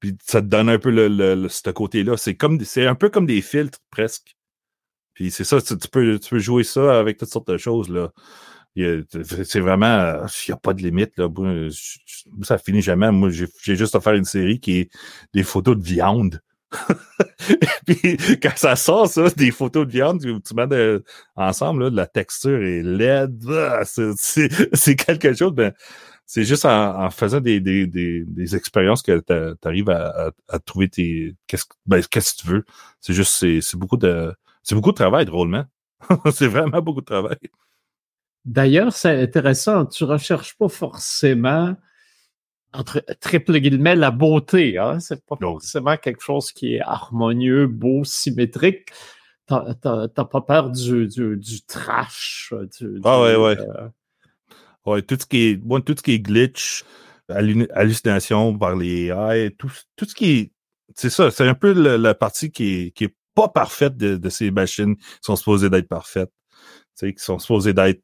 Puis 0.00 0.16
ça 0.24 0.40
te 0.40 0.46
donne 0.46 0.68
un 0.68 0.78
peu 0.78 0.90
le, 0.90 1.08
le, 1.08 1.48
ce 1.48 1.70
côté-là. 1.70 2.16
C'est 2.16 2.36
comme 2.36 2.60
c'est 2.60 2.86
un 2.86 2.94
peu 2.94 3.10
comme 3.10 3.26
des 3.26 3.42
filtres 3.42 3.80
presque. 3.90 4.36
Puis 5.14 5.30
c'est 5.30 5.44
ça, 5.44 5.60
tu, 5.60 5.76
peux, 5.90 6.18
tu 6.20 6.30
peux 6.30 6.38
jouer 6.38 6.62
ça 6.62 6.98
avec 6.98 7.18
toutes 7.18 7.30
sortes 7.30 7.50
de 7.50 7.58
choses. 7.58 7.88
là. 7.88 8.12
C'est 8.76 9.58
vraiment. 9.60 10.24
Il 10.46 10.50
n'y 10.50 10.54
a 10.54 10.56
pas 10.56 10.72
de 10.72 10.82
limite. 10.82 11.16
Là. 11.16 11.28
Ça 12.42 12.58
finit 12.58 12.82
jamais. 12.82 13.10
Moi, 13.10 13.30
j'ai 13.30 13.76
juste 13.76 13.96
à 13.96 14.00
faire 14.00 14.14
une 14.14 14.24
série 14.24 14.60
qui 14.60 14.78
est 14.78 14.90
des 15.34 15.42
photos 15.42 15.76
de 15.76 15.82
viande. 15.82 16.40
puis 17.86 18.16
quand 18.42 18.56
ça 18.56 18.76
sort, 18.76 19.08
ça, 19.08 19.30
des 19.30 19.50
photos 19.50 19.86
de 19.86 19.92
viande, 19.92 20.20
tu 20.20 20.54
mets 20.54 20.66
de, 20.66 21.02
ensemble, 21.36 21.84
là, 21.84 21.90
la 21.90 22.06
texture 22.06 22.62
est 22.62 22.82
laide, 22.82 23.42
ah, 23.50 23.82
c'est 23.84 24.96
quelque 24.96 25.34
chose, 25.34 25.52
ben, 25.52 25.72
c'est 26.26 26.44
juste 26.44 26.66
en, 26.66 27.08
faisant 27.08 27.40
des, 27.40 27.58
des, 27.58 27.86
des, 27.86 28.54
expériences 28.54 29.00
que 29.00 29.18
tu 29.20 29.66
arrives 29.68 29.88
à, 29.88 30.26
à, 30.26 30.30
à, 30.48 30.58
trouver 30.58 30.90
tes. 30.90 31.34
Qu'est-ce 31.46 31.64
ben, 31.86 32.02
qu'est-ce 32.02 32.34
que 32.34 32.42
tu 32.42 32.46
veux? 32.48 32.64
C'est 33.00 33.14
juste, 33.14 33.32
c'est 33.32 33.76
beaucoup 33.76 33.96
de. 33.96 34.34
C'est 34.62 34.74
beaucoup 34.74 34.90
de 34.90 34.96
travail, 34.96 35.24
drôlement. 35.24 35.64
c'est 36.32 36.46
vraiment 36.46 36.82
beaucoup 36.82 37.00
de 37.00 37.06
travail. 37.06 37.38
D'ailleurs, 38.44 38.92
c'est 38.92 39.22
intéressant, 39.22 39.86
tu 39.86 40.04
recherches 40.04 40.54
pas 40.58 40.68
forcément 40.68 41.74
entre 42.72 43.04
triple 43.20 43.58
guillemets, 43.58 43.96
la 43.96 44.10
beauté. 44.10 44.78
Hein? 44.78 45.00
C'est 45.00 45.24
pas 45.24 45.36
forcément 45.40 45.96
quelque 45.96 46.22
chose 46.22 46.52
qui 46.52 46.74
est 46.74 46.80
harmonieux, 46.80 47.66
beau, 47.66 48.04
symétrique. 48.04 48.90
T'as 49.46 49.74
pas 50.08 50.40
peur 50.42 50.70
du, 50.70 51.08
du, 51.08 51.36
du 51.36 51.62
trash. 51.62 52.52
Du, 52.78 53.00
ah 53.04 53.22
ouais, 53.22 53.36
ouais. 53.36 53.58
Euh... 53.58 53.88
Ouais, 54.84 55.02
tout 55.02 55.16
ce 55.18 55.26
qui 55.26 55.48
est, 55.48 55.56
bon, 55.56 55.80
tout 55.80 55.94
ce 55.96 56.02
qui 56.02 56.12
est 56.12 56.20
glitch, 56.20 56.84
hallucination 57.28 58.56
par 58.56 58.76
les 58.76 59.06
AI, 59.06 59.50
tout, 59.58 59.70
tout 59.96 60.04
ce 60.04 60.14
qui 60.14 60.30
est, 60.30 60.52
c'est 60.94 61.10
ça, 61.10 61.30
c'est 61.30 61.46
un 61.46 61.54
peu 61.54 61.72
la, 61.72 61.98
la, 61.98 62.14
partie 62.14 62.50
qui 62.50 62.64
est, 62.74 62.90
qui 62.92 63.04
est 63.04 63.14
pas 63.34 63.48
parfaite 63.48 63.96
de, 63.96 64.16
de 64.16 64.28
ces 64.30 64.50
machines 64.50 64.96
qui 64.96 65.04
sont 65.22 65.36
supposées 65.36 65.70
d'être 65.70 65.88
parfaites. 65.88 66.32
Tu 66.98 67.06
sais, 67.06 67.14
qui 67.14 67.22
sont 67.22 67.38
supposées 67.38 67.74
d'être 67.74 68.02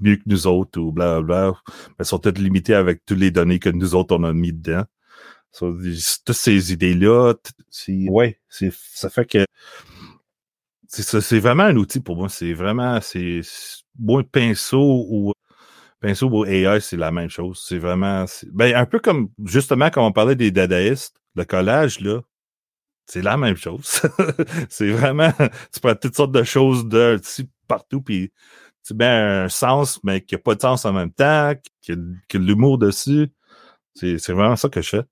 mieux 0.00 0.16
que 0.16 0.22
nous 0.26 0.46
autres 0.46 0.80
ou 0.80 0.92
blablabla, 0.92 1.54
mais 1.98 2.04
sont 2.04 2.18
peut-être 2.18 2.38
limitées 2.38 2.74
avec 2.74 3.04
toutes 3.04 3.18
les 3.18 3.30
données 3.30 3.58
que 3.58 3.70
nous 3.70 3.94
autres 3.94 4.16
on 4.16 4.24
a 4.24 4.32
mis 4.32 4.52
dedans. 4.52 4.84
So, 5.50 5.74
toutes 6.24 6.36
ces 6.36 6.72
idées-là, 6.72 7.34
ouais, 7.88 8.38
c'est, 8.48 8.72
ça 8.72 9.08
fait 9.08 9.24
que 9.24 9.44
c'est 10.88 11.38
vraiment 11.38 11.64
un 11.64 11.76
outil 11.76 12.00
pour 12.00 12.16
moi. 12.16 12.28
C'est 12.28 12.52
vraiment, 12.52 13.00
c'est 13.00 13.40
bon 13.94 14.22
pinceau 14.24 15.06
ou 15.08 15.32
pinceau 16.00 16.28
ou 16.28 16.44
AI, 16.44 16.80
c'est 16.80 16.96
la 16.96 17.10
même 17.10 17.30
chose. 17.30 17.62
C'est 17.66 17.78
vraiment, 17.78 18.24
ben 18.52 18.74
un 18.74 18.86
peu 18.86 18.98
comme 18.98 19.30
justement 19.44 19.90
quand 19.90 20.06
on 20.06 20.12
parlait 20.12 20.36
des 20.36 20.50
dadaïstes, 20.50 21.16
le 21.34 21.44
collage 21.44 22.00
là, 22.00 22.20
c'est 23.06 23.22
la 23.22 23.36
même 23.36 23.56
chose. 23.56 24.02
c'est 24.68 24.90
vraiment, 24.90 25.32
tu 25.72 25.80
prends 25.80 25.94
toutes 25.94 26.16
sortes 26.16 26.32
de 26.32 26.44
choses 26.44 26.86
de 26.88 27.20
partout 27.66 28.02
puis 28.02 28.32
tu 28.88 28.94
mets 28.94 29.04
un 29.04 29.48
sens, 29.50 30.02
mais 30.02 30.22
qui 30.22 30.34
n'a 30.34 30.38
pas 30.38 30.54
de 30.54 30.62
sens 30.62 30.86
en 30.86 30.94
même 30.94 31.12
temps, 31.12 31.52
qui 31.82 31.92
a, 31.92 31.96
qui 32.26 32.36
a 32.38 32.40
de 32.40 32.44
l'humour 32.44 32.78
dessus. 32.78 33.28
C'est 33.94 34.16
vraiment 34.30 34.56
ça 34.56 34.70
que 34.70 34.80
je 34.80 34.88
fais. 34.88 35.02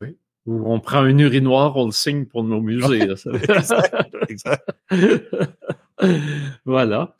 Oui. 0.00 0.16
Ou 0.46 0.72
on 0.72 0.80
prend 0.80 0.98
un 0.98 1.16
urinoir, 1.16 1.76
on 1.76 1.86
le 1.86 1.92
signe 1.92 2.26
pour 2.26 2.42
nos 2.42 2.60
musées. 2.60 3.02
exact. 3.02 4.16
exact. 4.28 4.68
voilà. 6.64 7.14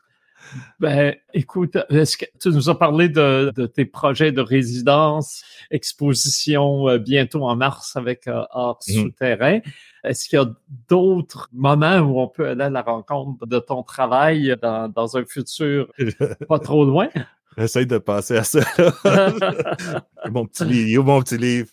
Ben, 0.81 1.15
écoute, 1.33 1.77
est-ce 1.91 2.17
que 2.17 2.25
tu 2.41 2.49
nous 2.49 2.69
as 2.69 2.79
parlé 2.79 3.09
de, 3.09 3.53
de 3.55 3.67
tes 3.67 3.85
projets 3.85 4.33
de 4.33 4.41
résidence, 4.41 5.43
exposition 5.71 6.89
euh, 6.89 6.99
bientôt 6.99 7.45
en 7.45 7.57
mars 7.57 7.97
avec 7.97 8.27
euh, 8.27 8.45
Art 8.51 8.79
mmh. 8.89 8.93
Souterrain. 8.93 9.61
Est-ce 10.03 10.29
qu'il 10.29 10.39
y 10.39 10.43
a 10.43 10.47
d'autres 10.89 11.49
moments 11.53 11.99
où 11.99 12.21
on 12.21 12.29
peut 12.29 12.49
aller 12.49 12.65
à 12.65 12.71
la 12.71 12.83
rencontre 12.83 13.47
de 13.47 13.59
ton 13.59 13.83
travail 13.83 14.55
dans, 14.61 14.89
dans 14.89 15.17
un 15.17 15.25
futur 15.25 15.91
pas 16.49 16.59
trop 16.59 16.85
loin? 16.85 17.09
J'essaie 17.57 17.87
de 17.87 17.99
passer 17.99 18.37
à 18.37 18.45
ça. 18.45 18.61
mon 20.31 20.47
petit 20.47 20.65
livre, 20.65 21.05
mon 21.05 21.23
petit 21.23 21.39
livre. 21.39 21.71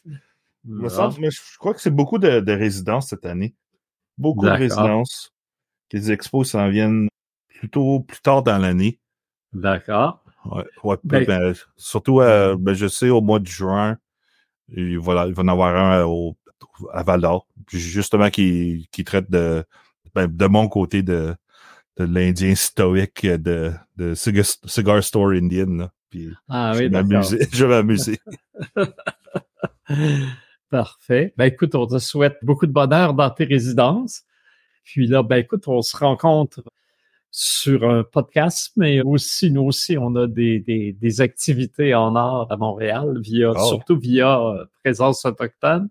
Je, 0.63 1.57
crois 1.57 1.73
que 1.73 1.81
c'est 1.81 1.89
beaucoup 1.89 2.19
de, 2.19 2.39
de 2.39 2.51
résidences 2.51 3.09
cette 3.09 3.25
année. 3.25 3.55
Beaucoup 4.17 4.45
de 4.45 4.51
résidences 4.51 5.33
les 5.93 6.11
expos 6.11 6.49
s'en 6.49 6.69
viennent 6.69 7.07
plutôt 7.61 7.99
plus 7.99 8.21
tard 8.21 8.41
dans 8.41 8.57
l'année. 8.57 8.99
D'accord. 9.53 10.23
Ouais, 10.45 10.65
ouais 10.83 10.95
ben, 11.03 11.25
ben, 11.25 11.53
surtout, 11.77 12.19
euh, 12.19 12.55
ben, 12.59 12.73
je 12.73 12.87
sais, 12.87 13.11
au 13.11 13.21
mois 13.21 13.37
de 13.37 13.45
juin, 13.45 13.99
il 14.69 14.97
va, 14.97 15.27
il 15.27 15.35
va 15.35 15.43
en 15.43 15.47
avoir 15.47 15.75
un 15.75 16.03
au, 16.05 16.35
à 16.91 17.03
Val 17.03 17.21
d'Or, 17.21 17.45
justement, 17.67 18.31
qui, 18.31 18.89
qui 18.91 19.03
traite 19.03 19.29
de, 19.29 19.63
ben, 20.15 20.25
de 20.25 20.45
mon 20.47 20.67
côté 20.69 21.03
de, 21.03 21.35
de 21.97 22.05
l'Indien 22.05 22.55
stoïque 22.55 23.27
de, 23.27 23.71
de 23.95 24.15
Cigar, 24.15 25.03
Store 25.03 25.29
Indian. 25.29 25.67
Là. 25.69 25.91
Puis 26.09 26.33
ah, 26.49 26.71
oui, 26.73 26.89
je 27.51 27.65
vais 27.65 27.75
m'amuser. 27.75 28.19
Parfait. 30.71 31.35
Ben 31.37 31.45
écoute, 31.45 31.75
on 31.75 31.85
te 31.85 31.99
souhaite 31.99 32.37
beaucoup 32.41 32.65
de 32.65 32.71
bonheur 32.71 33.13
dans 33.13 33.29
tes 33.29 33.43
résidences. 33.43 34.23
Puis 34.83 35.05
là, 35.05 35.21
ben 35.21 35.37
écoute, 35.37 35.67
on 35.67 35.83
se 35.83 35.95
rencontre 35.95 36.63
sur 37.31 37.89
un 37.89 38.03
podcast, 38.03 38.73
mais 38.75 39.01
aussi, 39.01 39.51
nous 39.51 39.63
aussi, 39.63 39.97
on 39.97 40.13
a 40.15 40.27
des, 40.27 40.59
des, 40.59 40.91
des 40.91 41.21
activités 41.21 41.95
en 41.95 42.13
art 42.15 42.47
à 42.49 42.57
Montréal, 42.57 43.19
via, 43.21 43.53
ah 43.55 43.63
surtout 43.63 43.97
via 43.97 44.39
euh, 44.39 44.65
Présence 44.83 45.23
autochtone. 45.23 45.87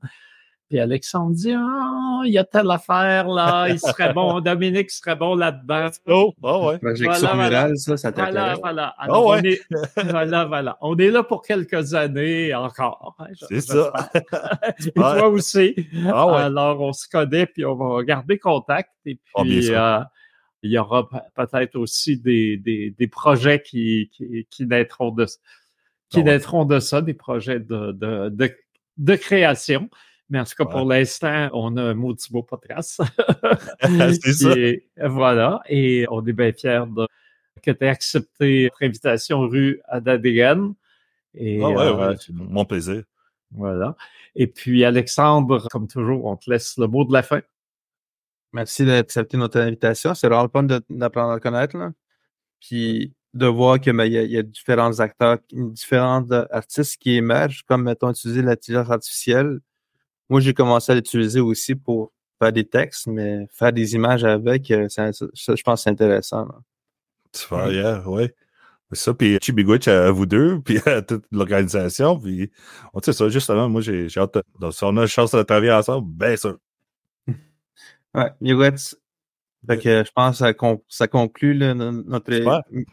Puis 0.69 0.79
Alexandre 0.79 1.35
dit, 1.35 1.53
ah, 1.53 2.21
il 2.25 2.33
y 2.33 2.39
a 2.39 2.45
telle 2.45 2.71
affaire 2.71 3.27
là, 3.27 3.69
il 3.69 3.81
serait 3.81 4.13
bon, 4.13 4.41
Dominique 4.41 4.91
serait 4.91 5.17
bon 5.17 5.35
là-dedans. 5.35 5.89
Oh, 6.07 6.33
oh 6.43 6.69
ouais. 6.69 6.79
Projection 6.79 7.35
voilà, 7.35 7.75
ça, 7.75 7.97
ça 7.97 8.13
t'intéresse. 8.13 8.59
Voilà, 8.61 8.95
voilà. 8.99 9.19
oh, 9.19 9.33
ouais. 9.33 9.41
on 9.41 9.45
est, 9.45 10.11
voilà, 10.11 10.45
voilà. 10.45 10.79
On 10.83 10.97
est 10.99 11.11
là 11.11 11.25
pour 11.25 11.43
quelques 11.43 11.95
années 11.95 12.55
encore. 12.55 13.17
Hein, 13.19 13.27
C'est 13.49 13.63
ça. 13.63 13.93
et 14.15 14.91
toi 14.95 15.27
aussi. 15.29 15.75
Ah, 16.07 16.27
ouais. 16.27 16.43
Alors, 16.43 16.81
on 16.83 16.93
se 16.93 17.09
connaît, 17.09 17.47
puis 17.47 17.65
on 17.65 17.75
va 17.75 18.05
garder 18.05 18.39
contact. 18.39 18.91
Et 19.07 19.19
oh, 19.35 19.43
puis, 19.43 19.75
euh, 19.75 19.99
il 20.63 20.71
y 20.71 20.79
aura 20.79 21.09
peut-être 21.35 21.77
aussi 21.77 22.19
des, 22.19 22.57
des, 22.57 22.91
des 22.91 23.07
projets 23.09 23.63
qui, 23.63 24.11
qui, 24.13 24.47
qui 24.51 24.67
naîtront 24.67 25.11
de 25.11 25.27
qui 26.11 26.25
naîtront 26.25 26.65
de 26.65 26.81
ça, 26.81 27.03
des 27.03 27.15
projets 27.15 27.61
de, 27.61 27.93
de, 27.93 28.29
de, 28.31 28.53
de 28.99 29.15
création. 29.15 29.89
Mais 30.29 30.41
en 30.41 30.45
tout 30.45 30.55
cas, 30.57 30.65
pour 30.65 30.85
l'instant, 30.85 31.51
on 31.53 31.77
a 31.77 31.83
un 31.83 31.95
beau 31.95 32.43
podcast. 32.43 33.01
c'est 33.81 34.33
ça. 34.33 34.55
voilà. 35.09 35.61
Et 35.69 36.07
on 36.11 36.25
est 36.27 36.33
bien 36.33 36.53
fiers 36.53 36.85
de, 36.89 37.07
que 37.63 37.71
tu 37.71 37.85
aies 37.85 37.89
accepté 37.89 38.65
notre 38.65 38.83
invitation 38.85 39.41
rue 39.41 39.81
Adadegen. 39.89 40.75
Et, 41.35 41.61
ah 41.63 41.69
ouais, 41.69 41.77
euh, 41.79 42.09
ouais, 42.11 42.17
c'est 42.19 42.33
mon 42.33 42.65
plaisir. 42.65 43.03
Voilà. 43.53 43.97
Et 44.37 44.47
puis, 44.47 44.85
Alexandre, 44.85 45.67
comme 45.69 45.89
toujours, 45.89 46.25
on 46.25 46.37
te 46.37 46.51
laisse 46.51 46.77
le 46.79 46.87
mot 46.87 47.05
de 47.05 47.13
la 47.13 47.23
fin. 47.23 47.41
Merci 48.53 48.85
d'accepter 48.85 49.37
notre 49.37 49.61
invitation. 49.61 50.15
C'est 50.15 50.27
vraiment 50.27 50.45
le 50.45 50.49
fun 50.49 50.65
d'apprendre 50.91 51.31
à 51.31 51.35
le 51.35 51.41
connaître. 51.41 51.77
Là. 51.77 51.93
Puis 52.61 53.15
de 53.33 53.47
voir 53.47 53.79
qu'il 53.79 53.95
y, 54.01 54.11
y, 54.11 54.39
a 54.39 54.43
différents 54.43 54.99
acteurs, 54.99 55.39
différents 55.53 56.29
artistes 56.51 56.97
qui 57.01 57.13
émergent, 57.13 57.63
comme 57.63 57.85
mettons 57.85 58.11
utiliser 58.11 58.43
l'intelligence 58.43 58.91
artificielle 58.91 59.61
moi, 60.31 60.41
j'ai 60.41 60.55
commencé 60.55 60.93
à 60.93 60.95
l'utiliser 60.95 61.41
aussi 61.41 61.75
pour 61.75 62.13
faire 62.39 62.53
des 62.53 62.65
textes, 62.65 63.09
mais 63.09 63.47
faire 63.53 63.73
des 63.73 63.95
images 63.97 64.25
avec, 64.25 64.71
euh, 64.71 64.87
je 64.89 65.63
pense 65.63 65.83
c'est 65.83 65.91
intéressant. 65.91 66.49
C'est 67.33 67.49
vrai, 67.49 67.75
yeah, 67.75 68.09
ouais. 68.09 68.33
Ça, 68.93 69.13
puis 69.13 69.39
Chibigwitch 69.43 69.89
à 69.89 70.11
vous 70.13 70.27
deux, 70.27 70.61
puis 70.65 70.79
à 70.87 71.03
toute 71.03 71.25
l'organisation, 71.33 72.19
puis 72.19 72.51
on 72.95 73.01
sait 73.01 73.13
ça, 73.13 73.29
justement, 73.29 73.69
moi, 73.69 73.81
j'ai 73.81 74.07
hâte, 74.17 74.39
de, 74.61 74.71
si 74.71 74.85
on 74.85 74.97
a 74.97 75.01
la 75.03 75.07
chance 75.09 75.33
de 75.33 75.43
travailler 75.43 75.73
ensemble, 75.73 76.09
bien 76.09 76.37
sûr. 76.37 76.57
Ouais, 78.15 78.31
fait 79.69 79.79
que 79.79 80.05
je 80.05 80.11
pense 80.13 80.39
que 80.39 80.45
ça, 80.45 80.53
ça 80.89 81.09
conclut 81.09 81.55
notre 81.55 82.33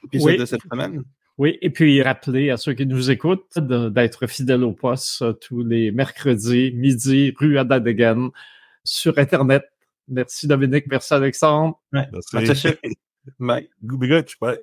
épisode 0.03 0.37
de 0.37 0.45
cette 0.45 0.61
semaine. 0.61 1.03
Oui, 1.37 1.57
et 1.61 1.69
puis 1.69 2.01
rappeler 2.01 2.49
à 2.49 2.57
ceux 2.57 2.73
qui 2.73 2.85
nous 2.87 3.11
écoutent 3.11 3.59
d'être 3.59 4.25
fidèles 4.25 4.63
au 4.63 4.73
poste 4.73 5.21
euh, 5.21 5.33
tous 5.33 5.63
les 5.63 5.91
mercredis, 5.91 6.71
midi, 6.73 7.31
rue 7.37 7.59
Adadegen, 7.59 8.29
sur 8.83 9.19
Internet. 9.19 9.63
Merci 10.07 10.47
Dominique, 10.47 10.85
merci 10.87 11.13
Alexandre. 11.13 11.79
Ouais. 11.93 12.07
Merci. 12.33 12.69
Bye. 13.39 13.69
Bye. 13.81 14.25
Bye. 14.41 14.57